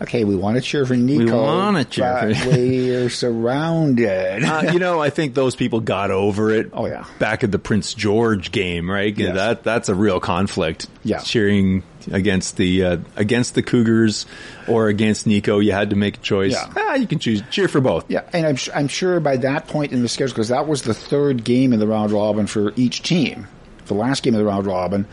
Okay, 0.00 0.24
we 0.24 0.34
want 0.34 0.56
to 0.56 0.62
cheer 0.62 0.84
for 0.84 0.96
Nico. 0.96 1.24
We 1.24 1.30
wanna 1.30 1.84
cheer 1.84 2.34
for- 2.34 2.48
we're 2.50 3.08
surrounded. 3.62 4.42
Uh, 4.44 4.70
you 4.72 4.78
know, 4.78 5.00
I 5.00 5.10
think 5.10 5.34
those 5.34 5.54
people 5.54 5.80
got 5.80 6.10
over 6.10 6.50
it. 6.50 6.70
Oh, 6.72 6.86
yeah. 6.86 7.04
back 7.18 7.44
at 7.44 7.52
the 7.52 7.58
Prince 7.58 7.94
George 7.94 8.50
game, 8.52 8.90
right? 8.90 9.16
Yes. 9.16 9.34
That 9.34 9.62
that's 9.62 9.88
a 9.88 9.94
real 9.94 10.18
conflict. 10.20 10.88
Yeah. 11.04 11.18
cheering 11.18 11.82
against 12.10 12.56
the 12.56 12.84
uh, 12.84 12.96
against 13.16 13.54
the 13.54 13.62
Cougars 13.62 14.26
or 14.66 14.88
against 14.88 15.26
Nico, 15.26 15.58
you 15.60 15.72
had 15.72 15.90
to 15.90 15.96
make 15.96 16.16
a 16.16 16.20
choice. 16.20 16.52
Yeah. 16.52 16.72
Ah, 16.76 16.94
you 16.94 17.06
can 17.06 17.18
choose 17.20 17.42
cheer 17.50 17.68
for 17.68 17.80
both. 17.80 18.10
Yeah, 18.10 18.22
and 18.32 18.46
I'm, 18.46 18.56
I'm 18.74 18.88
sure 18.88 19.20
by 19.20 19.36
that 19.38 19.68
point 19.68 19.92
in 19.92 20.02
the 20.02 20.08
schedule, 20.08 20.32
because 20.34 20.48
that 20.48 20.66
was 20.66 20.82
the 20.82 20.94
third 20.94 21.44
game 21.44 21.72
in 21.72 21.78
the 21.80 21.86
round 21.86 22.10
robin 22.12 22.46
for 22.48 22.72
each 22.76 23.02
team, 23.02 23.46
the 23.86 23.94
last 23.94 24.22
game 24.24 24.34
of 24.34 24.38
the 24.40 24.46
round 24.46 24.66
robin. 24.66 25.06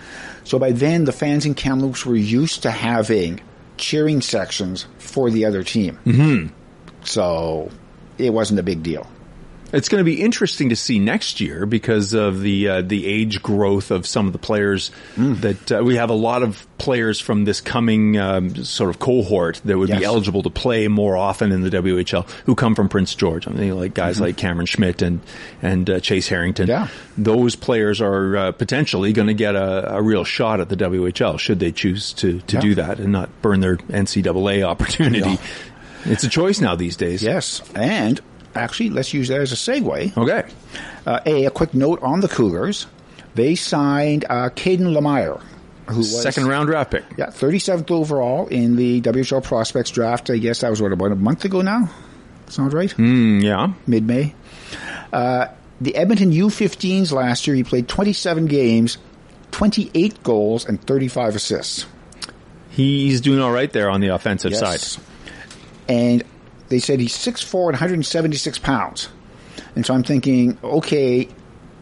So 0.45 0.57
by 0.57 0.71
then, 0.71 1.05
the 1.05 1.11
fans 1.11 1.45
in 1.45 1.53
Kamloops 1.53 2.05
were 2.07 2.15
used 2.15 2.63
to 2.63 2.71
having 2.71 3.39
cheering 3.79 4.21
sections 4.21 4.85
for 4.99 5.31
the 5.31 5.45
other 5.45 5.63
team. 5.63 5.97
Mm-hmm. 6.05 6.53
So 7.03 7.71
it 8.17 8.31
wasn't 8.31 8.59
a 8.59 8.63
big 8.63 8.83
deal. 8.83 9.07
It's 9.71 9.87
going 9.89 9.99
to 9.99 10.03
be 10.05 10.21
interesting 10.21 10.69
to 10.69 10.75
see 10.75 10.97
next 10.99 11.39
year 11.39 11.65
because 11.65 12.13
of 12.13 12.41
the 12.41 12.67
uh, 12.67 12.81
the 12.81 13.05
age 13.05 13.43
growth 13.43 13.91
of 13.91 14.07
some 14.07 14.25
of 14.27 14.33
the 14.33 14.39
players. 14.39 14.89
Mm. 15.15 15.41
That 15.41 15.71
uh, 15.71 15.83
we 15.83 15.95
have 15.97 16.09
a 16.09 16.13
lot 16.15 16.41
of 16.43 16.65
players 16.77 17.19
from 17.19 17.45
this 17.45 17.61
coming 17.61 18.17
um, 18.17 18.55
sort 18.63 18.89
of 18.89 18.99
cohort 18.99 19.61
that 19.65 19.77
would 19.77 19.89
Yes. 19.89 19.99
be 19.99 20.05
eligible 20.05 20.41
to 20.43 20.49
play 20.49 20.87
more 20.87 21.15
often 21.17 21.51
in 21.51 21.61
the 21.61 21.69
WHL 21.69 22.27
who 22.45 22.55
come 22.55 22.73
from 22.73 22.89
Prince 22.89 23.13
George. 23.15 23.47
I 23.47 23.51
mean, 23.51 23.77
like 23.77 23.93
guys 23.93 24.19
like 24.19 24.37
Cameron 24.37 24.65
Schmidt 24.65 25.01
and 25.01 25.19
and 25.61 25.89
uh, 25.89 25.99
Chase 25.99 26.27
Harrington. 26.27 26.67
Mm-hmm. 26.67 26.85
Yeah. 26.85 26.87
those 27.17 27.55
players 27.55 28.01
are 28.01 28.37
uh, 28.37 28.51
potentially 28.53 29.13
going 29.13 29.27
to 29.27 29.33
get 29.33 29.55
a, 29.55 29.95
a 29.97 30.01
real 30.01 30.23
shot 30.23 30.59
at 30.61 30.69
the 30.69 30.77
WHL 30.77 31.37
should 31.39 31.59
they 31.59 31.71
choose 31.71 32.13
to 32.13 32.39
to 32.41 32.55
Yeah. 32.55 32.61
do 32.61 32.75
that 32.75 32.99
and 32.99 33.11
not 33.11 33.29
burn 33.41 33.59
their 33.59 33.77
NCAA 33.77 34.63
opportunity. 34.63 35.29
Yeah. 35.29 35.37
It's 36.05 36.23
a 36.23 36.29
choice 36.29 36.61
now 36.61 36.75
these 36.75 36.95
days. 36.95 37.21
Yes, 37.21 37.61
and 37.75 38.19
actually, 38.55 38.89
let's 38.89 39.13
use 39.13 39.27
that 39.29 39.41
as 39.41 39.51
a 39.51 39.55
segue. 39.55 40.17
Okay. 40.17 40.49
Uh, 41.05 41.19
a, 41.25 41.45
a 41.45 41.51
quick 41.51 41.73
note 41.73 42.01
on 42.01 42.19
the 42.21 42.27
Cougars. 42.27 42.87
They 43.35 43.55
signed 43.55 44.25
uh, 44.29 44.49
Caden 44.49 44.93
Lemire, 44.97 45.41
who 45.87 45.97
was 45.97 46.21
Second 46.21 46.47
round 46.47 46.67
draft 46.67 46.91
pick. 46.91 47.05
Yeah, 47.17 47.27
37th 47.27 47.89
overall 47.91 48.47
in 48.47 48.75
the 48.75 49.01
WHL 49.01 49.43
prospects 49.43 49.91
draft. 49.91 50.29
I 50.29 50.37
guess 50.37 50.61
that 50.61 50.69
was 50.69 50.81
what 50.81 50.91
about 50.91 51.11
a 51.11 51.15
month 51.15 51.45
ago 51.45 51.61
now. 51.61 51.89
Sounds 52.47 52.73
right. 52.73 52.89
Mm, 52.89 53.43
yeah. 53.43 53.73
Mid 53.87 54.05
May. 54.05 54.33
Uh, 55.13 55.47
the 55.79 55.95
Edmonton 55.95 56.31
U15s 56.31 57.11
last 57.11 57.47
year, 57.47 57.55
he 57.55 57.63
played 57.63 57.87
27 57.87 58.47
games, 58.47 58.97
28 59.51 60.21
goals, 60.23 60.65
and 60.67 60.81
35 60.81 61.35
assists. 61.35 61.85
He's 62.71 63.21
doing 63.21 63.39
all 63.39 63.51
right 63.51 63.71
there 63.71 63.89
on 63.89 64.01
the 64.01 64.07
offensive 64.09 64.51
Yes. 64.51 64.59
side. 64.93 65.03
And 65.87 66.23
they 66.69 66.79
said 66.79 66.99
he's 66.99 67.15
6'4 67.15 67.53
and 67.53 67.73
176 67.73 68.59
pounds. 68.59 69.09
And 69.75 69.85
so 69.85 69.93
I'm 69.93 70.03
thinking, 70.03 70.57
okay, 70.63 71.27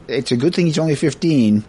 it's 0.08 0.32
a 0.32 0.38
good 0.38 0.56
thing 0.56 0.66
he's 0.66 0.80
only 0.80 0.96
15 0.96 1.64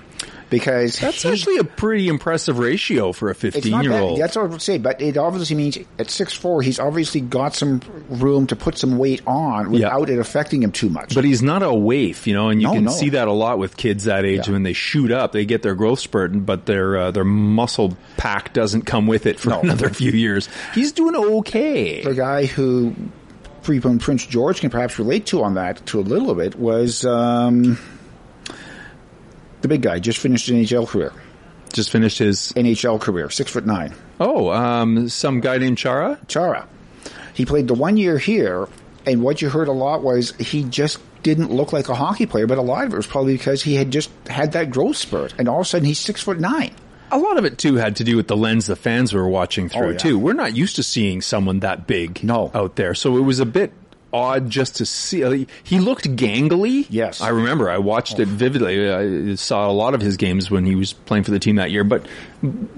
because 0.50 0.98
That's 0.98 1.22
he- 1.22 1.28
actually 1.30 1.58
a 1.58 1.64
pretty 1.64 2.08
impressive 2.08 2.58
ratio 2.58 3.12
for 3.12 3.30
a 3.30 3.34
15 3.34 3.70
not 3.70 3.84
year 3.84 3.92
old. 3.94 4.20
That's 4.20 4.36
what 4.36 4.42
I 4.44 4.48
would 4.48 4.62
say, 4.62 4.78
but 4.78 5.00
it 5.00 5.16
obviously 5.16 5.56
means 5.56 5.78
at 5.98 6.10
six 6.10 6.32
four, 6.32 6.62
he's 6.62 6.78
obviously 6.78 7.20
got 7.20 7.54
some 7.54 7.80
room 8.08 8.46
to 8.48 8.56
put 8.56 8.78
some 8.78 8.98
weight 8.98 9.20
on 9.26 9.70
without 9.70 10.10
it 10.10 10.18
affecting 10.18 10.62
him 10.62 10.72
too 10.72 10.88
much. 10.88 11.14
But 11.14 11.24
he's 11.24 11.42
not 11.42 11.62
a 11.62 11.72
waif, 11.74 12.26
you 12.26 12.34
know, 12.34 12.48
and 12.48 12.60
you 12.60 12.68
No, 12.68 12.74
can 12.74 12.84
no. 12.84 12.90
see 12.90 13.10
that 13.10 13.28
a 13.28 13.32
lot 13.32 13.58
with 13.58 13.76
kids 13.76 14.04
that 14.04 14.24
age 14.24 14.46
Yeah. 14.46 14.52
when 14.54 14.62
they 14.62 14.72
shoot 14.72 15.10
up. 15.10 15.32
They 15.32 15.44
get 15.44 15.62
their 15.62 15.74
growth 15.74 16.00
spurt, 16.00 16.44
but 16.46 16.66
their 16.66 16.96
uh, 16.96 17.10
their 17.10 17.24
muscle 17.24 17.96
pack 18.16 18.52
doesn't 18.52 18.82
come 18.82 19.06
with 19.06 19.26
it 19.26 19.38
for 19.40 19.50
No. 19.50 19.60
another 19.60 19.90
few 19.90 20.12
years. 20.12 20.48
He's 20.74 20.92
doing 20.92 21.14
okay. 21.16 22.02
the 22.02 22.14
guy 22.14 22.46
who 22.46 22.94
Freeman 23.62 23.98
Prince 23.98 24.24
George 24.24 24.60
can 24.60 24.70
perhaps 24.70 24.98
relate 24.98 25.26
to 25.26 25.42
on 25.42 25.54
that 25.54 25.84
to 25.86 25.98
a 25.98 26.02
little 26.02 26.34
bit 26.34 26.58
was 26.58 27.04
um, 27.04 27.78
the 29.62 29.68
big 29.68 29.82
guy 29.82 29.98
just 29.98 30.18
finished 30.18 30.48
an 30.48 30.56
NHL 30.62 30.86
career. 30.88 31.12
Just 31.72 31.90
finished 31.90 32.18
his 32.18 32.52
NHL 32.56 33.00
career, 33.00 33.28
six 33.30 33.50
foot 33.50 33.66
nine. 33.66 33.94
oh, 34.20 34.50
um, 34.50 35.08
some 35.08 35.40
guy 35.40 35.58
named 35.58 35.76
Chara. 35.78 36.18
Chara. 36.28 36.66
He 37.34 37.44
played 37.44 37.68
the 37.68 37.74
one 37.74 37.96
year 37.96 38.18
here, 38.18 38.68
and 39.06 39.22
what 39.22 39.42
you 39.42 39.48
heard 39.50 39.68
a 39.68 39.72
lot 39.72 40.02
was 40.02 40.32
he 40.36 40.64
just 40.64 40.98
didn't 41.22 41.50
look 41.52 41.72
like 41.72 41.88
a 41.88 41.94
hockey 41.94 42.26
player, 42.26 42.46
but 42.46 42.58
a 42.58 42.62
lot 42.62 42.86
of 42.86 42.92
it 42.94 42.96
was 42.96 43.06
probably 43.06 43.34
because 43.36 43.62
he 43.62 43.74
had 43.74 43.90
just 43.90 44.10
had 44.28 44.52
that 44.52 44.70
growth 44.70 44.96
spurt, 44.96 45.34
and 45.38 45.48
all 45.48 45.60
of 45.60 45.66
a 45.66 45.68
sudden 45.68 45.86
he's 45.86 45.98
six 45.98 46.22
foot 46.22 46.40
nine. 46.40 46.72
A 47.10 47.18
lot 47.18 47.38
of 47.38 47.44
it 47.44 47.58
too 47.58 47.76
had 47.76 47.96
to 47.96 48.04
do 48.04 48.16
with 48.16 48.28
the 48.28 48.36
lens 48.36 48.66
the 48.66 48.76
fans 48.76 49.12
were 49.14 49.26
watching 49.28 49.68
through 49.68 49.86
Oh, 49.86 49.90
yeah. 49.90 49.96
too. 49.98 50.18
We're 50.18 50.34
not 50.34 50.54
used 50.56 50.76
to 50.76 50.82
seeing 50.82 51.22
someone 51.22 51.60
that 51.60 51.86
big 51.86 52.22
No. 52.24 52.50
out 52.54 52.76
there, 52.76 52.94
so 52.94 53.16
it 53.16 53.22
was 53.22 53.40
a 53.40 53.46
bit 53.46 53.72
odd 54.12 54.48
just 54.50 54.76
to 54.76 54.86
see. 54.86 55.22
uh, 55.24 55.44
He 55.62 55.80
looked 55.80 56.04
gangly. 56.16 56.86
Yes. 56.88 57.20
I 57.20 57.28
remember. 57.28 57.70
I 57.70 57.78
watched 57.78 58.18
it 58.18 58.28
vividly. 58.28 58.90
I 58.90 59.34
saw 59.34 59.70
a 59.70 59.72
lot 59.72 59.94
of 59.94 60.00
his 60.00 60.16
games 60.16 60.50
when 60.50 60.64
he 60.64 60.74
was 60.74 60.92
playing 60.92 61.24
for 61.24 61.30
the 61.30 61.38
team 61.38 61.56
that 61.56 61.70
year, 61.70 61.84
but 61.84 62.06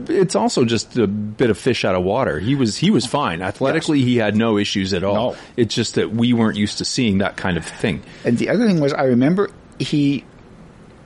it's 0.08 0.34
also 0.34 0.64
just 0.64 0.96
a 0.96 1.06
bit 1.06 1.50
of 1.50 1.58
fish 1.58 1.84
out 1.84 1.94
of 1.94 2.02
water. 2.02 2.38
He 2.40 2.54
was 2.54 2.76
he 2.76 2.90
was 2.90 3.06
fine 3.06 3.42
athletically. 3.42 4.00
He 4.02 4.16
had 4.16 4.34
no 4.36 4.58
issues 4.58 4.92
at 4.92 5.04
all. 5.04 5.32
No. 5.32 5.36
It's 5.56 5.74
just 5.74 5.94
that 5.94 6.10
we 6.10 6.32
weren't 6.32 6.56
used 6.56 6.78
to 6.78 6.84
seeing 6.84 7.18
that 7.18 7.36
kind 7.36 7.56
of 7.56 7.64
thing. 7.64 8.02
And 8.24 8.38
the 8.38 8.48
other 8.48 8.66
thing 8.66 8.80
was, 8.80 8.92
I 8.92 9.04
remember 9.04 9.50
he 9.78 10.24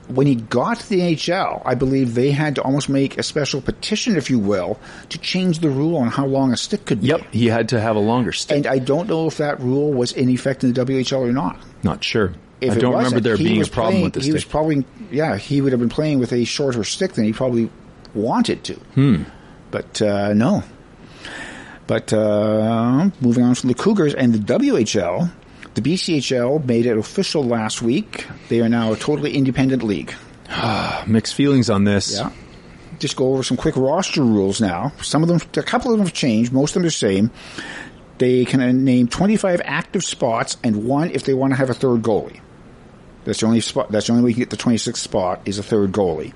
when 0.07 0.27
he 0.27 0.35
got 0.35 0.79
to 0.79 0.89
the 0.89 0.99
NHL, 0.99 1.61
I 1.65 1.75
believe 1.75 2.13
they 2.15 2.31
had 2.31 2.55
to 2.55 2.61
almost 2.61 2.89
make 2.89 3.17
a 3.17 3.23
special 3.23 3.61
petition, 3.61 4.15
if 4.15 4.29
you 4.29 4.39
will, 4.39 4.79
to 5.09 5.17
change 5.17 5.59
the 5.59 5.69
rule 5.69 5.97
on 5.97 6.07
how 6.09 6.25
long 6.25 6.53
a 6.53 6.57
stick 6.57 6.85
could 6.85 7.01
be. 7.01 7.07
Yep, 7.07 7.21
he 7.31 7.47
had 7.47 7.69
to 7.69 7.79
have 7.81 7.95
a 7.95 7.99
longer 7.99 8.31
stick. 8.31 8.57
And 8.57 8.67
I 8.67 8.79
don't 8.79 9.07
know 9.07 9.27
if 9.27 9.37
that 9.37 9.59
rule 9.59 9.93
was 9.93 10.11
in 10.11 10.29
effect 10.29 10.63
in 10.63 10.73
the 10.73 10.85
WHL 10.85 11.19
or 11.19 11.31
not. 11.31 11.59
Not 11.83 12.03
sure. 12.03 12.33
If 12.61 12.73
I 12.73 12.77
don't 12.77 12.95
remember 12.95 13.19
there 13.19 13.37
being 13.37 13.61
a 13.61 13.65
problem 13.65 13.93
playing- 13.93 14.03
with 14.05 14.13
the 14.13 14.21
He 14.21 14.31
was 14.31 14.45
probably, 14.45 14.85
yeah, 15.11 15.37
he 15.37 15.61
would 15.61 15.71
have 15.71 15.79
been 15.79 15.89
playing 15.89 16.19
with 16.19 16.31
a 16.31 16.45
shorter 16.45 16.83
stick 16.83 17.13
than 17.13 17.25
he 17.25 17.33
probably 17.33 17.69
wanted 18.13 18.63
to. 18.65 18.73
Hmm. 18.73 19.23
But 19.71 20.01
uh, 20.01 20.33
no. 20.33 20.63
But 21.87 22.11
uh, 22.13 23.09
moving 23.21 23.43
on 23.43 23.55
from 23.55 23.67
the 23.67 23.75
Cougars 23.75 24.13
and 24.13 24.33
the 24.33 24.39
WHL, 24.39 25.31
the 25.75 25.81
BCHL 25.81 26.65
made 26.65 26.85
it 26.85 26.97
official 26.97 27.43
last 27.43 27.81
week. 27.81 28.25
They 28.49 28.61
are 28.61 28.69
now 28.69 28.93
a 28.93 28.95
totally 28.97 29.35
independent 29.35 29.83
league. 29.83 30.13
Mixed 31.07 31.35
feelings 31.35 31.69
on 31.69 31.83
this. 31.83 32.17
Yeah. 32.17 32.31
Just 32.99 33.17
go 33.17 33.33
over 33.33 33.43
some 33.43 33.57
quick 33.57 33.75
roster 33.75 34.21
rules 34.21 34.61
now. 34.61 34.93
Some 35.01 35.21
of 35.21 35.27
them, 35.27 35.39
a 35.57 35.63
couple 35.63 35.91
of 35.91 35.97
them 35.97 36.07
have 36.07 36.15
changed. 36.15 36.53
Most 36.53 36.71
of 36.71 36.73
them 36.75 36.83
are 36.83 36.87
the 36.87 36.91
same. 36.91 37.29
They 38.17 38.45
can 38.45 38.85
name 38.85 39.09
25 39.09 39.61
active 39.65 40.03
spots 40.03 40.55
and 40.63 40.85
one 40.85 41.11
if 41.11 41.25
they 41.25 41.33
want 41.33 41.51
to 41.51 41.57
have 41.57 41.69
a 41.69 41.73
third 41.73 42.01
goalie. 42.01 42.39
That's 43.25 43.41
the 43.41 43.47
only 43.47 43.59
spot. 43.59 43.91
That's 43.91 44.07
the 44.07 44.13
only 44.13 44.23
way 44.23 44.29
you 44.29 44.35
can 44.35 44.43
get 44.43 44.49
the 44.51 44.57
26th 44.57 44.97
spot 44.97 45.41
is 45.45 45.59
a 45.59 45.63
third 45.63 45.91
goalie. 45.91 46.33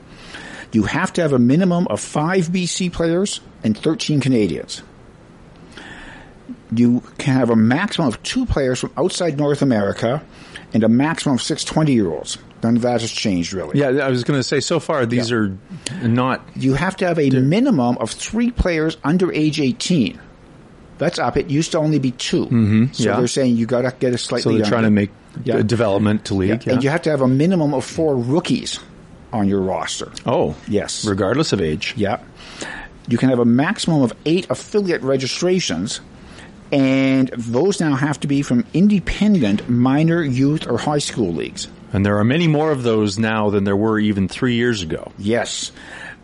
You 0.73 0.83
have 0.83 1.13
to 1.13 1.21
have 1.21 1.31
a 1.31 1.39
minimum 1.39 1.87
of 1.87 2.01
five 2.01 2.47
BC 2.47 2.91
players 2.91 3.39
and 3.63 3.77
13 3.77 4.19
Canadians. 4.19 4.83
You 6.71 7.01
can 7.17 7.33
have 7.35 7.49
a 7.49 7.55
maximum 7.55 8.07
of 8.07 8.21
two 8.23 8.45
players 8.45 8.79
from 8.79 8.91
outside 8.97 9.37
North 9.37 9.61
America 9.61 10.21
and 10.73 10.83
a 10.83 10.89
maximum 10.89 11.35
of 11.35 11.41
six 11.41 11.63
20 11.63 11.93
year 11.93 12.09
olds. 12.11 12.37
None 12.61 12.75
of 12.75 12.81
that 12.83 13.01
has 13.01 13.11
changed 13.11 13.53
really. 13.53 13.79
Yeah, 13.79 13.87
I 14.05 14.09
was 14.09 14.23
going 14.23 14.37
to 14.39 14.43
say, 14.43 14.59
so 14.59 14.79
far, 14.79 15.05
these 15.05 15.31
are 15.31 15.57
not. 16.03 16.41
you 16.55 16.73
have 16.73 16.95
to 16.97 17.07
have 17.07 17.17
a 17.17 17.29
minimum 17.29 17.97
of 17.99 18.11
three 18.11 18.51
players 18.51 18.97
under 19.03 19.31
age 19.31 19.59
18. 19.61 20.19
That's 20.97 21.17
up. 21.17 21.37
It 21.37 21.49
used 21.49 21.71
to 21.71 21.77
only 21.79 21.97
be 21.99 22.11
2 22.11 22.45
Mm-hmm. 22.47 22.85
So 22.91 23.03
yeah. 23.03 23.17
they're 23.17 23.27
saying 23.27 23.55
you 23.55 23.65
got 23.65 23.83
to 23.83 23.95
get 23.99 24.13
a 24.13 24.17
slightly. 24.17 24.41
So 24.55 24.57
they're 24.57 24.69
trying 24.69 24.83
to 24.83 24.91
make 24.91 25.09
Yeah. 25.45 25.57
a 25.57 25.63
development 25.63 26.25
to 26.25 26.33
league. 26.33 26.65
Yeah. 26.65 26.73
And 26.73 26.83
you 26.83 26.89
have 26.89 27.01
to 27.03 27.09
have 27.09 27.21
a 27.21 27.27
minimum 27.27 27.73
of 27.73 27.85
four 27.85 28.17
rookies 28.17 28.79
on 29.31 29.47
your 29.47 29.61
roster. 29.61 30.11
Oh, 30.25 30.55
Yes. 30.67 31.05
Regardless 31.05 31.53
of 31.53 31.61
age. 31.61 31.93
Yeah. 31.95 32.19
You 33.07 33.17
can 33.17 33.29
have 33.29 33.39
a 33.39 33.45
maximum 33.45 34.01
of 34.01 34.11
eight 34.25 34.47
affiliate 34.49 35.01
registrations, 35.01 36.01
and 36.71 37.29
those 37.37 37.79
now 37.79 37.95
have 37.95 38.19
to 38.21 38.27
be 38.27 38.41
from 38.41 38.65
independent 38.73 39.69
minor, 39.69 40.21
youth, 40.23 40.67
or 40.67 40.77
high 40.77 40.99
school 40.99 41.33
leagues. 41.33 41.67
And 41.91 42.05
there 42.05 42.17
are 42.19 42.23
many 42.23 42.47
more 42.47 42.71
of 42.71 42.83
those 42.83 43.17
now 43.17 43.49
than 43.49 43.63
there 43.63 43.75
were 43.77 43.99
even 43.99 44.27
three 44.27 44.55
years 44.55 44.81
ago. 44.83 45.11
Yes. 45.17 45.71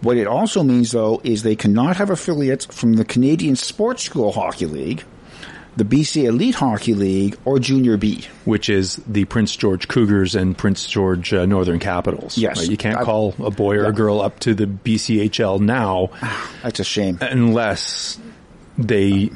What 0.01 0.17
it 0.17 0.27
also 0.27 0.61
means, 0.61 0.91
though, 0.91 1.21
is 1.23 1.41
they 1.41 1.55
cannot 1.55 1.97
have 1.97 2.09
affiliates 2.11 2.65
from 2.65 2.93
the 2.93 3.05
Canadian 3.05 3.55
Sports 3.55 4.03
School 4.03 4.31
Hockey 4.31 4.67
League, 4.67 5.03
the 5.75 5.83
BC 5.83 6.25
Elite 6.25 6.53
Hockey 6.55 6.93
League, 6.93 7.37
or 7.45 7.57
Junior 7.59 7.97
B. 7.97 8.25
which 8.43 8.69
is 8.69 8.97
the 9.07 9.25
Prince 9.25 9.55
George 9.55 9.87
Cougars 9.87 10.35
and 10.35 10.55
Prince 10.55 10.87
George 10.87 11.33
uh, 11.33 11.45
Northern 11.47 11.79
Capitals. 11.79 12.37
Yes. 12.37 12.59
Right? 12.59 12.69
You 12.69 12.77
can't 12.77 12.99
call 12.99 13.33
a 13.39 13.49
boy 13.49 13.77
or 13.77 13.85
a 13.85 13.91
girl 13.91 14.21
up 14.21 14.39
to 14.41 14.53
the 14.53 14.67
BCHL 14.67 15.59
now 15.59 16.11
That's 16.61 16.79
a 16.79 16.83
shame. 16.83 17.17
unless 17.21 18.19
they 18.77 19.31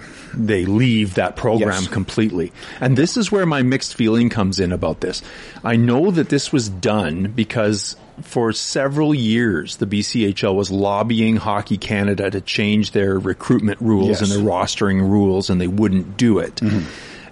they 0.47 0.65
leave 0.65 1.15
that 1.15 1.35
program 1.35 1.69
Yes. 1.83 1.87
completely. 1.87 2.51
And 2.79 2.97
this 2.97 3.17
is 3.17 3.31
where 3.31 3.45
my 3.45 3.61
mixed 3.61 3.95
feeling 3.95 4.29
comes 4.29 4.59
in 4.59 4.71
about 4.71 5.01
this. 5.01 5.21
I 5.63 5.75
know 5.75 6.11
that 6.11 6.29
this 6.29 6.51
was 6.53 6.69
done 6.69 7.33
because 7.35 7.95
for 8.21 8.51
several 8.53 9.13
years 9.13 9.77
the 9.77 9.85
BCHL 9.85 10.55
was 10.55 10.71
lobbying 10.71 11.35
Hockey 11.37 11.77
Canada 11.77 12.29
to 12.31 12.41
change 12.41 12.91
their 12.91 13.17
recruitment 13.19 13.79
rules 13.81 14.07
Yes. 14.09 14.21
and 14.21 14.31
their 14.31 14.39
rostering 14.51 15.01
rules 15.01 15.49
and 15.49 15.59
they 15.59 15.67
wouldn't 15.67 16.17
do 16.17 16.39
it. 16.39 16.55
Mm-hmm. 16.55 16.79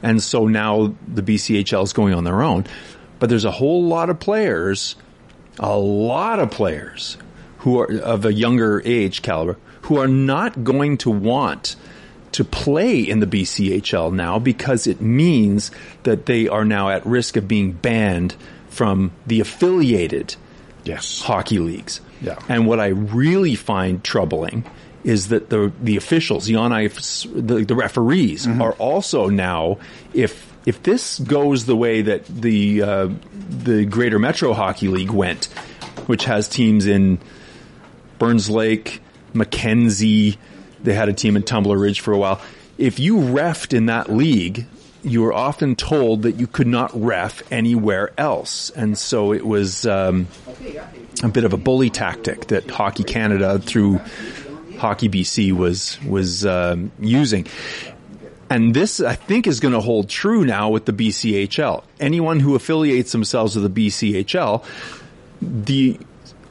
And 0.03 0.21
so 0.21 0.47
now 0.47 0.93
the 1.07 1.23
BCHL 1.23 1.83
is 1.83 1.93
going 1.93 2.13
on 2.13 2.23
their 2.23 2.41
own. 2.43 2.65
But 3.19 3.29
there's 3.29 3.45
a 3.45 3.51
whole 3.51 3.83
lot 3.85 4.09
of 4.09 4.19
players, 4.19 4.95
a 5.59 5.75
lot 5.77 6.39
of 6.39 6.51
players 6.51 7.17
who 7.59 7.79
are 7.79 7.91
of 8.01 8.25
a 8.25 8.33
younger 8.33 8.81
age 8.85 9.21
caliber 9.23 9.57
who 9.83 9.97
are 9.97 10.07
not 10.07 10.63
going 10.63 10.97
to 10.99 11.09
want 11.09 11.75
to 12.33 12.43
play 12.43 12.99
in 12.99 13.19
the 13.19 13.27
BCHL 13.27 14.11
now 14.13 14.37
because 14.39 14.87
it 14.87 15.01
means 15.01 15.71
that 16.03 16.25
they 16.25 16.47
are 16.47 16.65
now 16.65 16.89
at 16.89 17.05
risk 17.05 17.37
of 17.37 17.47
being 17.47 17.71
banned 17.71 18.35
from 18.69 19.11
the 19.25 19.39
affiliated 19.39 20.35
Yes. 20.83 21.21
hockey 21.21 21.59
leagues. 21.59 21.99
Yeah. 22.21 22.37
And 22.47 22.65
what 22.67 22.79
I 22.79 22.87
really 22.87 23.55
find 23.55 24.03
troubling 24.03 24.63
is 25.03 25.27
that 25.29 25.49
the 25.49 25.71
the 25.81 25.95
officials, 25.97 26.45
the 26.45 26.55
on 26.55 26.71
ice, 26.71 27.25
the, 27.33 27.63
the 27.65 27.75
referees, 27.75 28.45
Mm-hmm. 28.45 28.61
are 28.61 28.73
also 28.73 29.27
now 29.29 29.77
if 30.13 30.51
if 30.65 30.83
this 30.83 31.19
goes 31.19 31.65
the 31.65 31.75
way 31.75 32.01
that 32.01 32.25
the 32.25 32.81
uh, 32.81 33.09
the 33.49 33.85
Greater 33.85 34.19
Metro 34.19 34.53
Hockey 34.53 34.87
League 34.89 35.11
went, 35.11 35.45
which 36.07 36.25
has 36.25 36.47
teams 36.49 36.87
in 36.87 37.19
Burns 38.19 38.49
Lake, 38.49 39.01
Mackenzie, 39.33 40.37
they 40.83 40.93
had 40.93 41.09
a 41.09 41.13
team 41.13 41.35
in 41.35 41.43
Tumbler 41.43 41.77
Ridge 41.77 41.99
for 41.99 42.13
a 42.13 42.17
while. 42.17 42.41
If 42.77 42.99
you 42.99 43.17
refed 43.17 43.73
in 43.73 43.87
that 43.87 44.11
league, 44.11 44.65
you 45.03 45.21
were 45.21 45.33
often 45.33 45.75
told 45.75 46.23
that 46.23 46.33
you 46.33 46.47
could 46.47 46.67
not 46.67 46.91
ref 46.93 47.41
anywhere 47.51 48.11
else, 48.17 48.69
and 48.71 48.97
so 48.97 49.33
it 49.33 49.45
was 49.45 49.85
um, 49.85 50.27
a 51.23 51.29
bit 51.29 51.43
of 51.43 51.53
a 51.53 51.57
bully 51.57 51.89
tactic 51.89 52.47
that 52.47 52.69
Hockey 52.69 53.03
Canada 53.03 53.59
through 53.59 53.99
Hockey 54.77 55.09
BC 55.09 55.53
was 55.53 55.97
was 56.03 56.45
um, 56.45 56.91
using. 56.99 57.47
And 58.49 58.73
this, 58.73 59.01
I 59.01 59.15
think, 59.15 59.45
is 59.45 59.59
going 59.59 59.73
to 59.73 59.81
hold 59.81 60.07
true 60.07 60.45
now 60.45 60.69
with 60.69 60.85
the 60.85 60.93
BCHL. 60.93 61.83
Anyone 61.99 62.39
who 62.39 62.55
affiliates 62.55 63.11
themselves 63.11 63.57
with 63.57 63.73
the 63.73 63.87
BCHL, 63.87 64.63
the 65.41 65.99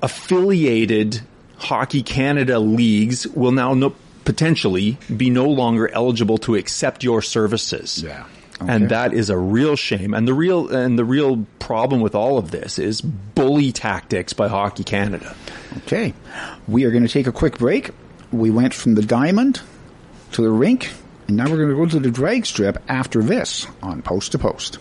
affiliated 0.02 1.22
Hockey 1.56 2.02
Canada 2.02 2.58
leagues 2.58 3.26
will 3.28 3.52
now 3.52 3.72
no, 3.72 3.94
potentially 4.26 4.98
be 5.16 5.30
no 5.30 5.48
longer 5.48 5.88
eligible 5.88 6.36
to 6.38 6.54
accept 6.56 7.02
your 7.02 7.22
services. 7.22 8.02
Yeah. 8.02 8.26
And 8.60 8.88
that 8.88 9.12
is 9.12 9.30
a 9.30 9.36
real 9.36 9.76
shame. 9.76 10.14
And 10.14 10.26
the 10.26 10.34
real 10.34 10.74
and 10.74 10.98
the 10.98 11.04
real 11.04 11.46
problem 11.58 12.00
with 12.00 12.14
all 12.14 12.38
of 12.38 12.50
this 12.50 12.78
is 12.78 13.00
bully 13.00 13.70
tactics 13.72 14.32
by 14.32 14.48
Hockey 14.48 14.84
Canada. 14.84 15.34
Okay. 15.78 16.14
We 16.66 16.84
are 16.84 16.90
going 16.90 17.06
to 17.06 17.12
take 17.12 17.26
a 17.26 17.32
quick 17.32 17.58
break. 17.58 17.90
We 18.32 18.50
went 18.50 18.74
from 18.74 18.94
the 18.94 19.02
diamond 19.02 19.60
to 20.32 20.42
the 20.42 20.50
rink, 20.50 20.90
and 21.28 21.36
now 21.36 21.50
we're 21.50 21.58
going 21.58 21.68
to 21.68 21.76
go 21.76 21.86
to 21.86 22.00
the 22.00 22.10
drag 22.10 22.46
strip 22.46 22.82
after 22.88 23.22
this 23.22 23.66
on 23.82 24.02
Post 24.02 24.32
to 24.32 24.38
Post. 24.38 24.78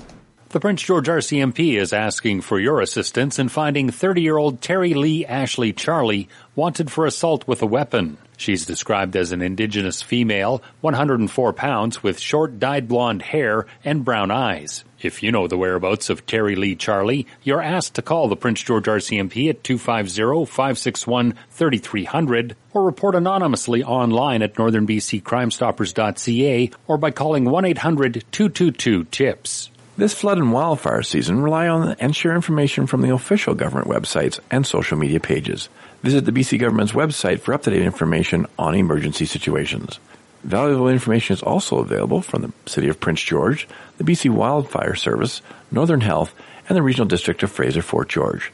The 0.50 0.62
Prince 0.62 0.82
George 0.82 1.08
RCMP 1.08 1.78
is 1.78 1.92
asking 1.92 2.42
for 2.42 2.60
your 2.60 2.80
assistance 2.80 3.40
in 3.40 3.50
finding 3.50 3.90
30-year-old 3.90 4.62
Terry 4.62 4.94
Lee 4.94 5.26
Ashley 5.26 5.74
Charlie 5.74 6.30
wanted 6.56 6.90
for 6.90 7.06
assault 7.06 7.46
with 7.46 7.62
a 7.62 7.66
weapon. 7.66 8.18
She's 8.38 8.66
described 8.66 9.16
as 9.16 9.32
an 9.32 9.42
indigenous 9.42 10.02
female, 10.02 10.62
104 10.82 11.54
pounds, 11.54 12.04
with 12.04 12.20
short 12.20 12.60
dyed 12.60 12.88
blonde 12.88 13.22
hair 13.22 13.68
and 13.84 14.04
brown 14.04 14.32
eyes. 14.32 14.84
If 15.02 15.22
you 15.22 15.32
know 15.32 15.48
the 15.48 15.58
whereabouts 15.58 16.10
of 16.10 16.26
Terry 16.26 16.56
Lee 16.56 16.76
Charlie, 16.76 17.28
you're 17.44 17.62
asked 17.62 17.94
to 17.96 18.02
call 18.02 18.28
the 18.28 18.36
Prince 18.36 18.64
George 18.64 18.86
RCMP 18.86 19.50
at 19.50 19.62
250-561-3300 19.64 22.54
or 22.74 22.84
report 22.84 23.16
anonymously 23.16 23.84
online 23.84 24.42
at 24.42 24.56
northernbccrimestoppers.ca 24.56 26.72
or 26.88 26.98
by 26.98 27.12
calling 27.12 27.46
1-800-222-TIPS. 27.46 29.70
This 29.98 30.14
flood 30.14 30.40
and 30.40 30.52
wildfire 30.52 31.04
season, 31.04 31.42
rely 31.42 31.70
on 31.70 31.96
and 32.00 32.14
share 32.14 32.36
information 32.36 32.86
from 32.86 33.02
the 33.02 33.14
official 33.14 33.56
government 33.56 33.88
websites 33.88 34.42
and 34.52 34.68
social 34.68 34.98
media 34.98 35.22
pages. 35.22 35.70
Visit 36.06 36.26
the 36.26 36.32
BC 36.32 36.60
government's 36.60 36.94
website 36.94 37.40
for 37.40 37.52
up-to-date 37.52 37.82
information 37.82 38.46
on 38.60 38.76
emergency 38.76 39.26
situations. 39.26 40.00
Valuable 40.44 40.88
information 40.88 41.34
is 41.34 41.42
also 41.42 41.80
available 41.80 42.22
from 42.22 42.44
the 42.44 42.54
City 42.68 42.90
of 42.90 43.00
Prince 43.00 43.24
George, 43.24 43.68
the 43.98 44.04
BC 44.04 44.30
Wildfire 44.30 44.94
Service, 44.94 45.42
Northern 45.72 46.02
Health, 46.02 46.36
and 46.70 46.76
the 46.76 46.84
Regional 46.84 47.08
District 47.08 47.42
of 47.42 47.52
Fraser 47.52 47.82
Fort 47.82 48.08
George. 48.08 48.52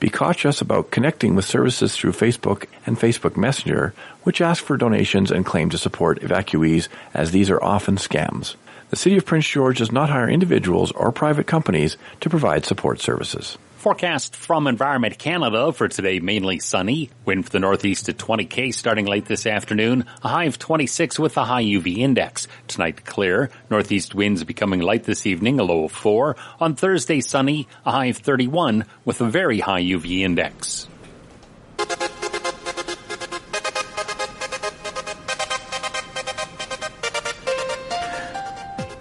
Be 0.00 0.08
cautious 0.08 0.62
about 0.62 0.90
connecting 0.90 1.34
with 1.34 1.44
services 1.44 1.94
through 1.94 2.12
Facebook 2.12 2.68
and 2.86 2.98
Facebook 2.98 3.36
Messenger, 3.36 3.92
which 4.22 4.40
ask 4.40 4.64
for 4.64 4.78
donations 4.78 5.30
and 5.30 5.44
claim 5.44 5.68
to 5.68 5.76
support 5.76 6.22
evacuees 6.22 6.88
as 7.12 7.32
these 7.32 7.50
are 7.50 7.62
often 7.62 7.96
scams. 7.96 8.54
The 8.88 8.96
City 8.96 9.18
of 9.18 9.26
Prince 9.26 9.46
George 9.46 9.76
does 9.76 9.92
not 9.92 10.08
hire 10.08 10.30
individuals 10.30 10.90
or 10.92 11.12
private 11.12 11.46
companies 11.46 11.98
to 12.22 12.30
provide 12.30 12.64
support 12.64 12.98
services. 12.98 13.58
Forecast 13.84 14.34
from 14.34 14.66
Environment 14.66 15.18
Canada 15.18 15.70
for 15.70 15.88
today 15.88 16.18
mainly 16.18 16.58
sunny. 16.58 17.10
Wind 17.26 17.44
for 17.44 17.50
the 17.50 17.60
northeast 17.60 18.08
at 18.08 18.16
20k 18.16 18.72
starting 18.72 19.04
late 19.04 19.26
this 19.26 19.46
afternoon. 19.46 20.06
A 20.22 20.28
high 20.28 20.44
of 20.44 20.58
26 20.58 21.18
with 21.18 21.36
a 21.36 21.44
high 21.44 21.64
UV 21.64 21.98
index. 21.98 22.48
Tonight 22.66 23.04
clear. 23.04 23.50
Northeast 23.68 24.14
winds 24.14 24.42
becoming 24.42 24.80
light 24.80 25.04
this 25.04 25.26
evening, 25.26 25.60
a 25.60 25.64
low 25.64 25.84
of 25.84 25.92
4. 25.92 26.34
On 26.60 26.74
Thursday 26.74 27.20
sunny, 27.20 27.68
a 27.84 27.90
high 27.90 28.06
of 28.06 28.16
31 28.16 28.86
with 29.04 29.20
a 29.20 29.28
very 29.28 29.60
high 29.60 29.82
UV 29.82 30.20
index. 30.20 30.88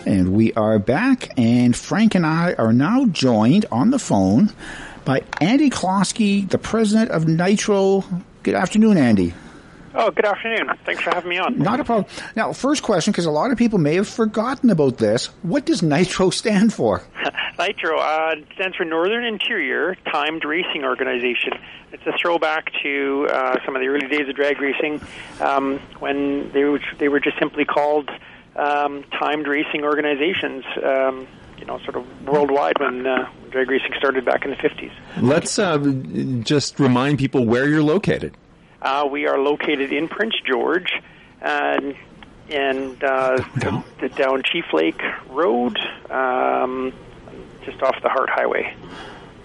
And 0.06 0.34
we 0.34 0.52
are 0.54 0.80
back, 0.80 1.30
and 1.38 1.74
Frank 1.74 2.14
and 2.14 2.26
I 2.26 2.54
are 2.58 2.74
now 2.74 3.06
joined 3.06 3.66
on 3.72 3.90
the 3.90 4.00
phone 4.00 4.52
by 5.06 5.22
Andy 5.40 5.70
Closkey, 5.70 6.50
the 6.50 6.58
president 6.58 7.12
of 7.12 7.26
Nitro. 7.26 8.04
Good 8.44 8.56
afternoon, 8.56 8.98
Andy. 8.98 9.34
Oh, 9.96 10.12
good 10.12 10.26
afternoon. 10.26 10.72
Thanks 10.86 11.04
for 11.04 11.12
having 11.12 11.30
me 11.30 11.38
on. 11.38 11.58
Not 11.58 11.80
a 11.80 11.86
problem. 11.86 12.14
Now, 12.36 12.52
first 12.52 12.84
question, 12.84 13.12
because 13.12 13.28
a 13.28 13.32
lot 13.32 13.52
of 13.52 13.58
people 13.58 13.80
may 13.80 13.96
have 13.96 14.08
forgotten 14.08 14.72
about 14.72 14.98
this. 14.98 15.28
What 15.42 15.66
does 15.66 15.82
Nitro 15.82 16.32
stand 16.32 16.74
for? 16.74 17.02
Nitro 17.58 17.98
uh, 17.98 18.36
stands 18.56 18.76
for 18.76 18.84
Northern 18.84 19.24
Interior 19.24 19.96
Timed 20.12 20.44
Racing 20.44 20.84
Organization. 20.84 21.54
It's 21.94 22.06
a 22.06 22.14
throwback 22.20 22.74
to 22.82 23.30
uh, 23.32 23.64
some 23.64 23.76
of 23.76 23.82
the 23.82 23.88
early 23.88 24.08
days 24.08 24.28
of 24.28 24.36
drag 24.36 24.60
racing 24.60 25.00
um, 25.40 25.80
when 26.00 26.52
they 26.52 26.66
were, 26.66 26.82
they 26.98 27.08
were 27.08 27.22
just 27.22 27.40
simply 27.40 27.64
called 27.64 28.10
um, 28.56 29.04
timed 29.20 29.48
racing 29.48 29.84
organizations. 29.84 30.64
Um, 30.84 31.28
you 31.58 31.66
know, 31.66 31.80
sort 31.80 31.96
of 31.96 32.28
worldwide 32.28 32.78
when 32.80 33.08
uh, 33.08 33.30
drag 33.52 33.70
racing 33.70 33.94
started 33.98 34.26
back 34.26 34.44
in 34.44 34.52
the 34.52 34.58
50s. 34.58 34.92
Let's 35.22 35.58
uh, 35.58 35.78
just 36.44 36.78
remind 36.78 37.20
people 37.20 37.46
where 37.46 37.70
you're 37.70 37.84
located. 37.84 38.36
Uh, 38.82 39.08
we 39.10 39.28
are 39.28 39.40
located 39.40 39.94
in 39.94 40.10
Prince 40.10 40.34
George, 40.46 40.92
and 41.42 41.96
and 42.50 43.02
uh, 43.02 43.38
Down. 43.60 43.84
the, 44.00 44.10
the 44.10 44.16
down 44.16 44.44
Chief 44.44 44.66
Lake 44.74 45.02
Road, 45.30 45.78
um, 46.10 46.92
just 47.64 47.82
off 47.82 47.96
the 48.04 48.10
Hart 48.10 48.30
Highway. 48.30 48.76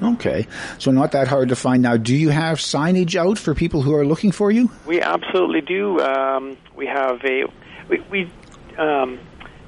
Okay, 0.02 0.46
so 0.78 0.90
not 0.90 1.12
that 1.12 1.26
hard 1.28 1.48
to 1.48 1.56
find. 1.56 1.82
Now, 1.82 1.96
do 1.96 2.14
you 2.14 2.30
have 2.30 2.59
signage 2.59 3.16
out 3.16 3.36
for 3.38 3.54
people 3.54 3.82
who 3.82 3.94
are 3.94 4.06
looking 4.06 4.30
for 4.30 4.50
you? 4.50 4.70
We 4.86 5.00
absolutely 5.00 5.61
do. 5.61 6.00
Um, 6.00 6.56
we 6.76 6.86
have 6.86 7.20
a 7.24 7.44
we, 7.88 8.00
we 8.11 8.30
um, 8.78 9.18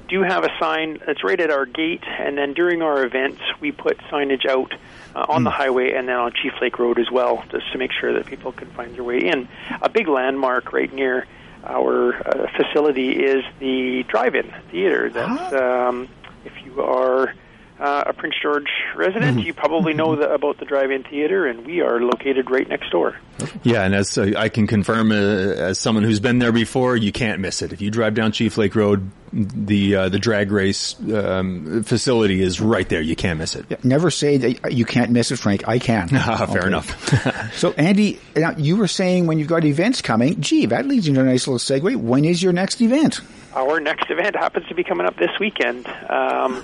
do 0.07 0.21
have 0.23 0.43
a 0.43 0.49
sign 0.59 0.99
that's 1.05 1.23
right 1.23 1.39
at 1.39 1.51
our 1.51 1.65
gate, 1.65 2.03
and 2.03 2.37
then 2.37 2.53
during 2.53 2.81
our 2.81 3.05
events, 3.05 3.41
we 3.61 3.71
put 3.71 3.97
signage 4.11 4.45
out 4.45 4.73
uh, 5.15 5.25
on 5.29 5.43
the 5.43 5.49
highway 5.49 5.93
and 5.93 6.07
then 6.07 6.17
on 6.17 6.33
Chief 6.33 6.53
Lake 6.61 6.77
Road 6.79 6.99
as 6.99 7.09
well, 7.09 7.43
just 7.49 7.71
to 7.71 7.77
make 7.77 7.91
sure 7.93 8.13
that 8.13 8.25
people 8.25 8.51
can 8.51 8.69
find 8.71 8.93
their 8.95 9.03
way 9.03 9.19
in. 9.19 9.47
A 9.81 9.89
big 9.89 10.07
landmark 10.07 10.73
right 10.73 10.91
near 10.93 11.27
our 11.63 12.15
uh, 12.15 12.47
facility 12.57 13.11
is 13.11 13.43
the 13.59 14.03
drive-in 14.07 14.51
theater. 14.69 15.09
That's 15.09 15.53
um, 15.53 16.09
if 16.43 16.53
you 16.65 16.81
are 16.81 17.33
uh, 17.81 18.03
a 18.07 18.13
Prince 18.13 18.35
George 18.41 18.69
resident, 18.95 19.43
you 19.43 19.53
probably 19.53 19.93
know 19.93 20.15
the, 20.15 20.31
about 20.31 20.59
the 20.59 20.65
drive-in 20.65 21.03
theater, 21.03 21.47
and 21.47 21.65
we 21.65 21.81
are 21.81 21.99
located 21.99 22.49
right 22.51 22.67
next 22.69 22.91
door. 22.91 23.17
Yeah, 23.63 23.83
and 23.83 23.95
as 23.95 24.17
uh, 24.17 24.33
I 24.37 24.49
can 24.49 24.67
confirm, 24.67 25.11
uh, 25.11 25.15
as 25.15 25.79
someone 25.79 26.03
who's 26.03 26.19
been 26.19 26.37
there 26.39 26.51
before, 26.51 26.95
you 26.95 27.11
can't 27.11 27.39
miss 27.41 27.61
it. 27.63 27.73
If 27.73 27.81
you 27.81 27.89
drive 27.89 28.13
down 28.13 28.31
Chief 28.33 28.55
Lake 28.57 28.75
Road, 28.75 29.09
the 29.33 29.95
uh, 29.95 30.09
the 30.09 30.19
drag 30.19 30.51
race 30.51 30.95
um, 31.13 31.83
facility 31.83 32.41
is 32.41 32.59
right 32.61 32.87
there. 32.87 33.01
You 33.01 33.15
can't 33.15 33.39
miss 33.39 33.55
it. 33.55 33.65
Yeah, 33.69 33.77
never 33.83 34.11
say 34.11 34.37
that 34.37 34.73
you 34.73 34.85
can't 34.85 35.09
miss 35.11 35.31
it, 35.31 35.37
Frank. 35.39 35.67
I 35.67 35.79
can. 35.79 36.09
Ah, 36.13 36.45
fair 36.45 36.59
Okay. 36.59 36.67
enough. 36.67 37.53
So, 37.57 37.71
Andy, 37.73 38.19
now 38.35 38.51
you 38.57 38.77
were 38.77 38.87
saying 38.87 39.25
when 39.27 39.39
you've 39.39 39.47
got 39.47 39.63
events 39.65 40.01
coming, 40.01 40.39
gee, 40.39 40.67
that 40.67 40.85
leads 40.85 41.07
into 41.07 41.21
a 41.21 41.23
nice 41.23 41.47
little 41.47 41.59
segue. 41.59 41.95
When 41.95 42.25
is 42.25 42.41
your 42.43 42.53
next 42.53 42.79
event? 42.81 43.21
Our 43.55 43.79
next 43.79 44.09
event 44.11 44.35
happens 44.35 44.67
to 44.67 44.75
be 44.75 44.83
coming 44.83 45.05
up 45.07 45.17
this 45.17 45.31
weekend. 45.39 45.87
Um, 46.09 46.63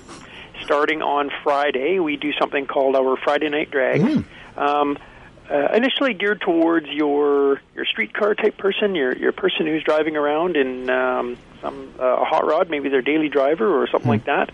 starting 0.68 1.02
on 1.02 1.32
Friday, 1.44 2.00
we 2.00 2.18
do 2.18 2.34
something 2.34 2.68
called 2.68 2.98
our 2.98 3.16
Friday 3.16 3.48
Night 3.48 3.72
Drag. 3.72 4.02
Um, 4.58 4.98
uh, 5.50 5.70
initially 5.74 6.14
geared 6.14 6.42
towards 6.42 6.88
your 6.88 7.62
your 7.74 7.86
streetcar 7.86 8.36
type 8.36 8.58
person, 8.58 8.96
your 8.96 9.16
your 9.16 9.32
person 9.32 9.66
who's 9.66 9.82
driving 9.82 10.18
around 10.18 10.58
in 10.58 10.90
um, 10.90 11.38
some 11.62 11.94
uh, 11.98 12.04
a 12.04 12.26
hot 12.26 12.46
rod, 12.46 12.70
maybe 12.70 12.90
their 12.90 13.02
daily 13.02 13.30
driver 13.30 13.82
or 13.82 13.88
something 13.88 14.10
like 14.10 14.26
that. 14.26 14.52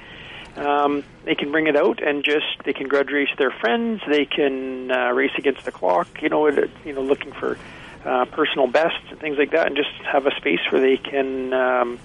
Um, 0.56 1.04
they 1.26 1.34
can 1.34 1.52
bring 1.52 1.66
it 1.66 1.76
out 1.76 2.04
and 2.04 2.24
just 2.24 2.46
they 2.64 2.74
can 2.74 2.88
grudge 2.88 3.10
race 3.10 3.30
their 3.40 3.50
friends. 3.50 4.02
They 4.08 4.26
can 4.26 4.92
uh, 4.92 5.10
race 5.14 5.32
against 5.36 5.66
the 5.66 5.72
clock. 5.72 6.22
You 6.22 6.30
know, 6.30 6.46
it, 6.46 6.70
you 6.86 6.94
know, 6.94 7.02
looking 7.02 7.32
for 7.32 7.58
uh, 8.06 8.26
personal 8.26 8.68
bests 8.68 9.08
and 9.10 9.20
things 9.20 9.40
like 9.40 9.50
that, 9.52 9.66
and 9.66 9.76
just 9.76 9.90
have 10.04 10.28
a 10.28 10.36
space 10.36 10.60
where 10.70 10.80
they 10.80 10.98
can 10.98 11.54
um, 11.54 11.98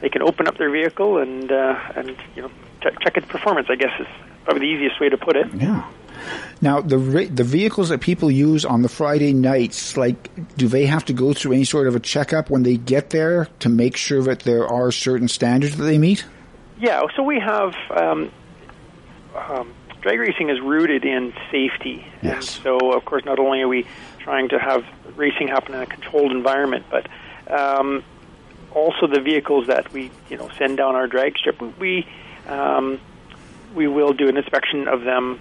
they 0.00 0.08
can 0.08 0.22
open 0.22 0.48
up 0.48 0.56
their 0.56 0.70
vehicle 0.70 1.18
and 1.18 1.52
uh, 1.52 1.78
and 1.96 2.16
you 2.34 2.40
know 2.40 2.50
check, 2.82 3.00
check 3.00 3.16
its 3.16 3.26
performance. 3.26 3.68
I 3.70 3.76
guess 3.76 3.92
is 4.00 4.06
probably 4.44 4.66
the 4.66 4.72
easiest 4.72 5.00
way 5.00 5.08
to 5.08 5.16
put 5.16 5.36
it. 5.36 5.52
Yeah. 5.54 5.88
Now, 6.60 6.80
the 6.80 6.96
the 7.32 7.44
vehicles 7.44 7.88
that 7.88 8.00
people 8.00 8.30
use 8.30 8.64
on 8.64 8.82
the 8.82 8.88
Friday 8.88 9.32
nights, 9.32 9.96
like, 9.96 10.30
do 10.56 10.68
they 10.68 10.86
have 10.86 11.04
to 11.06 11.12
go 11.12 11.32
through 11.32 11.52
any 11.52 11.64
sort 11.64 11.88
of 11.88 11.96
a 11.96 12.00
checkup 12.00 12.50
when 12.50 12.62
they 12.62 12.76
get 12.76 13.10
there 13.10 13.48
to 13.60 13.68
make 13.68 13.96
sure 13.96 14.22
that 14.22 14.40
there 14.40 14.66
are 14.68 14.92
certain 14.92 15.28
standards 15.28 15.76
that 15.76 15.84
they 15.84 15.98
meet? 15.98 16.24
Yeah, 16.78 17.02
so 17.16 17.22
we 17.22 17.40
have 17.40 17.74
um, 17.90 18.30
um, 19.34 19.74
drag 20.00 20.20
racing 20.20 20.50
is 20.50 20.60
rooted 20.60 21.04
in 21.04 21.32
safety, 21.50 22.06
and 22.22 22.42
so 22.42 22.92
of 22.92 23.04
course 23.04 23.24
not 23.24 23.38
only 23.38 23.60
are 23.62 23.68
we 23.68 23.86
trying 24.20 24.48
to 24.50 24.58
have 24.58 24.84
racing 25.16 25.48
happen 25.48 25.74
in 25.74 25.80
a 25.80 25.86
controlled 25.86 26.32
environment, 26.32 26.86
but 26.90 27.08
um, 27.50 28.04
also 28.72 29.06
the 29.06 29.20
vehicles 29.20 29.66
that 29.66 29.92
we 29.92 30.10
you 30.28 30.36
know 30.36 30.48
send 30.58 30.76
down 30.76 30.94
our 30.94 31.06
drag 31.06 31.36
strip, 31.36 31.60
we 31.78 32.06
um, 32.46 33.00
we 33.74 33.86
will 33.88 34.12
do 34.12 34.28
an 34.28 34.36
inspection 34.36 34.88
of 34.88 35.02
them 35.02 35.40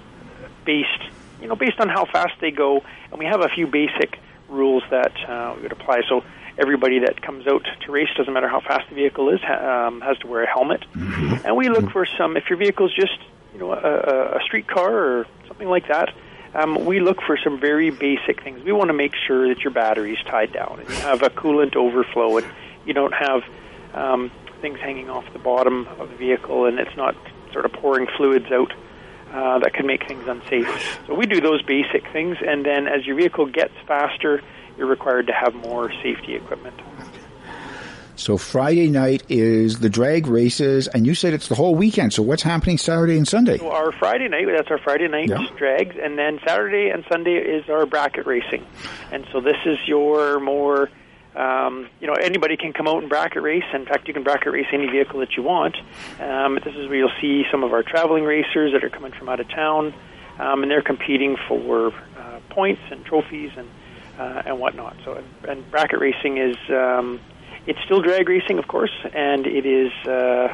based 0.66 1.02
you 1.42 1.48
know 1.48 1.56
based 1.56 1.80
on 1.80 1.90
how 1.90 2.06
fast 2.06 2.34
they 2.40 2.52
go, 2.52 2.84
and 3.10 3.20
we 3.20 3.26
have 3.26 3.42
a 3.42 3.50
few 3.50 3.68
basic 3.68 4.20
rules 4.50 4.84
that 4.92 5.14
uh, 5.28 5.54
we 5.56 5.64
would 5.64 5.72
apply. 5.72 6.02
So 6.08 6.24
everybody 6.58 7.00
that 7.00 7.22
comes 7.22 7.48
out 7.48 7.66
to 7.82 7.92
race, 7.92 8.10
doesn't 8.16 8.34
matter 8.34 8.48
how 8.48 8.60
fast 8.60 8.90
the 8.90 8.96
vehicle 8.96 9.30
is, 9.30 9.40
ha- 9.42 9.88
um, 9.88 10.02
has 10.02 10.18
to 10.20 10.28
wear 10.28 10.44
a 10.44 10.48
helmet. 10.48 10.84
And 11.44 11.56
we 11.56 11.70
look 11.70 11.90
for 11.92 12.06
some. 12.18 12.38
If 12.38 12.50
your 12.50 12.58
vehicle's 12.58 12.94
just 12.94 13.18
you 13.54 13.60
know 13.60 13.74
a, 13.74 14.38
a, 14.38 14.42
street 14.44 14.68
car 14.68 14.94
or 14.94 15.28
something 15.48 15.68
like 15.68 15.88
that, 15.88 16.14
um, 16.54 16.86
we 16.86 17.00
look 17.00 17.22
for 17.22 17.38
some 17.38 17.60
very 17.60 17.90
basic 17.90 18.44
things. 18.44 18.64
We 18.64 18.72
want 18.72 18.90
to 18.90 18.94
make 18.94 19.16
sure 19.16 19.48
that 19.50 19.64
your 19.64 19.72
battery's 19.72 20.22
tied 20.26 20.54
down 20.54 20.80
and 20.80 20.90
you 20.90 20.96
have 20.96 21.24
a 21.24 21.30
coolant 21.30 21.76
overflow 21.76 22.38
and 22.38 22.48
you 22.86 22.94
don't 22.94 23.14
have 23.14 23.44
um, 23.94 24.32
things 24.62 24.80
hanging 24.80 25.10
off 25.10 25.26
the 25.34 25.40
bottom 25.40 25.88
of 26.00 26.10
the 26.10 26.16
vehicle 26.16 26.66
and 26.66 26.80
it's 26.80 26.96
not 26.96 27.16
sort 27.52 27.66
of 27.66 27.74
pouring 27.74 28.08
fluids 28.16 28.52
out 28.52 28.72
uh, 29.34 29.60
that 29.60 29.74
can 29.74 29.86
make 29.88 30.08
things 30.08 30.28
unsafe. 30.28 31.00
So 31.08 31.16
we 31.16 31.26
do 31.26 31.40
those 31.42 31.62
basic 31.64 32.06
things, 32.12 32.38
and 32.46 32.66
then 32.66 32.88
as 32.88 33.06
your 33.06 33.16
vehicle 33.16 33.46
gets 33.46 33.74
faster, 33.88 34.42
you're 34.78 34.88
required 34.88 35.28
to 35.28 35.34
have 35.34 35.54
more 35.56 35.92
safety 36.04 36.36
equipment. 36.36 36.76
So 38.18 38.38
Friday 38.38 38.88
night 38.90 39.24
is 39.30 39.80
the 39.80 39.90
drag 39.90 40.28
races, 40.28 40.88
and 40.88 41.08
you 41.08 41.16
said 41.16 41.34
it's 41.34 41.48
the 41.48 41.56
whole 41.56 41.74
weekend. 41.76 42.14
So 42.14 42.22
what's 42.22 42.44
happening 42.44 42.78
Saturday 42.78 43.18
and 43.18 43.28
Sunday? 43.28 43.58
So 43.58 43.72
our 43.72 43.92
Friday 43.94 44.28
night, 44.28 44.46
that's 44.56 44.70
our 44.70 44.78
Friday 44.78 45.08
night 45.08 45.30
Yeah. 45.30 45.48
drags, 45.58 45.96
and 46.02 46.18
then 46.20 46.40
Saturday 46.46 46.90
and 46.94 47.04
Sunday 47.12 47.36
is 47.36 47.68
our 47.70 47.86
bracket 47.86 48.28
racing. 48.28 48.66
And 49.12 49.26
so 49.32 49.40
this 49.42 49.58
is 49.66 49.78
your 49.88 50.40
more, 50.40 50.90
um, 51.36 51.88
you 52.00 52.08
know, 52.08 52.14
anybody 52.14 52.58
can 52.58 52.74
come 52.74 52.88
out 52.88 52.98
and 52.98 53.10
bracket 53.10 53.42
race. 53.42 53.64
In 53.74 53.86
fact, 53.86 54.08
you 54.08 54.14
can 54.14 54.24
bracket 54.24 54.52
race 54.52 54.68
any 54.72 54.88
vehicle 54.88 55.20
that 55.22 55.38
you 55.38 55.44
want. 55.44 55.78
Um, 56.20 56.56
this 56.64 56.76
is 56.76 56.88
where 56.88 56.98
you'll 56.98 57.12
see 57.22 57.46
some 57.50 57.64
of 57.64 57.74
our 57.74 57.84
traveling 57.84 58.26
racers 58.26 58.74
that 58.74 58.84
are 58.84 58.90
coming 58.90 59.14
from 59.14 59.30
out 59.30 59.40
of 59.40 59.50
town, 59.50 59.94
um, 60.40 60.64
and 60.64 60.72
they're 60.72 60.82
competing 60.82 61.38
for 61.48 61.94
uh, 62.18 62.40
points 62.50 62.82
and 62.92 63.06
trophies 63.06 63.52
and 63.56 63.70
uh, 64.20 64.44
and 64.46 64.60
whatnot. 64.60 64.96
So, 65.06 65.24
and 65.48 65.70
bracket 65.72 66.00
racing 66.00 66.38
is 66.38 66.58
um, 66.70 67.20
it's 67.66 67.80
still 67.86 68.02
drag 68.02 68.28
racing, 68.28 68.60
of 68.60 68.68
course, 68.68 68.92
and 69.14 69.48
it 69.48 69.66
is. 69.66 69.92
Uh, 70.06 70.54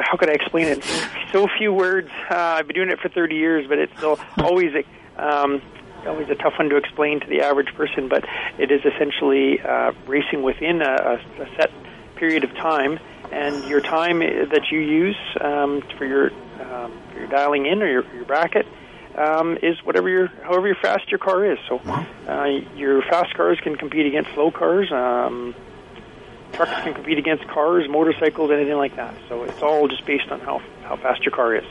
how 0.00 0.16
could 0.16 0.30
I 0.30 0.34
explain 0.34 0.66
it? 0.68 0.84
So 1.32 1.48
few 1.58 1.72
words. 1.72 2.08
Uh, 2.30 2.34
I've 2.34 2.66
been 2.66 2.76
doing 2.76 2.90
it 2.90 2.98
for 3.00 3.08
30 3.08 3.34
years, 3.34 3.66
but 3.68 3.78
it's 3.78 3.96
still 3.96 4.18
always 4.38 4.72
um, 5.16 5.60
always 6.06 6.28
a 6.30 6.34
tough 6.34 6.54
one 6.58 6.68
to 6.70 6.76
explain 6.76 7.20
to 7.20 7.26
the 7.26 7.42
average 7.42 7.74
person. 7.74 8.08
But 8.08 8.24
it 8.58 8.70
is 8.70 8.80
essentially 8.84 9.60
uh, 9.60 9.92
racing 10.06 10.42
within 10.42 10.82
a, 10.82 11.18
a, 11.40 11.46
set 11.56 11.70
period 12.16 12.44
of 12.44 12.54
time, 12.54 12.98
and 13.30 13.64
your 13.64 13.80
time 13.80 14.20
that 14.20 14.68
you 14.70 14.80
use 14.80 15.18
um, 15.40 15.82
for 15.98 16.06
your 16.06 16.30
um, 16.60 16.92
for 17.12 17.18
your 17.18 17.28
dialing 17.28 17.66
in 17.66 17.82
or 17.82 17.88
your, 17.88 18.14
your 18.14 18.24
bracket 18.24 18.66
um, 19.16 19.56
is 19.62 19.76
whatever 19.84 20.08
your 20.08 20.28
however 20.42 20.66
your 20.66 20.76
fast 20.76 21.10
your 21.10 21.18
car 21.18 21.50
is. 21.50 21.58
So 21.68 21.78
uh, 22.28 22.44
your 22.76 23.02
fast 23.02 23.34
cars 23.34 23.58
can 23.62 23.76
compete 23.76 24.06
against 24.06 24.32
slow 24.34 24.50
cars. 24.50 24.90
Um, 24.92 25.54
trucks 26.52 26.82
can 26.82 26.94
compete 26.94 27.18
against 27.18 27.46
cars, 27.48 27.86
motorcycles, 27.88 28.50
anything 28.50 28.76
like 28.76 28.96
that. 28.96 29.14
So 29.28 29.44
it's 29.44 29.62
all 29.62 29.88
just 29.88 30.04
based 30.06 30.28
on 30.30 30.40
how 30.40 30.60
how 30.84 30.96
fast 30.96 31.22
your 31.22 31.32
car 31.32 31.54
is. 31.54 31.64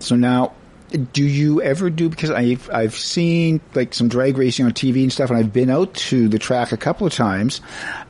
So 0.00 0.16
now, 0.16 0.54
do 0.88 1.24
you 1.24 1.62
ever 1.62 1.90
do 1.90 2.08
because 2.08 2.30
I've 2.30 2.68
I've 2.72 2.94
seen 2.94 3.60
like 3.74 3.94
some 3.94 4.08
drag 4.08 4.38
racing 4.38 4.66
on 4.66 4.72
TV 4.72 5.02
and 5.02 5.12
stuff, 5.12 5.30
and 5.30 5.38
I've 5.38 5.52
been 5.52 5.70
out 5.70 5.94
to 5.94 6.28
the 6.28 6.38
track 6.38 6.72
a 6.72 6.76
couple 6.76 7.06
of 7.06 7.12
times. 7.12 7.60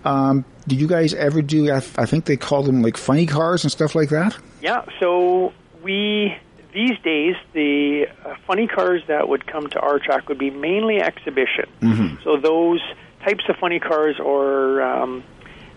Um, 0.05 0.45
do 0.67 0.77
you 0.77 0.87
guys 0.87 1.15
ever 1.15 1.43
do? 1.43 1.71
I, 1.71 1.77
I 1.97 2.07
think 2.07 2.27
they 2.27 2.37
call 2.37 2.63
them 2.63 2.83
like 2.83 2.97
funny 2.97 3.27
cars 3.27 3.65
and 3.65 3.73
stuff 3.73 3.95
like 3.95 4.11
that. 4.11 4.37
Yeah, 4.61 4.85
so 5.01 5.53
we 5.83 6.37
these 6.73 6.99
days 7.03 7.35
the 7.53 8.07
uh, 8.25 8.35
funny 8.47 8.67
cars 8.67 9.03
that 9.09 9.29
would 9.29 9.47
come 9.47 9.69
to 9.69 9.81
our 9.81 9.99
track 9.99 10.29
would 10.29 10.39
be 10.39 10.51
mainly 10.51 11.01
exhibition. 11.01 11.69
Mm-hmm. 11.81 12.23
So 12.23 12.37
those 12.37 12.81
types 13.25 13.45
of 13.49 13.57
funny 13.57 13.81
cars, 13.81 14.17
or 14.21 14.83
um, 14.83 15.25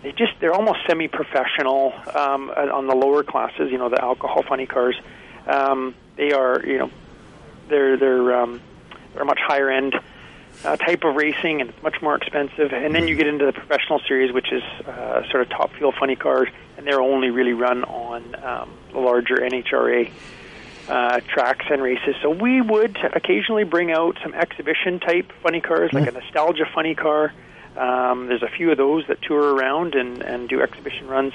they 0.02 0.12
just 0.12 0.32
they're 0.40 0.54
almost 0.54 0.80
semi-professional 0.86 1.92
um, 2.14 2.50
on 2.50 2.86
the 2.86 2.94
lower 2.94 3.22
classes. 3.22 3.70
You 3.70 3.78
know, 3.78 3.88
the 3.88 4.02
alcohol 4.02 4.42
funny 4.48 4.66
cars. 4.66 4.96
Um, 5.46 5.94
they 6.16 6.32
are 6.32 6.64
you 6.64 6.78
know 6.78 6.90
they're 7.68 7.96
they're 7.96 8.34
um, 8.36 8.60
they're 9.12 9.22
a 9.22 9.26
much 9.26 9.40
higher 9.40 9.70
end. 9.70 9.94
Uh, 10.64 10.76
type 10.76 11.02
of 11.02 11.16
racing, 11.16 11.60
and 11.60 11.70
it's 11.70 11.82
much 11.82 12.00
more 12.02 12.14
expensive. 12.14 12.72
And 12.72 12.94
then 12.94 13.08
you 13.08 13.16
get 13.16 13.26
into 13.26 13.46
the 13.46 13.52
professional 13.52 14.00
series, 14.06 14.32
which 14.32 14.52
is 14.52 14.62
uh, 14.86 15.28
sort 15.30 15.42
of 15.42 15.48
top 15.48 15.72
fuel 15.72 15.92
funny 15.98 16.14
cars, 16.14 16.46
and 16.76 16.86
they're 16.86 17.00
only 17.00 17.30
really 17.30 17.54
run 17.54 17.82
on 17.84 18.36
um, 18.44 18.70
the 18.92 19.00
larger 19.00 19.36
NHRA 19.36 20.12
uh, 20.88 21.20
tracks 21.20 21.64
and 21.70 21.82
races. 21.82 22.14
So 22.22 22.30
we 22.30 22.60
would 22.60 22.96
occasionally 22.96 23.64
bring 23.64 23.90
out 23.92 24.18
some 24.22 24.34
exhibition 24.34 25.00
type 25.00 25.32
funny 25.42 25.60
cars, 25.60 25.92
like 25.92 26.08
a 26.08 26.12
nostalgia 26.12 26.66
funny 26.72 26.94
car. 26.94 27.32
Um, 27.76 28.26
there's 28.26 28.42
a 28.42 28.48
few 28.48 28.70
of 28.70 28.76
those 28.76 29.06
that 29.08 29.22
tour 29.22 29.54
around 29.54 29.94
and, 29.94 30.22
and 30.22 30.48
do 30.48 30.60
exhibition 30.60 31.06
runs. 31.08 31.32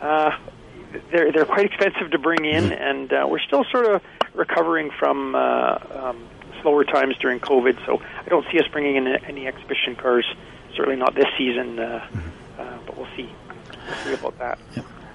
Uh, 0.00 0.36
they're 1.10 1.32
they're 1.32 1.44
quite 1.44 1.66
expensive 1.66 2.10
to 2.12 2.18
bring 2.18 2.44
in, 2.44 2.72
and 2.72 3.12
uh, 3.12 3.26
we're 3.28 3.40
still 3.40 3.64
sort 3.70 3.86
of 3.86 4.02
recovering 4.34 4.90
from 4.98 5.34
uh, 5.34 5.78
um, 5.92 6.28
slower 6.62 6.84
times 6.84 7.16
during 7.20 7.40
COVID. 7.40 7.84
So 7.86 8.00
I 8.00 8.28
don't 8.28 8.46
see 8.50 8.58
us 8.58 8.66
bringing 8.72 8.96
in 8.96 9.06
any 9.06 9.46
exhibition 9.46 9.96
cars. 9.96 10.26
Certainly 10.76 10.96
not 10.96 11.14
this 11.14 11.26
season, 11.36 11.78
uh, 11.78 12.06
uh, 12.58 12.78
but 12.86 12.96
we'll 12.96 13.08
see. 13.16 13.30
We'll 13.86 13.96
see 14.04 14.14
about 14.14 14.38
that. 14.38 14.58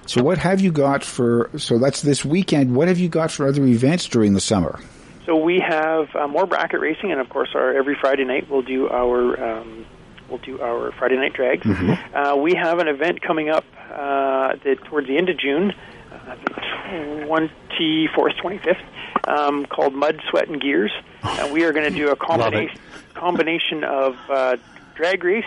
So 0.06 0.22
what 0.22 0.38
have 0.38 0.60
you 0.60 0.70
got 0.70 1.02
for? 1.02 1.50
So 1.56 1.78
that's 1.78 2.02
this 2.02 2.24
weekend. 2.24 2.76
What 2.76 2.88
have 2.88 2.98
you 2.98 3.08
got 3.08 3.30
for 3.30 3.48
other 3.48 3.64
events 3.64 4.08
during 4.08 4.34
the 4.34 4.40
summer? 4.40 4.80
So 5.24 5.36
we 5.36 5.62
have 5.66 6.14
uh, 6.14 6.28
more 6.28 6.46
bracket 6.46 6.80
racing, 6.80 7.10
and 7.10 7.20
of 7.20 7.30
course, 7.30 7.50
our 7.54 7.74
every 7.74 7.96
Friday 7.98 8.24
night 8.24 8.50
we'll 8.50 8.62
do 8.62 8.88
our 8.88 9.42
um, 9.42 9.86
we'll 10.34 10.56
do 10.58 10.60
our 10.62 10.90
Friday 10.92 11.16
night 11.16 11.32
drags. 11.32 11.64
Uh, 11.66 12.36
we 12.36 12.54
have 12.54 12.78
an 12.80 12.88
event 12.88 13.20
coming 13.22 13.48
up 13.50 13.64
uh, 13.90 14.56
the, 14.64 14.76
towards 14.84 15.06
the 15.06 15.16
end 15.16 15.28
of 15.28 15.36
June, 15.38 15.72
uh, 16.12 16.34
twenty 17.26 18.08
fourth, 18.14 18.34
twenty 18.40 18.58
fifth, 18.58 18.82
um, 19.28 19.64
called 19.66 19.94
Mud, 19.94 20.20
Sweat, 20.30 20.48
and 20.48 20.60
Gears. 20.60 20.92
Uh, 21.22 21.48
we 21.52 21.64
are 21.64 21.72
going 21.72 21.90
to 21.90 21.96
do 21.96 22.10
a 22.10 22.16
combination 22.30 22.78
combination 23.14 23.84
of 23.84 24.16
uh, 24.28 24.56
drag 24.96 25.22
race. 25.24 25.44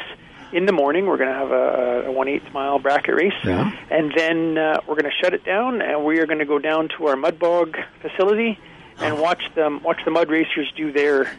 In 0.53 0.65
the 0.65 0.71
morning, 0.71 1.07
we're 1.07 1.17
going 1.17 1.27
to 1.27 1.35
have 1.35 1.51
a, 1.51 2.03
a 2.07 2.11
one 2.11 2.29
eighth 2.29 2.53
mile 2.53 2.79
bracket 2.79 3.15
race, 3.15 3.33
Yeah. 3.43 3.69
and 3.91 4.13
then 4.15 4.57
uh, 4.57 4.79
we're 4.88 4.95
going 4.95 5.03
to 5.11 5.17
shut 5.21 5.33
it 5.33 5.43
down, 5.43 5.81
and 5.81 6.05
we 6.05 6.19
are 6.19 6.25
going 6.25 6.39
to 6.39 6.45
go 6.45 6.57
down 6.57 6.88
to 6.97 7.07
our 7.07 7.17
mud 7.17 7.38
bog 7.38 7.75
facility 8.01 8.57
and 8.99 9.19
watch 9.19 9.43
them 9.55 9.83
watch 9.83 9.99
the 10.05 10.11
mud 10.11 10.29
racers 10.29 10.71
do 10.77 10.93
their 10.93 11.29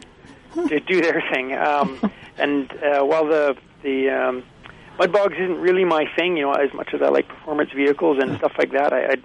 to 0.53 0.79
do 0.79 1.01
their 1.01 1.23
thing. 1.31 1.55
Um, 1.55 1.99
and 2.37 2.71
uh, 2.71 3.03
while 3.03 3.25
the 3.25 3.57
the 3.83 4.09
um, 4.09 4.43
mud 4.97 5.11
bogs 5.11 5.35
isn't 5.39 5.59
really 5.59 5.85
my 5.85 6.05
thing, 6.15 6.37
you 6.37 6.43
know, 6.43 6.53
as 6.53 6.73
much 6.73 6.93
as 6.93 7.01
I 7.01 7.09
like 7.09 7.27
performance 7.27 7.71
vehicles 7.71 8.17
and 8.21 8.37
stuff 8.37 8.53
like 8.57 8.71
that, 8.71 8.93
I, 8.93 9.15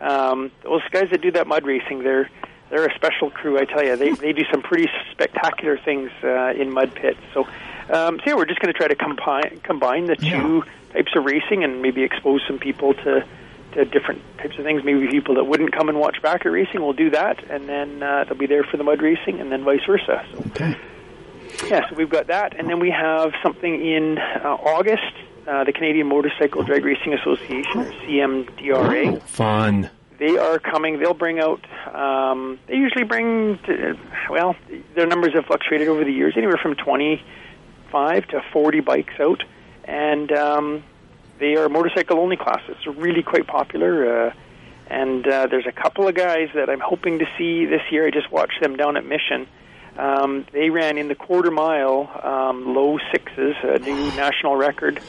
I 0.00 0.06
um, 0.06 0.50
those 0.62 0.82
guys 0.90 1.08
that 1.10 1.22
do 1.22 1.30
that 1.32 1.46
mud 1.46 1.64
racing, 1.64 2.02
they're 2.02 2.30
they're 2.70 2.86
a 2.86 2.94
special 2.94 3.30
crew. 3.30 3.58
I 3.58 3.64
tell 3.64 3.84
you, 3.84 3.96
they 3.96 4.12
they 4.12 4.32
do 4.32 4.44
some 4.50 4.62
pretty 4.62 4.88
spectacular 5.12 5.78
things 5.78 6.10
uh, 6.22 6.52
in 6.52 6.72
mud 6.72 6.94
pits. 6.94 7.20
So. 7.32 7.46
Um, 7.84 8.18
so 8.20 8.30
yeah, 8.30 8.34
we're 8.36 8.46
just 8.46 8.60
going 8.60 8.72
to 8.72 8.78
try 8.78 8.88
to 8.88 8.94
combine 8.94 9.60
combine 9.62 10.06
the 10.06 10.16
two 10.16 10.64
types 10.94 11.12
of 11.14 11.26
racing 11.26 11.64
and 11.64 11.82
maybe 11.82 12.02
expose 12.02 12.40
some 12.46 12.58
people 12.58 12.94
to 12.94 13.26
to 13.74 13.84
different 13.84 14.22
types 14.38 14.56
of 14.58 14.64
things. 14.64 14.82
Maybe 14.84 15.06
people 15.08 15.34
that 15.36 15.44
wouldn't 15.44 15.72
come 15.72 15.88
and 15.88 15.98
watch 16.00 16.16
bracket 16.22 16.50
racing 16.52 16.80
will 16.80 16.92
do 16.92 17.10
that, 17.10 17.42
and 17.50 17.68
then 17.68 18.02
uh, 18.02 18.24
they'll 18.24 18.38
be 18.38 18.46
there 18.46 18.64
for 18.64 18.76
the 18.76 18.84
mud 18.84 19.02
racing, 19.02 19.40
and 19.40 19.50
then 19.52 19.64
vice 19.64 19.80
versa. 19.86 20.24
So 20.32 20.38
Okay. 20.48 20.76
yeah, 21.68 21.88
so 21.88 21.94
we've 21.96 22.10
got 22.10 22.28
that, 22.28 22.58
and 22.58 22.68
then 22.68 22.80
we 22.80 22.90
have 22.90 23.32
something 23.42 23.74
in 23.74 24.18
uh, 24.18 24.48
August. 24.48 25.02
Uh, 25.46 25.62
the 25.62 25.72
Canadian 25.74 26.06
Motorcycle 26.06 26.62
Drag 26.62 26.82
Racing 26.82 27.12
Association, 27.12 27.80
or 27.80 27.92
CMDRA, 28.06 29.20
Fun. 29.24 29.90
they 30.18 30.38
are 30.38 30.58
coming. 30.58 30.98
They'll 30.98 31.12
bring 31.12 31.38
out. 31.38 31.60
Um, 31.94 32.58
they 32.66 32.76
usually 32.76 33.04
bring. 33.04 33.58
To, 33.66 33.94
well, 34.30 34.56
their 34.94 35.06
numbers 35.06 35.34
have 35.34 35.44
fluctuated 35.44 35.88
over 35.88 36.02
the 36.02 36.12
years, 36.12 36.32
anywhere 36.38 36.56
from 36.62 36.74
twenty-five 36.76 38.26
to 38.28 38.40
forty 38.54 38.80
bikes 38.80 39.12
out, 39.20 39.42
and 39.84 40.32
um, 40.32 40.82
they 41.44 41.56
are 41.56 41.68
motorcycle-only 41.68 42.36
classes. 42.36 42.74
They're 42.84 42.94
really 42.94 43.22
quite 43.22 43.46
popular. 43.46 44.28
Uh, 44.28 44.34
and 44.86 45.26
uh, 45.26 45.46
there's 45.46 45.66
a 45.66 45.72
couple 45.72 46.08
of 46.08 46.14
guys 46.14 46.48
that 46.54 46.70
I'm 46.70 46.80
hoping 46.80 47.18
to 47.18 47.26
see 47.36 47.66
this 47.66 47.82
year. 47.90 48.06
I 48.06 48.10
just 48.10 48.32
watched 48.32 48.62
them 48.62 48.76
down 48.76 48.96
at 48.96 49.04
Mission. 49.04 49.46
Um, 49.98 50.46
they 50.52 50.70
ran 50.70 50.96
in 50.96 51.08
the 51.08 51.14
quarter 51.14 51.50
mile, 51.50 52.10
um, 52.22 52.74
low 52.74 52.98
sixes, 53.12 53.54
a 53.62 53.78
new 53.78 53.94
national 54.16 54.56
record, 54.56 55.00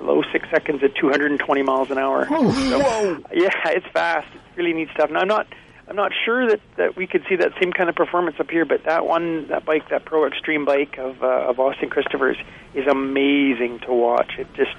low 0.00 0.22
six 0.32 0.48
seconds 0.50 0.82
at 0.82 0.94
220 0.96 1.62
miles 1.62 1.90
an 1.90 1.98
hour. 1.98 2.26
So, 2.26 3.22
yeah, 3.32 3.50
it's 3.66 3.86
fast. 3.92 4.26
It's 4.34 4.56
really 4.56 4.72
neat 4.72 4.88
stuff. 4.94 5.10
Now, 5.10 5.20
I'm 5.20 5.28
not, 5.28 5.46
I'm 5.88 5.94
not 5.94 6.12
sure 6.24 6.48
that, 6.48 6.60
that 6.76 6.96
we 6.96 7.06
could 7.06 7.22
see 7.28 7.36
that 7.36 7.52
same 7.60 7.72
kind 7.72 7.88
of 7.88 7.94
performance 7.94 8.36
up 8.40 8.50
here, 8.50 8.64
but 8.64 8.84
that 8.84 9.06
one, 9.06 9.46
that 9.48 9.64
bike, 9.64 9.90
that 9.90 10.06
Pro 10.06 10.26
Extreme 10.26 10.64
bike 10.64 10.98
of, 10.98 11.22
uh, 11.22 11.50
of 11.50 11.60
Austin 11.60 11.90
Christopher's, 11.90 12.38
is 12.74 12.86
amazing 12.86 13.80
to 13.86 13.92
watch. 13.92 14.32
It 14.38 14.48
just, 14.54 14.74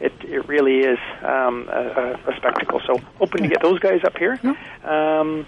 it, 0.00 0.12
it 0.24 0.48
really 0.48 0.80
is 0.80 0.98
um, 1.22 1.68
a, 1.72 2.16
a, 2.26 2.30
a 2.32 2.36
spectacle. 2.36 2.80
So, 2.86 2.98
hoping 3.18 3.42
to 3.42 3.48
get 3.48 3.62
those 3.62 3.78
guys 3.78 4.00
up 4.04 4.16
here. 4.16 4.40
Um, 4.84 5.46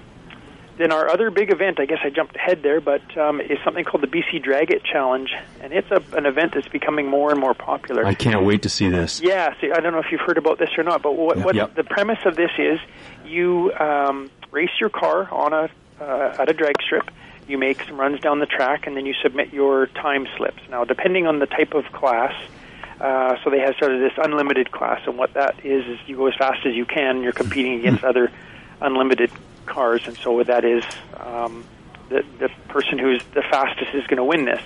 then 0.78 0.90
our 0.90 1.08
other 1.08 1.30
big 1.30 1.52
event, 1.52 1.78
I 1.80 1.84
guess 1.84 1.98
I 2.02 2.10
jumped 2.10 2.34
ahead 2.34 2.62
there, 2.62 2.80
but 2.80 3.16
um, 3.18 3.40
is 3.40 3.58
something 3.64 3.84
called 3.84 4.02
the 4.02 4.06
BC 4.06 4.42
Drag 4.42 4.70
It 4.70 4.82
Challenge, 4.82 5.30
and 5.60 5.72
it's 5.72 5.90
a, 5.90 6.02
an 6.16 6.24
event 6.26 6.54
that's 6.54 6.68
becoming 6.68 7.06
more 7.06 7.30
and 7.30 7.38
more 7.38 7.54
popular. 7.54 8.06
I 8.06 8.14
can't 8.14 8.44
wait 8.44 8.62
to 8.62 8.68
see 8.68 8.88
this. 8.88 9.20
Yeah, 9.20 9.54
see, 9.60 9.70
I 9.70 9.80
don't 9.80 9.92
know 9.92 9.98
if 9.98 10.10
you've 10.10 10.22
heard 10.22 10.38
about 10.38 10.58
this 10.58 10.70
or 10.78 10.82
not, 10.82 11.02
but 11.02 11.14
what, 11.14 11.38
what 11.38 11.54
Yep. 11.54 11.74
the 11.74 11.84
premise 11.84 12.20
of 12.24 12.36
this 12.36 12.50
is, 12.58 12.78
you 13.26 13.72
um, 13.74 14.30
race 14.50 14.70
your 14.80 14.88
car 14.88 15.28
on 15.30 15.52
a 15.52 15.70
uh, 16.00 16.36
at 16.38 16.48
a 16.48 16.52
drag 16.54 16.80
strip. 16.82 17.10
You 17.46 17.58
make 17.58 17.82
some 17.82 18.00
runs 18.00 18.20
down 18.20 18.38
the 18.38 18.46
track, 18.46 18.86
and 18.86 18.96
then 18.96 19.04
you 19.04 19.14
submit 19.22 19.52
your 19.52 19.86
time 19.88 20.26
slips. 20.36 20.62
Now, 20.70 20.84
depending 20.84 21.26
on 21.26 21.38
the 21.38 21.46
type 21.46 21.74
of 21.74 21.84
class, 21.92 22.34
uh, 23.02 23.36
so 23.42 23.50
they 23.50 23.58
have 23.58 23.74
sort 23.78 23.92
of 23.92 24.00
this 24.00 24.12
unlimited 24.16 24.70
class, 24.70 25.00
and 25.06 25.18
what 25.18 25.34
that 25.34 25.64
is 25.64 25.84
is 25.86 25.98
you 26.06 26.16
go 26.16 26.28
as 26.28 26.34
fast 26.36 26.64
as 26.64 26.74
you 26.74 26.84
can. 26.84 27.16
And 27.16 27.22
you're 27.24 27.32
competing 27.32 27.80
against 27.80 28.04
other 28.04 28.30
unlimited 28.80 29.30
cars, 29.66 30.06
and 30.06 30.16
so 30.16 30.32
what 30.32 30.46
that 30.46 30.64
is, 30.64 30.84
um, 31.18 31.64
the 32.08 32.24
the 32.38 32.48
person 32.68 32.98
who's 32.98 33.22
the 33.34 33.42
fastest 33.42 33.94
is 33.94 34.06
going 34.06 34.18
to 34.18 34.24
win 34.24 34.44
this. 34.44 34.62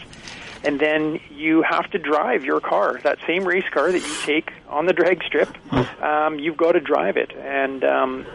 And 0.64 0.80
then 0.80 1.20
you 1.30 1.62
have 1.62 1.88
to 1.92 1.98
drive 1.98 2.44
your 2.44 2.60
car, 2.60 2.98
that 3.04 3.18
same 3.26 3.44
race 3.44 3.68
car 3.70 3.92
that 3.92 4.00
you 4.00 4.14
take 4.24 4.52
on 4.68 4.86
the 4.86 4.92
drag 4.92 5.22
strip. 5.22 5.48
Um, 6.02 6.38
you've 6.38 6.56
got 6.56 6.72
to 6.72 6.80
drive 6.80 7.16
it, 7.16 7.32
and 7.36 7.84
um, 7.84 8.26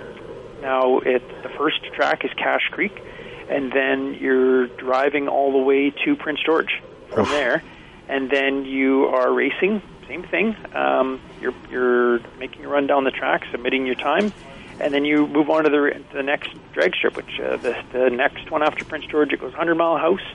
now 0.62 0.99
it 0.99 1.22
the 1.43 1.49
first 1.49 1.84
track 1.93 2.24
is 2.24 2.32
Cache 2.38 2.70
Creek, 2.72 3.02
and 3.49 3.72
then 3.72 4.14
you're 4.14 4.68
driving 4.68 5.28
all 5.28 5.52
the 5.52 5.58
way 5.60 5.91
to 6.06 6.16
Prince 6.16 6.39
George 6.45 6.82
from 7.10 7.26
there, 7.30 7.64
and 8.12 8.30
then 8.30 8.66
you 8.66 9.05
are 9.05 9.34
racing. 9.34 9.82
Same 10.07 10.24
thing. 10.24 10.55
Um, 10.76 11.22
you're 11.39 11.53
you're 11.72 12.20
making 12.38 12.66
a 12.66 12.68
run 12.68 12.86
down 12.86 13.05
the 13.05 13.12
track, 13.12 13.45
submitting 13.49 13.86
your 13.86 13.95
time, 13.95 14.34
and 14.80 14.93
then 14.93 15.05
you 15.05 15.26
move 15.26 15.49
on 15.49 15.64
to 15.64 15.70
the 15.70 16.03
the 16.14 16.22
next 16.22 16.49
drag 16.74 16.93
strip, 16.93 17.16
which 17.16 17.39
uh, 17.39 17.55
the 17.57 17.74
the 17.93 18.09
next 18.09 18.51
one 18.51 18.62
after 18.62 18.84
Prince 18.84 19.05
George 19.05 19.32
it 19.32 19.39
goes 19.39 19.53
Hundred 19.53 19.76
Mile 19.76 19.97
House. 19.97 20.28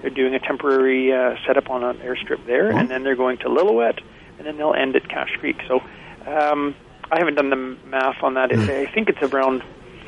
They're 0.00 0.10
doing 0.10 0.34
a 0.34 0.38
temporary 0.38 1.12
uh, 1.12 1.36
setup 1.46 1.70
on 1.70 1.82
an 1.82 1.96
airstrip 1.98 2.46
there, 2.46 2.70
and 2.70 2.88
then 2.88 3.02
they're 3.02 3.16
going 3.16 3.38
to 3.38 3.48
Lillooet, 3.48 4.00
and 4.38 4.46
then 4.46 4.56
they'll 4.56 4.74
end 4.74 4.94
at 4.96 5.08
Cache 5.08 5.34
Creek. 5.40 5.56
So 5.66 5.80
um, 6.26 6.76
I 7.10 7.18
haven't 7.18 7.34
done 7.34 7.50
the 7.50 7.76
math 7.86 8.22
on 8.22 8.34
that. 8.34 8.52
It, 8.52 8.58
I 8.70 8.86
think 8.92 9.08
it's 9.08 9.22
around 9.22 9.62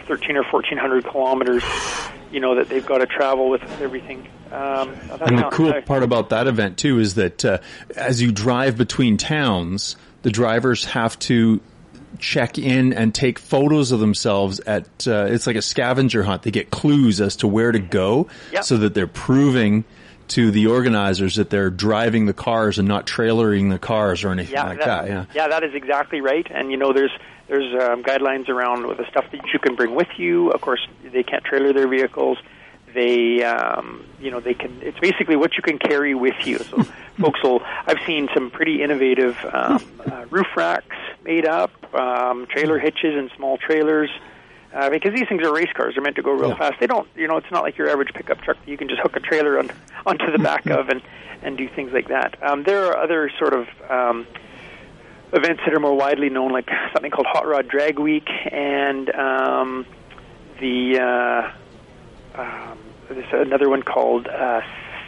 thirteen 0.06 0.36
or 0.36 0.44
fourteen 0.44 0.78
hundred 0.78 1.04
kilometers. 1.04 1.64
You 2.36 2.42
know 2.42 2.56
that 2.56 2.68
they've 2.68 2.84
got 2.84 2.98
to 2.98 3.06
travel 3.06 3.48
with 3.48 3.62
everything. 3.80 4.28
Um, 4.52 4.94
that 5.08 5.22
And 5.22 5.38
the 5.38 5.48
cool 5.50 5.72
part 5.86 6.02
about 6.02 6.28
that 6.28 6.46
event 6.46 6.76
too 6.76 6.98
is 7.00 7.14
that 7.14 7.42
uh, 7.46 7.58
as 7.96 8.20
you 8.20 8.30
drive 8.30 8.76
between 8.76 9.16
towns, 9.16 9.96
the 10.20 10.30
drivers 10.30 10.84
have 10.84 11.18
to 11.20 11.60
check 12.18 12.58
in 12.58 12.92
and 12.92 13.14
take 13.14 13.38
photos 13.38 13.90
of 13.90 14.00
themselves 14.00 14.60
at 14.60 14.84
uh, 15.08 15.26
it's 15.30 15.46
like 15.46 15.56
a 15.56 15.62
scavenger 15.62 16.22
hunt. 16.24 16.42
They 16.42 16.50
get 16.50 16.70
clues 16.70 17.22
as 17.22 17.36
to 17.36 17.48
where 17.48 17.72
to 17.72 17.78
go 17.78 18.28
Yep. 18.52 18.64
so 18.64 18.76
that 18.76 18.92
they're 18.92 19.06
proving 19.06 19.84
to 20.28 20.50
the 20.50 20.66
organizers 20.66 21.36
that 21.36 21.48
they're 21.48 21.70
driving 21.70 22.26
the 22.26 22.34
cars 22.34 22.78
and 22.78 22.86
not 22.86 23.06
trailering 23.06 23.70
the 23.70 23.78
cars 23.78 24.24
or 24.24 24.30
anything 24.30 24.56
like 24.56 24.80
that. 24.80 25.06
yeah 25.08 25.24
Yeah. 25.34 25.48
that 25.48 25.62
is 25.64 25.72
exactly 25.74 26.20
right. 26.20 26.46
And 26.50 26.70
you 26.70 26.76
know, 26.76 26.92
there's 26.92 27.12
there's 27.48 27.72
um, 27.82 28.02
guidelines 28.02 28.48
around 28.48 28.82
the 28.96 29.06
stuff 29.10 29.24
that 29.32 29.40
you 29.52 29.58
can 29.58 29.74
bring 29.76 29.94
with 29.94 30.08
you. 30.16 30.50
Of 30.50 30.60
course, 30.60 30.86
they 31.12 31.22
can't 31.22 31.44
trailer 31.44 31.72
their 31.72 31.88
vehicles. 31.88 32.38
they 32.94 33.42
um, 33.44 34.04
you 34.20 34.30
know 34.30 34.40
they 34.40 34.54
can 34.54 34.78
it's 34.82 34.98
basically 35.00 35.36
what 35.36 35.56
you 35.56 35.62
can 35.62 35.78
carry 35.78 36.14
with 36.14 36.34
you 36.46 36.56
so 36.58 36.82
folks 37.20 37.42
will 37.42 37.60
i've 37.86 37.98
seen 38.06 38.28
some 38.32 38.48
pretty 38.50 38.80
innovative 38.82 39.36
um, 39.52 39.84
uh, 40.10 40.24
roof 40.30 40.46
racks 40.56 40.96
made 41.24 41.44
up 41.44 41.72
um, 41.94 42.46
trailer 42.46 42.78
hitches 42.78 43.14
and 43.16 43.30
small 43.36 43.58
trailers 43.58 44.08
uh, 44.72 44.88
because 44.88 45.12
these 45.14 45.28
things 45.28 45.42
are 45.42 45.52
race 45.52 45.68
cars 45.74 45.94
they're 45.94 46.02
meant 46.02 46.16
to 46.16 46.22
go 46.22 46.30
real 46.32 46.50
Yeah. 46.50 46.56
fast 46.56 46.80
they 46.80 46.86
don't 46.86 47.08
you 47.16 47.26
know 47.28 47.36
it's 47.36 47.50
not 47.50 47.62
like 47.64 47.76
your 47.76 47.90
average 47.90 48.14
pickup 48.14 48.40
truck 48.40 48.56
that 48.64 48.68
you 48.70 48.78
can 48.78 48.88
just 48.88 49.00
hook 49.02 49.14
a 49.16 49.20
trailer 49.20 49.58
on, 49.58 49.68
onto 50.06 50.30
the 50.32 50.38
back 50.38 50.64
of 50.78 50.88
and 50.88 51.02
and 51.42 51.58
do 51.58 51.68
things 51.68 51.92
like 51.92 52.08
that 52.08 52.40
um, 52.42 52.62
there 52.62 52.86
are 52.86 52.96
other 52.96 53.30
sort 53.38 53.52
of 53.52 53.66
um, 53.90 54.26
events 55.32 55.62
that 55.64 55.74
are 55.74 55.80
more 55.80 55.94
widely 55.94 56.28
known, 56.28 56.52
like 56.52 56.68
something 56.92 57.10
called 57.10 57.26
Hot 57.28 57.46
Rod 57.46 57.68
Drag 57.68 57.98
Week, 57.98 58.28
and 58.50 59.10
um, 59.14 59.86
the 60.60 60.98
uh, 62.36 62.40
um, 62.40 62.78
there's 63.08 63.46
another 63.46 63.68
one 63.68 63.82
called 63.82 64.26
uh, 64.26 64.60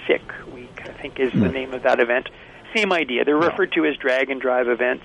Sick 0.06 0.22
Week. 0.54 0.80
I 0.84 0.92
think 1.00 1.20
is 1.20 1.32
the 1.32 1.48
name 1.48 1.74
of 1.74 1.82
that 1.82 2.00
event. 2.00 2.28
Same 2.74 2.92
idea. 2.92 3.24
They're 3.24 3.36
referred 3.36 3.72
to 3.72 3.86
as 3.86 3.96
drag 3.96 4.30
and 4.30 4.40
drive 4.40 4.68
events, 4.68 5.04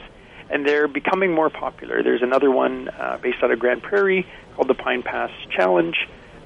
and 0.49 0.66
they're 0.68 0.88
becoming 0.88 1.34
more 1.34 1.49
popular. 1.49 2.03
There's 2.03 2.22
another 2.22 2.51
one 2.51 2.89
uh, 2.89 3.18
based 3.22 3.38
out 3.41 3.51
of 3.51 3.59
Grande 3.59 3.82
Prairie 3.82 4.28
called 4.55 4.68
the 4.68 4.74
Pine 4.74 5.03
Pass 5.03 5.32
Challenge 5.49 5.95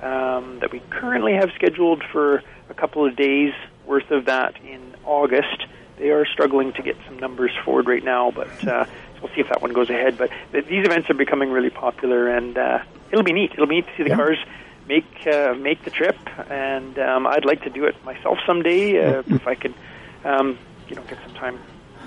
um, 0.02 0.60
that 0.60 0.72
we 0.72 0.82
currently 0.90 1.34
have 1.34 1.50
scheduled 1.56 2.04
for 2.12 2.44
a 2.70 2.74
couple 2.74 3.06
of 3.06 3.16
days 3.16 3.54
worth 3.86 4.12
of 4.12 4.26
that 4.26 4.56
in 4.64 4.96
August. 5.06 5.66
They 5.98 6.10
are 6.10 6.26
struggling 6.26 6.74
to 6.74 6.82
get 6.84 6.96
some 7.08 7.18
numbers 7.20 7.52
forward 7.66 7.88
right 7.88 8.04
now, 8.04 8.32
but 8.32 8.68
uh, 8.68 8.86
we'll 9.22 9.32
see 9.34 9.42
if 9.42 9.50
that 9.50 9.62
one 9.62 9.74
goes 9.74 9.90
ahead. 9.90 10.18
But 10.18 10.30
th- 10.52 10.66
these 10.68 10.86
events 10.86 11.10
are 11.10 11.16
becoming 11.16 11.50
really 11.52 11.70
popular, 11.72 12.28
and 12.30 12.58
uh, 12.58 12.80
it'll 13.12 13.24
be 13.24 13.34
neat. 13.34 13.52
It'll 13.54 13.66
be 13.68 13.76
neat 13.78 13.88
to 13.88 13.92
see 13.98 14.04
the 14.04 14.10
Yeah. 14.10 14.16
cars 14.16 14.38
make 14.88 15.06
uh, 15.28 15.54
make 15.56 15.84
the 15.84 15.90
trip, 15.92 16.16
and 16.50 16.98
um, 17.00 17.26
I'd 17.28 17.46
like 17.46 17.64
to 17.64 17.70
do 17.70 17.86
it 17.86 17.96
myself 18.06 18.38
someday 18.46 19.04
uh, 19.18 19.24
if 19.28 19.48
I 19.48 19.56
could, 19.56 19.74
um, 20.24 20.58
you 20.88 20.96
know, 20.96 21.02
get 21.04 21.18
some 21.26 21.34
time 21.34 21.60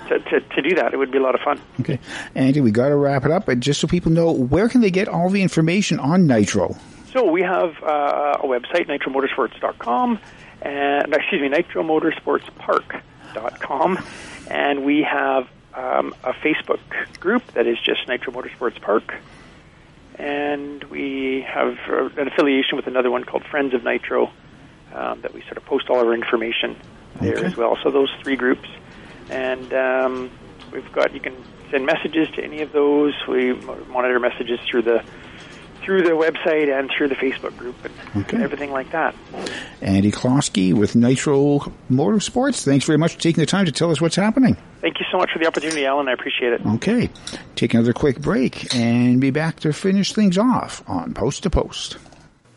to, 0.07 0.19
to, 0.19 0.39
to 0.39 0.61
do 0.61 0.75
that. 0.75 0.93
It 0.93 0.97
would 0.97 1.11
be 1.11 1.17
a 1.17 1.21
lot 1.21 1.35
of 1.35 1.41
fun. 1.41 1.59
Okay, 1.81 1.99
Andy, 2.33 2.61
we 2.61 2.71
got 2.71 2.89
to 2.89 2.95
wrap 2.95 3.25
it 3.25 3.31
up, 3.31 3.45
but 3.45 3.59
just 3.59 3.81
so 3.81 3.87
people 3.87 4.11
know, 4.11 4.31
where 4.31 4.67
can 4.69 4.81
they 4.81 4.89
get 4.89 5.07
all 5.09 5.29
the 5.29 5.41
information 5.41 5.99
on 5.99 6.25
Nitro? 6.27 6.75
So 7.11 7.29
we 7.29 7.41
have 7.41 7.75
uh, 7.83 8.37
a 8.39 8.47
website, 8.47 8.87
nitromotorsports.com, 8.87 10.19
and 10.61 11.13
excuse 11.13 11.41
me, 11.41 11.49
nitromotorsportspark.com, 13.33 13.99
and 14.47 14.85
we 14.85 15.03
have 15.03 15.47
um, 15.73 16.13
a 16.23 16.33
Facebook 16.33 16.79
group 17.19 17.45
that 17.53 17.67
is 17.67 17.77
just 17.79 18.07
Nitro 18.07 18.33
Motorsports 18.33 18.79
Park, 18.81 19.13
and 20.15 20.83
we 20.85 21.45
have 21.47 21.77
uh, 21.89 22.05
an 22.17 22.27
affiliation 22.27 22.75
with 22.75 22.87
another 22.87 23.09
one 23.11 23.23
called 23.23 23.43
Friends 23.45 23.73
of 23.73 23.83
Nitro 23.83 24.31
um, 24.93 25.21
that 25.21 25.33
we 25.33 25.41
sort 25.43 25.57
of 25.57 25.65
post 25.65 25.89
all 25.89 25.97
our 25.97 26.13
information 26.13 26.75
there 27.19 27.37
Okay. 27.37 27.47
as 27.47 27.55
well. 27.55 27.77
So 27.83 27.91
those 27.91 28.11
three 28.21 28.35
groups, 28.35 28.67
and 29.29 29.73
um, 29.73 30.31
we've 30.71 30.91
got 30.91 31.13
you 31.13 31.19
can 31.19 31.35
send 31.69 31.85
messages 31.85 32.29
to 32.35 32.43
any 32.43 32.61
of 32.61 32.71
those. 32.71 33.13
We 33.27 33.53
monitor 33.53 34.19
messages 34.19 34.59
through 34.69 34.83
the 34.83 35.03
through 35.83 36.03
the 36.03 36.11
website 36.11 36.71
and 36.71 36.89
through 36.95 37.07
the 37.09 37.15
Facebook 37.15 37.55
group 37.57 37.75
and 38.13 38.25
Okay. 38.25 38.41
everything 38.43 38.71
like 38.71 38.91
that. 38.91 39.15
Andy 39.81 40.11
Closkey 40.11 40.73
with 40.73 40.95
Nitro 40.95 41.71
Motorsports. 41.91 42.63
Thanks 42.63 42.85
very 42.85 42.97
much 42.97 43.15
for 43.15 43.19
taking 43.21 43.41
the 43.41 43.45
time 43.47 43.65
to 43.65 43.71
tell 43.71 43.91
us 43.91 43.99
what's 44.01 44.15
happening. 44.15 44.57
Thank 44.81 44.99
you 44.99 45.05
so 45.11 45.17
much 45.17 45.31
for 45.31 45.39
the 45.39 45.47
opportunity, 45.47 45.85
Allan. 45.85 46.07
I 46.07 46.13
appreciate 46.13 46.53
it. 46.53 46.61
Okay, 46.65 47.09
take 47.55 47.73
another 47.73 47.93
quick 47.93 48.19
break 48.19 48.73
and 48.75 49.19
be 49.21 49.29
back 49.31 49.59
to 49.61 49.73
finish 49.73 50.13
things 50.13 50.37
off 50.37 50.83
on 50.87 51.13
Post 51.13 51.43
to 51.43 51.49
Post. 51.49 51.97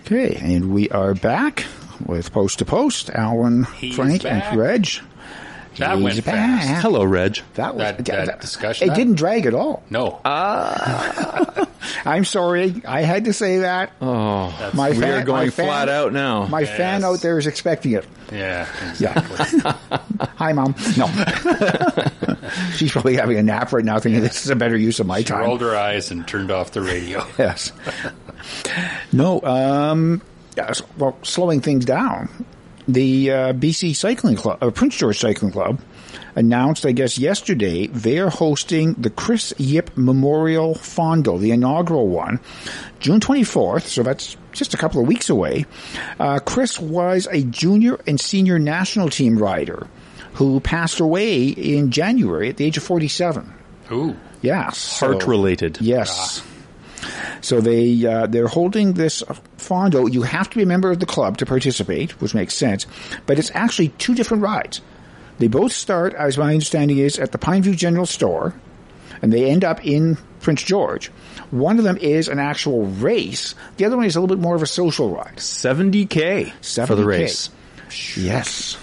Okay, 0.00 0.36
and 0.40 0.72
we 0.72 0.88
are 0.90 1.14
back 1.14 1.64
with 2.04 2.32
Post 2.32 2.58
to 2.58 2.64
Post. 2.64 3.10
Allan, 3.10 3.64
He's 3.76 3.94
Frank, 3.96 4.22
back. 4.24 4.52
and 4.52 4.58
Reg. 4.60 4.88
That 5.78 5.94
He's 5.96 6.04
went 6.04 6.24
back. 6.26 6.62
fast. 6.62 6.82
Hello, 6.82 7.02
Reg. 7.04 7.38
That 7.54 7.74
was 7.74 7.82
That- 7.96 8.04
that 8.04 8.40
discussion, 8.40 8.86
It 8.86 8.90
that- 8.90 8.96
didn't 8.96 9.14
drag 9.14 9.46
at 9.46 9.54
all. 9.54 9.82
No. 9.90 10.20
I'm 12.04 12.24
sorry, 12.24 12.80
I 12.86 13.02
had 13.02 13.24
to 13.26 13.32
say 13.32 13.58
that. 13.58 13.90
Oh, 14.00 14.52
My 14.74 14.90
we 14.90 14.98
fan- 15.00 15.12
are 15.14 15.18
my 15.18 15.24
going 15.24 15.50
fan- 15.50 15.66
flat 15.66 15.88
out 15.88 16.12
now. 16.12 16.46
My 16.46 16.64
fan 16.64 17.00
Yes. 17.00 17.04
out 17.04 17.20
there 17.22 17.38
is 17.38 17.46
expecting 17.46 17.92
it. 17.92 18.04
yeah, 18.32 18.66
Yeah. 18.98 19.18
exactly. 19.18 19.72
Hi, 20.36 20.52
mom. 20.52 20.74
No, 20.96 21.06
she's 22.76 22.92
probably 22.92 23.16
having 23.16 23.38
a 23.38 23.42
nap 23.42 23.72
right 23.72 23.84
now, 23.84 23.98
thinking 23.98 24.20
this 24.22 24.44
is 24.44 24.50
a 24.50 24.56
better 24.56 24.76
use 24.76 25.00
of 25.00 25.06
my 25.06 25.18
She 25.18 25.24
time. 25.24 25.40
rolled 25.40 25.60
her 25.60 25.76
eyes 25.76 26.10
and 26.10 26.26
turned 26.26 26.50
off 26.50 26.72
the 26.72 26.80
radio. 26.82 27.26
Yes. 27.38 27.72
no. 29.12 29.40
Um. 29.42 30.22
yes, 30.56 30.82
Well, 30.98 31.16
slowing 31.22 31.60
things 31.60 31.84
down, 31.84 32.28
the 32.92 33.30
uh, 33.30 33.52
BC 33.52 33.94
Cycling 33.96 34.36
Club, 34.36 34.58
or 34.62 34.70
Prince 34.70 34.96
George 34.96 35.18
Cycling 35.18 35.52
Club, 35.52 35.80
announced, 36.34 36.86
I 36.86 36.92
guess, 36.92 37.18
yesterday 37.18 37.86
they 37.88 38.18
are 38.18 38.30
hosting 38.30 38.94
the 38.94 39.10
Chris 39.10 39.52
Yip 39.58 39.90
Memorial 39.96 40.74
Fondo, 40.74 41.38
the 41.40 41.50
inaugural 41.50 42.08
one, 42.08 42.40
June 43.00 43.20
24th. 43.20 43.82
So 43.82 44.02
that's 44.02 44.36
just 44.52 44.74
a 44.74 44.76
couple 44.76 45.00
of 45.00 45.06
weeks 45.06 45.28
away. 45.30 45.66
Uh, 46.18 46.38
Chris 46.38 46.78
was 46.78 47.26
a 47.30 47.42
junior 47.42 47.98
and 48.06 48.20
senior 48.20 48.58
national 48.58 49.08
team 49.08 49.38
rider 49.38 49.86
who 50.34 50.60
passed 50.60 51.00
away 51.00 51.48
in 51.48 51.90
January 51.90 52.48
at 52.48 52.56
the 52.56 52.64
age 52.64 52.76
of 52.76 52.82
47. 52.82 53.52
Ooh. 53.90 54.16
Yes. 54.40 54.78
so- 54.78 55.12
Heart 55.12 55.26
related. 55.26 55.78
Yes. 55.80 56.42
So 57.40 57.60
they 57.60 58.04
uh, 58.06 58.26
they're 58.26 58.48
holding 58.48 58.92
this 58.94 59.22
fondo. 59.58 60.12
You 60.12 60.22
have 60.22 60.48
to 60.50 60.56
be 60.56 60.62
a 60.62 60.66
member 60.66 60.90
of 60.90 61.00
the 61.00 61.06
club 61.06 61.38
to 61.38 61.46
participate, 61.46 62.20
which 62.20 62.34
makes 62.34 62.54
sense. 62.54 62.86
But 63.26 63.38
it's 63.38 63.50
actually 63.54 63.88
two 63.88 64.14
different 64.14 64.42
rides. 64.42 64.80
They 65.38 65.48
both 65.48 65.72
start, 65.72 66.14
as 66.14 66.38
my 66.38 66.52
understanding 66.52 66.98
is, 66.98 67.18
at 67.18 67.32
the 67.32 67.38
Pineview 67.38 67.76
General 67.76 68.06
Store, 68.06 68.54
and 69.22 69.32
they 69.32 69.50
end 69.50 69.64
up 69.64 69.84
in 69.84 70.16
Prince 70.40 70.62
George. 70.62 71.08
One 71.50 71.78
of 71.78 71.84
them 71.84 71.96
is 71.96 72.28
an 72.28 72.38
actual 72.38 72.86
race. 72.86 73.54
The 73.76 73.84
other 73.84 73.96
one 73.96 74.06
is 74.06 74.16
a 74.16 74.20
little 74.20 74.36
bit 74.36 74.42
more 74.42 74.54
of 74.54 74.62
a 74.62 74.66
social 74.66 75.10
ride. 75.14 75.36
70k 75.36 76.52
for 76.86 76.94
the 76.94 77.04
race. 77.04 77.50
Yes. 78.16 78.76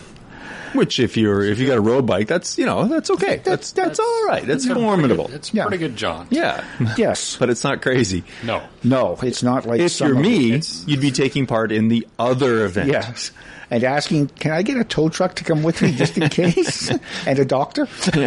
Which, 0.74 1.00
if 1.00 1.18
you're 1.18 1.44
if 1.44 1.60
you 1.60 1.68
got 1.68 1.78
a 1.78 1.82
road 1.82 2.06
bike, 2.06 2.28
that's 2.28 2.58
you 2.58 2.66
know 2.66 2.86
that's 2.86 3.10
okay. 3.12 3.42
That's 3.44 3.72
that's, 3.72 4.00
all 4.00 4.26
right. 4.26 4.46
That's 4.46 4.66
formidable. 4.68 5.26
Pretty 5.26 5.32
good, 5.32 5.36
it's 5.40 5.54
Yeah. 5.54 5.64
pretty 5.64 5.78
good 5.78 5.96
jaunt. 5.96 6.32
yeah, 6.32 6.64
Yes. 6.98 7.38
but 7.38 7.50
it's 7.50 7.64
not 7.64 7.82
crazy. 7.82 8.24
No. 8.44 8.62
No, 8.84 9.18
it's 9.22 9.44
not 9.44 9.66
like 9.66 9.82
If 9.82 9.92
some 9.92 10.10
you're 10.10 10.20
me, 10.20 10.62
you'd 10.86 11.02
be 11.02 11.12
taking 11.12 11.46
part 11.48 11.72
in 11.72 11.88
the 11.88 12.08
other 12.18 12.66
event. 12.66 12.90
Yes. 12.90 13.32
And 13.72 13.84
asking, 13.84 14.30
can 14.30 14.52
I 14.52 14.64
get 14.64 14.78
a 14.78 14.84
tow 14.84 15.10
truck 15.10 15.36
to 15.36 15.44
come 15.44 15.62
with 15.62 15.84
me 15.84 15.92
just 15.92 16.18
in 16.18 16.28
case? 16.30 16.90
and 17.28 17.38
a 17.38 17.46
doctor? 17.46 17.88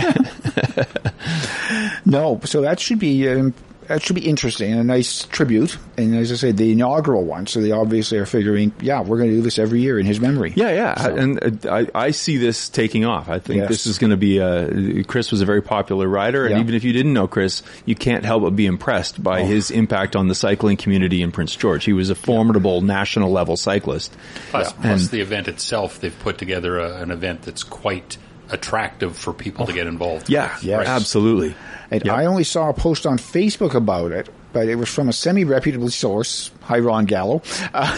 no. 2.04 2.40
So 2.44 2.62
that 2.62 2.80
should 2.80 2.98
be 2.98 3.28
um, 3.28 3.54
that 3.88 4.02
should 4.02 4.16
be 4.16 4.26
interesting 4.28 4.70
and 4.72 4.80
a 4.80 4.84
nice 4.84 5.24
tribute. 5.24 5.76
And 5.96 6.14
as 6.16 6.32
I 6.32 6.36
say, 6.36 6.52
the 6.52 6.72
inaugural 6.72 7.24
one, 7.24 7.46
so 7.46 7.60
they 7.60 7.72
obviously 7.72 8.18
are 8.18 8.26
figuring, 8.26 8.72
yeah, 8.80 9.00
we're 9.02 9.18
going 9.18 9.30
to 9.30 9.36
do 9.36 9.42
this 9.42 9.58
every 9.58 9.80
year 9.80 9.98
in 9.98 10.06
his 10.06 10.20
memory. 10.20 10.52
Yeah, 10.56 10.70
yeah, 10.72 11.08
and 11.08 11.66
uh, 11.66 11.72
I, 11.74 11.86
I 12.06 12.10
see 12.12 12.36
this 12.38 12.68
taking 12.68 13.04
off. 13.04 13.28
I 13.28 13.38
think 13.38 13.58
Yes. 13.60 13.68
this 13.68 13.86
is 13.86 13.98
going 13.98 14.10
to 14.10 14.16
be 14.16 14.38
a. 14.38 15.04
Chris 15.04 15.30
was 15.30 15.40
a 15.40 15.44
very 15.46 15.62
popular 15.62 16.06
rider, 16.08 16.44
and 16.46 16.54
Yeah. 16.56 16.60
even 16.60 16.74
if 16.74 16.84
you 16.84 16.92
didn't 16.92 17.12
know 17.12 17.26
Chris, 17.28 17.62
you 17.84 17.94
can't 17.94 18.24
help 18.24 18.42
but 18.42 18.56
be 18.56 18.66
impressed 18.66 19.16
Oh. 19.18 19.22
by 19.22 19.42
his 19.44 19.70
impact 19.70 20.16
on 20.16 20.28
the 20.28 20.34
cycling 20.34 20.76
community 20.76 21.22
in 21.22 21.32
Prince 21.32 21.54
George. 21.56 21.84
He 21.84 21.92
was 21.92 22.10
a 22.10 22.14
formidable 22.14 22.80
national 22.80 23.30
level 23.32 23.56
cyclist. 23.56 24.12
Plus, 24.50 24.68
Yeah. 24.68 24.80
plus 24.82 25.02
And- 25.02 25.10
the 25.10 25.20
event 25.20 25.48
itself, 25.48 26.00
they've 26.00 26.18
put 26.20 26.38
together 26.38 26.78
a, 26.78 27.02
an 27.02 27.10
event 27.10 27.42
that's 27.42 27.62
quite 27.62 28.16
attractive 28.50 29.16
for 29.16 29.32
people 29.32 29.66
to 29.66 29.72
get 29.72 29.86
involved. 29.86 30.28
Yeah, 30.28 30.54
with, 30.56 30.64
Yes. 30.64 30.78
right? 30.78 30.86
absolutely. 30.88 31.54
And 31.92 32.04
Yep. 32.06 32.14
I 32.14 32.24
only 32.24 32.44
saw 32.44 32.70
a 32.70 32.72
post 32.72 33.04
on 33.04 33.18
Facebook 33.18 33.74
about 33.74 34.12
it, 34.12 34.30
but 34.54 34.66
it 34.66 34.76
was 34.76 34.88
from 34.88 35.10
a 35.10 35.12
semi-reputable 35.12 35.90
source. 35.90 36.50
Hi, 36.62 36.78
Ron 36.78 37.04
Gallo. 37.04 37.42
Uh, 37.74 37.96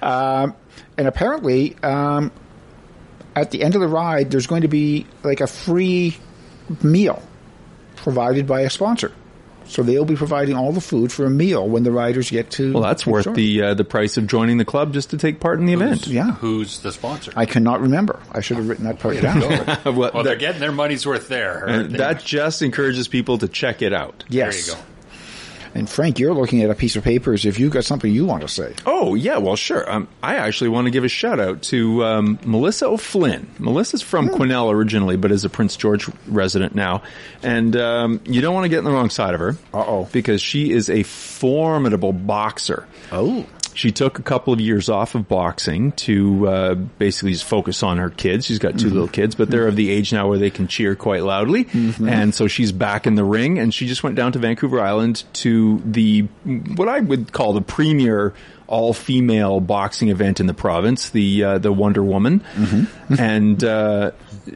um, 0.02 0.54
and 0.96 1.06
apparently, 1.06 1.76
um, 1.82 2.32
at 3.36 3.50
the 3.50 3.62
end 3.62 3.74
of 3.74 3.82
the 3.82 3.86
ride, 3.86 4.30
there's 4.30 4.46
going 4.46 4.62
to 4.62 4.68
be 4.68 5.06
like 5.22 5.42
a 5.42 5.46
free 5.46 6.16
meal 6.82 7.22
provided 7.96 8.46
by 8.46 8.62
a 8.62 8.70
sponsor. 8.70 9.12
So 9.66 9.82
they'll 9.82 10.04
be 10.04 10.14
providing 10.16 10.56
all 10.56 10.72
the 10.72 10.80
food 10.80 11.10
for 11.12 11.24
a 11.24 11.30
meal 11.30 11.66
when 11.68 11.82
the 11.84 11.90
riders 11.90 12.30
get 12.30 12.50
to. 12.52 12.72
Well, 12.74 12.82
that's 12.82 13.06
worth 13.06 13.24
Sure. 13.24 13.34
the 13.34 13.62
uh, 13.62 13.74
the 13.74 13.84
price 13.84 14.16
of 14.16 14.26
joining 14.26 14.58
the 14.58 14.64
club 14.64 14.92
just 14.92 15.10
to 15.10 15.16
take 15.18 15.40
part 15.40 15.58
in 15.58 15.66
the 15.66 15.72
event. 15.72 16.06
Yeah, 16.06 16.32
Who's 16.32 16.80
the 16.80 16.92
sponsor? 16.92 17.32
I 17.34 17.46
cannot 17.46 17.80
remember. 17.80 18.20
I 18.32 18.40
should 18.40 18.58
have 18.58 18.68
written 18.68 18.84
that 18.84 18.98
part 18.98 19.20
down. 19.20 19.40
Well, 19.94 20.10
well, 20.14 20.22
they're 20.22 20.36
getting 20.36 20.60
their 20.60 20.72
money's 20.72 21.06
worth 21.06 21.28
there. 21.28 21.64
and 21.66 21.94
that 21.96 22.22
just 22.24 22.62
encourages 22.62 23.08
people 23.08 23.38
to 23.38 23.48
check 23.48 23.80
it 23.82 23.92
out. 23.92 24.24
yes. 24.28 24.66
There 24.66 24.76
you 24.76 24.80
go. 24.82 24.86
And 25.74 25.90
Frank, 25.90 26.20
you're 26.20 26.32
looking 26.34 26.62
at 26.62 26.70
a 26.70 26.74
piece 26.74 26.94
of 26.94 27.02
paper 27.02 27.32
as 27.32 27.44
if 27.44 27.58
you've 27.58 27.72
got 27.72 27.84
something 27.84 28.10
you 28.10 28.24
want 28.24 28.42
to 28.42 28.48
say. 28.48 28.74
Oh 28.86 29.14
yeah, 29.16 29.38
well 29.38 29.56
sure. 29.56 29.90
Um, 29.90 30.08
I 30.22 30.36
actually 30.36 30.70
want 30.70 30.86
to 30.86 30.92
give 30.92 31.02
a 31.02 31.08
shout 31.08 31.40
out 31.40 31.62
to 31.62 32.04
um, 32.04 32.38
Melissa 32.44 32.86
O'Flynn. 32.86 33.50
Melissa's 33.58 34.00
from 34.00 34.28
Quesnel 34.28 34.72
originally, 34.72 35.16
but 35.16 35.32
is 35.32 35.44
a 35.44 35.50
Prince 35.50 35.76
George 35.76 36.08
resident 36.28 36.74
now. 36.76 37.02
And 37.42 37.74
um, 37.76 38.20
you 38.24 38.40
don't 38.40 38.54
want 38.54 38.64
to 38.66 38.68
get 38.68 38.78
in 38.78 38.84
the 38.84 38.92
wrong 38.92 39.10
side 39.10 39.34
of 39.34 39.40
her. 39.40 39.56
Uh-oh. 39.72 40.08
because 40.12 40.40
she 40.40 40.70
is 40.70 40.88
a 40.88 41.02
formidable 41.02 42.12
boxer. 42.12 42.86
Oh. 43.10 43.44
She 43.74 43.92
took 43.92 44.18
a 44.18 44.22
couple 44.22 44.52
of 44.52 44.60
years 44.60 44.88
off 44.88 45.14
of 45.14 45.28
boxing 45.28 45.92
to 45.92 46.48
uh, 46.48 46.74
basically 46.74 47.32
just 47.32 47.44
focus 47.44 47.82
on 47.82 47.98
her 47.98 48.10
kids. 48.10 48.46
She's 48.46 48.58
got 48.58 48.78
2 48.78 48.88
little 48.90 49.08
kids, 49.08 49.34
but 49.34 49.50
they're 49.50 49.66
of 49.68 49.76
the 49.76 49.90
age 49.90 50.12
now 50.12 50.28
where 50.28 50.38
they 50.38 50.50
can 50.50 50.68
cheer 50.68 50.94
quite 50.94 51.22
loudly. 51.22 51.66
And 52.08 52.34
so 52.34 52.46
she's 52.48 52.72
back 52.72 53.06
in 53.06 53.14
the 53.14 53.24
ring, 53.24 53.58
and 53.58 53.72
she 53.74 53.86
just 53.86 54.02
went 54.02 54.16
down 54.16 54.32
to 54.32 54.38
Vancouver 54.38 54.80
Island 54.80 55.24
to 55.34 55.82
the 55.84 56.22
what 56.76 56.88
I 56.88 57.00
would 57.00 57.32
call 57.32 57.52
the 57.52 57.60
premier 57.62 58.32
all-female 58.66 59.60
boxing 59.60 60.08
event 60.08 60.40
in 60.40 60.46
the 60.46 60.54
province, 60.54 61.10
the 61.10 61.44
uh, 61.44 61.58
the 61.58 61.70
Wonder 61.72 62.02
Woman, 62.02 62.42
and 63.18 63.62
uh, 63.62 64.12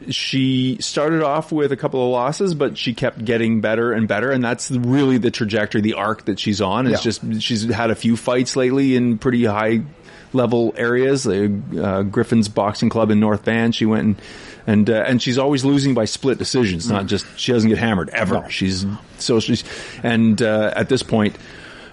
she 0.09 0.77
started 0.81 1.21
off 1.23 1.51
with 1.51 1.71
a 1.71 1.77
couple 1.77 2.03
of 2.03 2.11
losses, 2.11 2.53
but 2.53 2.77
she 2.77 2.93
kept 2.93 3.23
getting 3.23 3.61
better 3.61 3.91
and 3.91 4.07
better, 4.07 4.31
and 4.31 4.43
that's 4.43 4.69
really 4.71 5.17
the 5.17 5.31
trajectory, 5.31 5.81
the 5.81 5.93
arc 5.93 6.25
that 6.25 6.39
she's 6.39 6.61
on. 6.61 6.87
It's 6.87 6.99
Yeah. 7.05 7.11
just 7.11 7.41
she's 7.41 7.63
had 7.63 7.89
a 7.91 7.95
few 7.95 8.15
fights 8.17 8.55
lately 8.55 8.95
in 8.95 9.17
pretty 9.17 9.45
high 9.45 9.81
level 10.33 10.73
areas. 10.77 11.23
The 11.23 11.51
uh, 11.81 12.03
Griffin's 12.03 12.47
Boxing 12.49 12.89
Club 12.89 13.09
in 13.11 13.19
North 13.19 13.45
Van, 13.45 13.71
she 13.71 13.85
went 13.85 14.03
and 14.03 14.21
and 14.67 14.89
uh, 14.89 15.03
and 15.07 15.21
she's 15.21 15.37
always 15.39 15.65
losing 15.65 15.93
by 15.95 16.05
split 16.05 16.37
decisions. 16.37 16.89
Not 16.89 17.07
just 17.07 17.25
she 17.37 17.51
doesn't 17.51 17.69
get 17.69 17.79
hammered 17.79 18.09
ever. 18.09 18.45
She's 18.49 18.85
so 19.17 19.39
she's 19.39 19.63
and 20.03 20.41
uh, 20.41 20.71
at 20.75 20.89
this 20.89 21.01
point. 21.03 21.35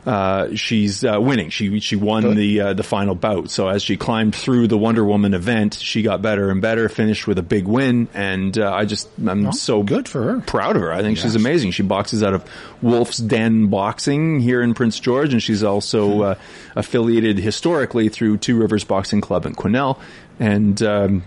Uh, 0.07 0.55
she's 0.55 1.05
uh, 1.05 1.21
winning. 1.21 1.51
She 1.51 1.81
she 1.81 1.97
won 1.97 2.37
the 2.37 2.61
uh, 2.61 2.73
the 2.75 2.85
final 2.85 3.17
bout. 3.17 3.51
So 3.51 3.67
as 3.67 3.83
she 3.83 3.97
climbed 3.97 4.37
through 4.37 4.69
the 4.69 4.79
Wonder 4.79 5.05
Woman 5.05 5.35
event, 5.35 5.75
she 5.75 6.03
got 6.03 6.23
better 6.23 6.49
and 6.49 6.63
better. 6.63 6.89
Finished 6.89 7.27
with 7.27 7.39
a 7.39 7.43
big 7.43 7.67
win, 7.67 8.07
and 8.15 8.57
uh, 8.57 8.73
I 8.73 8.85
just 8.85 9.09
I'm 9.27 9.51
so 9.51 9.83
good 9.83 10.09
for 10.09 10.23
her. 10.23 10.41
proud 10.43 10.77
of 10.77 10.83
her. 10.83 10.93
I 10.93 11.03
think 11.03 11.19
she's 11.19 11.35
amazing. 11.35 11.73
She 11.73 11.83
boxes 11.83 12.23
out 12.23 12.35
of 12.35 12.45
Wolf's 12.83 13.19
Den 13.19 13.67
Boxing 13.67 14.39
here 14.39 14.63
in 14.63 14.75
Prince 14.75 15.01
George, 15.01 15.33
and 15.33 15.43
she's 15.43 15.65
also 15.65 16.23
uh, 16.23 16.35
affiliated 16.77 17.39
historically 17.39 18.09
through 18.09 18.37
Two 18.37 18.57
Rivers 18.57 18.85
Boxing 18.85 19.21
Club 19.21 19.45
in 19.45 19.57
Quesnel. 19.57 19.99
And 20.39 20.81
um, 20.85 21.25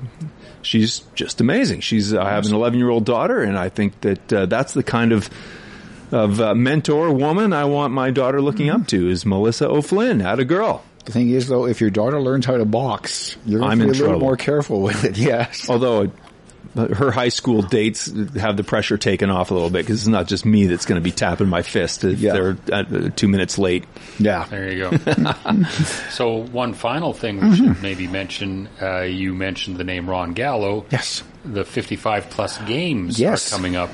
she's 0.61 0.99
just 1.15 1.41
amazing. 1.41 1.81
She's 1.81 2.13
I 2.13 2.29
have 2.29 2.45
an 2.45 2.53
11 2.53 2.79
year 2.79 2.89
old 2.89 3.03
daughter, 3.03 3.41
and 3.41 3.57
I 3.57 3.67
think 3.67 3.99
that 4.01 4.33
uh, 4.33 4.45
that's 4.45 4.73
the 4.73 4.83
kind 4.83 5.11
of 5.11 5.29
of 6.11 6.39
uh, 6.41 6.55
mentor 6.55 7.11
woman 7.13 7.53
I 7.53 7.65
want 7.65 7.93
my 7.93 8.11
daughter 8.11 8.41
looking 8.41 8.69
up 8.69 8.87
to 8.87 9.09
is 9.09 9.25
Melissa 9.25 9.67
O'Flynn. 9.67 10.19
Had 10.19 10.39
a 10.39 10.45
girl. 10.45 10.83
The 11.05 11.11
thing 11.11 11.29
is, 11.29 11.47
though, 11.47 11.65
if 11.65 11.81
your 11.81 11.89
daughter 11.89 12.19
learns 12.21 12.45
how 12.45 12.57
to 12.57 12.65
box, 12.65 13.35
you're 13.45 13.59
going 13.61 13.71
I'm 13.71 13.79
to 13.79 13.85
be 13.85 13.89
in 13.91 13.95
a 13.95 14.03
little 14.03 14.19
more 14.19 14.37
careful 14.37 14.81
with 14.81 15.03
it. 15.05 15.17
Yes. 15.17 15.69
Although 15.69 16.11
uh, 16.75 16.87
her 16.93 17.09
high 17.09 17.29
school 17.29 17.61
dates 17.63 18.11
have 18.35 18.55
the 18.57 18.63
pressure 18.63 18.97
taken 18.97 19.29
off 19.31 19.49
a 19.49 19.53
little 19.55 19.69
bit 19.71 19.83
because 19.85 20.01
it's 20.01 20.07
not 20.07 20.27
just 20.27 20.45
me 20.45 20.67
that's 20.67 20.85
going 20.85 20.97
to 21.01 21.03
be 21.03 21.11
tapping 21.11 21.47
my 21.47 21.61
fist 21.63 22.03
if 22.03 22.19
Yeah. 22.19 22.33
they're 22.33 22.57
uh, 22.71 23.09
two 23.15 23.27
minutes 23.27 23.57
late. 23.57 23.85
Yeah. 24.19 24.45
There 24.45 24.71
you 24.71 24.89
go. 24.91 24.97
so 26.11 26.43
one 26.43 26.73
final 26.73 27.13
thing 27.13 27.39
we 27.41 27.55
should 27.55 27.81
maybe 27.81 28.07
mention. 28.07 28.69
Uh, 28.81 29.01
you 29.01 29.33
mentioned 29.33 29.77
the 29.77 29.83
name 29.83 30.07
Ron 30.09 30.33
Gallo. 30.33 30.85
Yes. 30.91 31.23
The 31.45 31.65
55 31.65 32.29
plus 32.29 32.57
games 32.59 33.19
Yes. 33.19 33.51
are 33.51 33.55
coming 33.55 33.75
up 33.75 33.89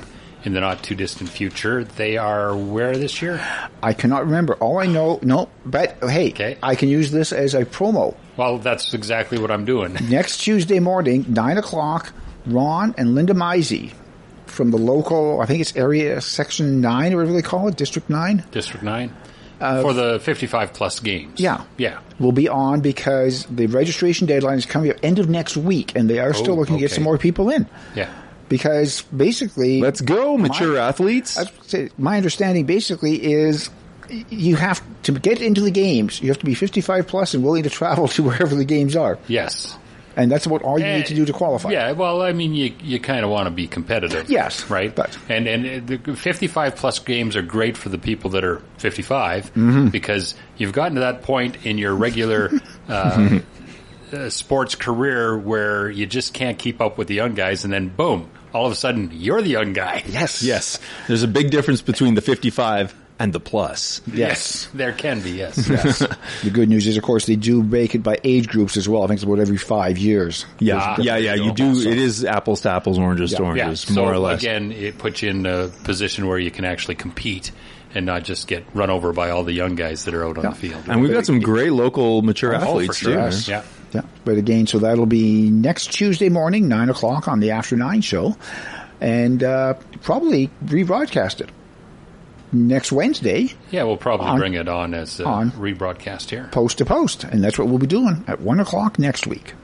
in 0.46 0.54
the 0.54 0.60
not 0.60 0.82
too 0.82 0.94
distant 0.94 1.28
future. 1.28 1.84
They 1.84 2.16
are 2.16 2.56
where 2.56 2.96
this 2.96 3.20
year? 3.20 3.44
I 3.82 3.92
cannot 3.92 4.24
remember. 4.24 4.54
All 4.54 4.78
I 4.78 4.86
know, 4.86 5.18
no, 5.22 5.48
but 5.66 5.98
hey, 6.02 6.28
Okay. 6.30 6.56
I 6.62 6.76
can 6.76 6.88
use 6.88 7.10
this 7.10 7.32
as 7.32 7.54
a 7.54 7.64
promo. 7.66 8.14
Well, 8.36 8.58
that's 8.58 8.94
exactly 8.94 9.38
what 9.38 9.50
I'm 9.50 9.64
doing. 9.64 9.94
Next 10.08 10.38
Tuesday 10.38 10.78
morning, 10.78 11.24
9 11.28 11.58
o'clock, 11.58 12.12
Ron 12.46 12.94
and 12.96 13.14
Linda 13.14 13.34
Misey 13.34 13.92
from 14.46 14.70
the 14.70 14.78
local, 14.78 15.40
I 15.40 15.46
think 15.46 15.60
it's 15.60 15.74
area 15.76 16.20
section 16.20 16.80
9 16.80 17.12
or 17.12 17.16
whatever 17.16 17.32
they 17.34 17.42
call 17.42 17.66
it, 17.68 17.76
District 17.76 18.08
9, 18.08 18.44
District 18.52 18.84
9? 18.84 19.12
Uh, 19.58 19.80
For 19.82 19.94
the 19.94 20.20
55 20.20 20.74
plus 20.74 21.00
games. 21.00 21.40
Yeah. 21.40 21.64
Yeah. 21.78 21.98
We'll 22.20 22.32
be 22.32 22.46
on 22.48 22.82
because 22.82 23.46
the 23.46 23.66
registration 23.66 24.26
deadline 24.26 24.58
is 24.58 24.66
coming 24.66 24.90
up 24.90 24.98
end 25.02 25.18
of 25.18 25.28
next 25.30 25.56
week 25.56 25.96
and 25.96 26.08
they 26.10 26.18
are 26.20 26.34
still 26.34 26.52
Oh, 26.52 26.56
looking 26.58 26.76
to 26.76 26.80
get 26.80 26.90
some 26.90 27.02
more 27.04 27.16
people 27.18 27.48
in. 27.50 27.66
Yeah. 27.94 28.10
Because 28.48 29.02
basically, 29.02 29.80
Let's 29.80 30.00
go, 30.00 30.38
mature 30.38 30.74
My- 30.74 30.88
athletes. 30.88 31.36
I 31.36 31.42
was 31.42 31.50
gonna 31.50 31.64
say, 31.68 31.88
my 31.98 32.16
understanding 32.16 32.64
basically 32.66 33.22
is 33.24 33.70
you 34.30 34.54
have 34.56 34.80
to 35.02 35.12
get 35.12 35.40
into 35.40 35.60
the 35.60 35.72
games. 35.72 36.20
You 36.22 36.28
have 36.28 36.38
to 36.38 36.46
be 36.46 36.54
55 36.54 37.08
plus 37.08 37.34
and 37.34 37.42
willing 37.42 37.64
to 37.64 37.70
travel 37.70 38.06
to 38.16 38.22
wherever 38.22 38.54
the 38.54 38.64
games 38.64 38.94
are, 38.94 39.18
Yes. 39.26 39.76
and 40.14 40.30
that's 40.30 40.46
about 40.46 40.62
all 40.62 40.78
you 40.78 40.84
Eh, 40.84 40.98
need 40.98 41.06
to 41.06 41.14
do 41.16 41.24
to 41.26 41.32
qualify. 41.32 41.70
Yeah, 41.72 41.90
well, 41.90 42.22
I 42.22 42.32
mean, 42.32 42.54
you 42.54 42.72
you 42.84 43.00
kind 43.00 43.24
of 43.24 43.30
want 43.32 43.46
to 43.48 43.50
be 43.50 43.66
competitive. 43.66 44.30
Yes, 44.30 44.70
right. 44.70 44.94
but- 44.94 45.18
and 45.28 45.48
and 45.48 45.88
the 45.88 45.98
55 46.14 46.76
plus 46.76 47.00
games 47.00 47.34
are 47.34 47.42
great 47.42 47.76
for 47.76 47.88
the 47.88 47.98
people 47.98 48.30
that 48.30 48.44
are 48.44 48.62
55 48.78 49.46
Mm-hmm. 49.54 49.88
because 49.88 50.36
you've 50.56 50.72
gotten 50.72 50.94
to 50.94 51.00
that 51.00 51.22
point 51.22 51.66
in 51.66 51.78
your 51.78 51.94
regular. 51.94 52.52
Uh, 52.88 53.40
uh, 54.12 54.30
sports 54.30 54.76
career 54.76 55.36
where 55.36 55.90
you 55.90 56.06
just 56.06 56.32
can't 56.32 56.56
keep 56.60 56.80
up 56.80 56.96
with 56.96 57.08
the 57.08 57.14
young 57.16 57.34
guys, 57.34 57.64
and 57.64 57.72
then 57.72 57.88
boom, 57.88 58.30
all 58.56 58.66
of 58.66 58.72
a 58.72 58.76
sudden 58.76 59.10
you're 59.12 59.42
the 59.42 59.48
young 59.50 59.72
guy. 59.72 60.02
Yes. 60.08 60.42
yes, 60.42 60.78
there's 61.08 61.22
a 61.22 61.28
big 61.28 61.50
difference 61.50 61.82
between 61.82 62.14
the 62.14 62.20
55 62.22 62.94
and 63.18 63.32
the 63.32 63.40
plus. 63.40 64.02
Yes. 64.12 64.68
there 64.74 64.92
can 64.92 65.20
be. 65.22 65.30
Yes, 65.30 65.68
Yes. 65.68 65.98
the 66.44 66.50
good 66.50 66.68
news 66.68 66.86
is, 66.86 66.96
of 66.98 67.02
course, 67.02 67.24
they 67.26 67.36
do 67.36 67.62
break 67.62 67.94
it 67.94 68.02
by 68.02 68.18
age 68.24 68.46
groups 68.48 68.76
as 68.76 68.86
well. 68.88 69.04
I 69.04 69.06
think 69.06 69.16
it's 69.18 69.24
about 69.24 69.38
every 69.38 69.56
five 69.56 69.96
years. 69.96 70.44
Yeah, 70.58 70.76
Ah, 70.78 70.96
yeah, 71.00 71.16
yeah. 71.16 71.34
you 71.34 71.44
You 71.44 71.48
go. 71.50 71.54
do. 71.54 71.80
It 71.90 71.96
is 71.98 72.24
apples 72.26 72.60
to 72.62 72.70
apples, 72.70 72.98
oranges 72.98 73.30
to 73.30 73.36
Yeah. 73.42 73.54
yeah. 73.54 73.62
oranges, 73.64 73.80
So 73.80 73.94
more 74.00 74.12
or 74.12 74.18
less. 74.18 74.40
again, 74.42 74.70
it 74.72 74.98
puts 74.98 75.22
you 75.22 75.30
in 75.30 75.46
a 75.46 75.68
position 75.84 76.26
where 76.28 76.38
you 76.38 76.50
can 76.50 76.64
actually 76.66 76.96
compete 76.96 77.52
and 77.94 78.04
not 78.04 78.24
just 78.24 78.46
get 78.48 78.64
run 78.74 78.90
over 78.90 79.14
by 79.14 79.30
all 79.30 79.44
the 79.44 79.52
young 79.54 79.74
guys 79.76 80.04
that 80.04 80.12
are 80.12 80.26
out 80.26 80.36
on 80.36 80.44
Yeah. 80.44 80.50
the 80.50 80.56
field. 80.56 80.82
and 80.86 81.00
we've 81.00 81.12
got 81.12 81.24
some 81.24 81.40
great 81.40 81.72
local 81.72 82.20
mature 82.20 82.54
Oh, 82.54 82.58
for 82.58 82.64
athletes 82.66 82.98
sure. 82.98 83.12
too. 83.14 83.18
Yes. 83.18 83.48
Yeah. 83.48 83.62
Yeah. 83.92 84.02
But 84.24 84.36
again, 84.38 84.66
so 84.66 84.78
that'll 84.78 85.06
be 85.06 85.48
next 85.50 85.92
Tuesday 85.92 86.28
morning, 86.28 86.68
9 86.68 86.90
o'clock 86.90 87.28
on 87.28 87.40
the 87.40 87.52
After 87.52 87.76
9 87.76 88.00
show. 88.00 88.36
And 89.00 89.42
uh, 89.42 89.74
probably 90.02 90.50
rebroadcast 90.64 91.40
it. 91.40 91.50
Next 92.52 92.92
Wednesday, 92.92 93.48
Yeah, 93.70 93.82
we'll 93.82 93.96
probably 93.96 94.26
On- 94.28 94.38
bring 94.38 94.54
it 94.54 94.68
on 94.68 94.94
as 94.94 95.18
a 95.20 95.24
on. 95.24 95.50
rebroadcast 95.52 96.30
here. 96.30 96.48
post 96.52 96.78
to 96.78 96.84
post. 96.84 97.24
And 97.24 97.42
that's 97.44 97.58
what 97.58 97.68
we'll 97.68 97.78
be 97.78 97.86
doing 97.86 98.24
at 98.28 98.40
1 98.40 98.60
o'clock 98.60 98.98
next 98.98 99.26
week. 99.26 99.54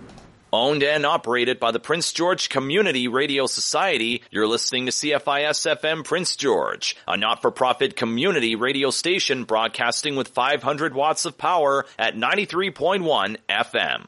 Owned 0.54 0.82
and 0.82 1.06
operated 1.06 1.58
by 1.58 1.70
the 1.70 1.80
Prince 1.80 2.12
George 2.12 2.50
Community 2.50 3.08
Radio 3.08 3.46
Society, 3.46 4.22
you're 4.30 4.46
listening 4.46 4.84
to 4.84 4.92
CFIS 4.92 5.78
FM 5.80 6.04
Prince 6.04 6.36
George, 6.36 6.94
a 7.08 7.16
not-for-profit 7.16 7.96
community 7.96 8.54
radio 8.54 8.90
station 8.90 9.44
broadcasting 9.44 10.14
with 10.14 10.28
500 10.28 10.92
watts 10.92 11.24
of 11.24 11.38
power 11.38 11.86
at 11.98 12.16
93.1 12.16 13.38
FM. 13.48 14.00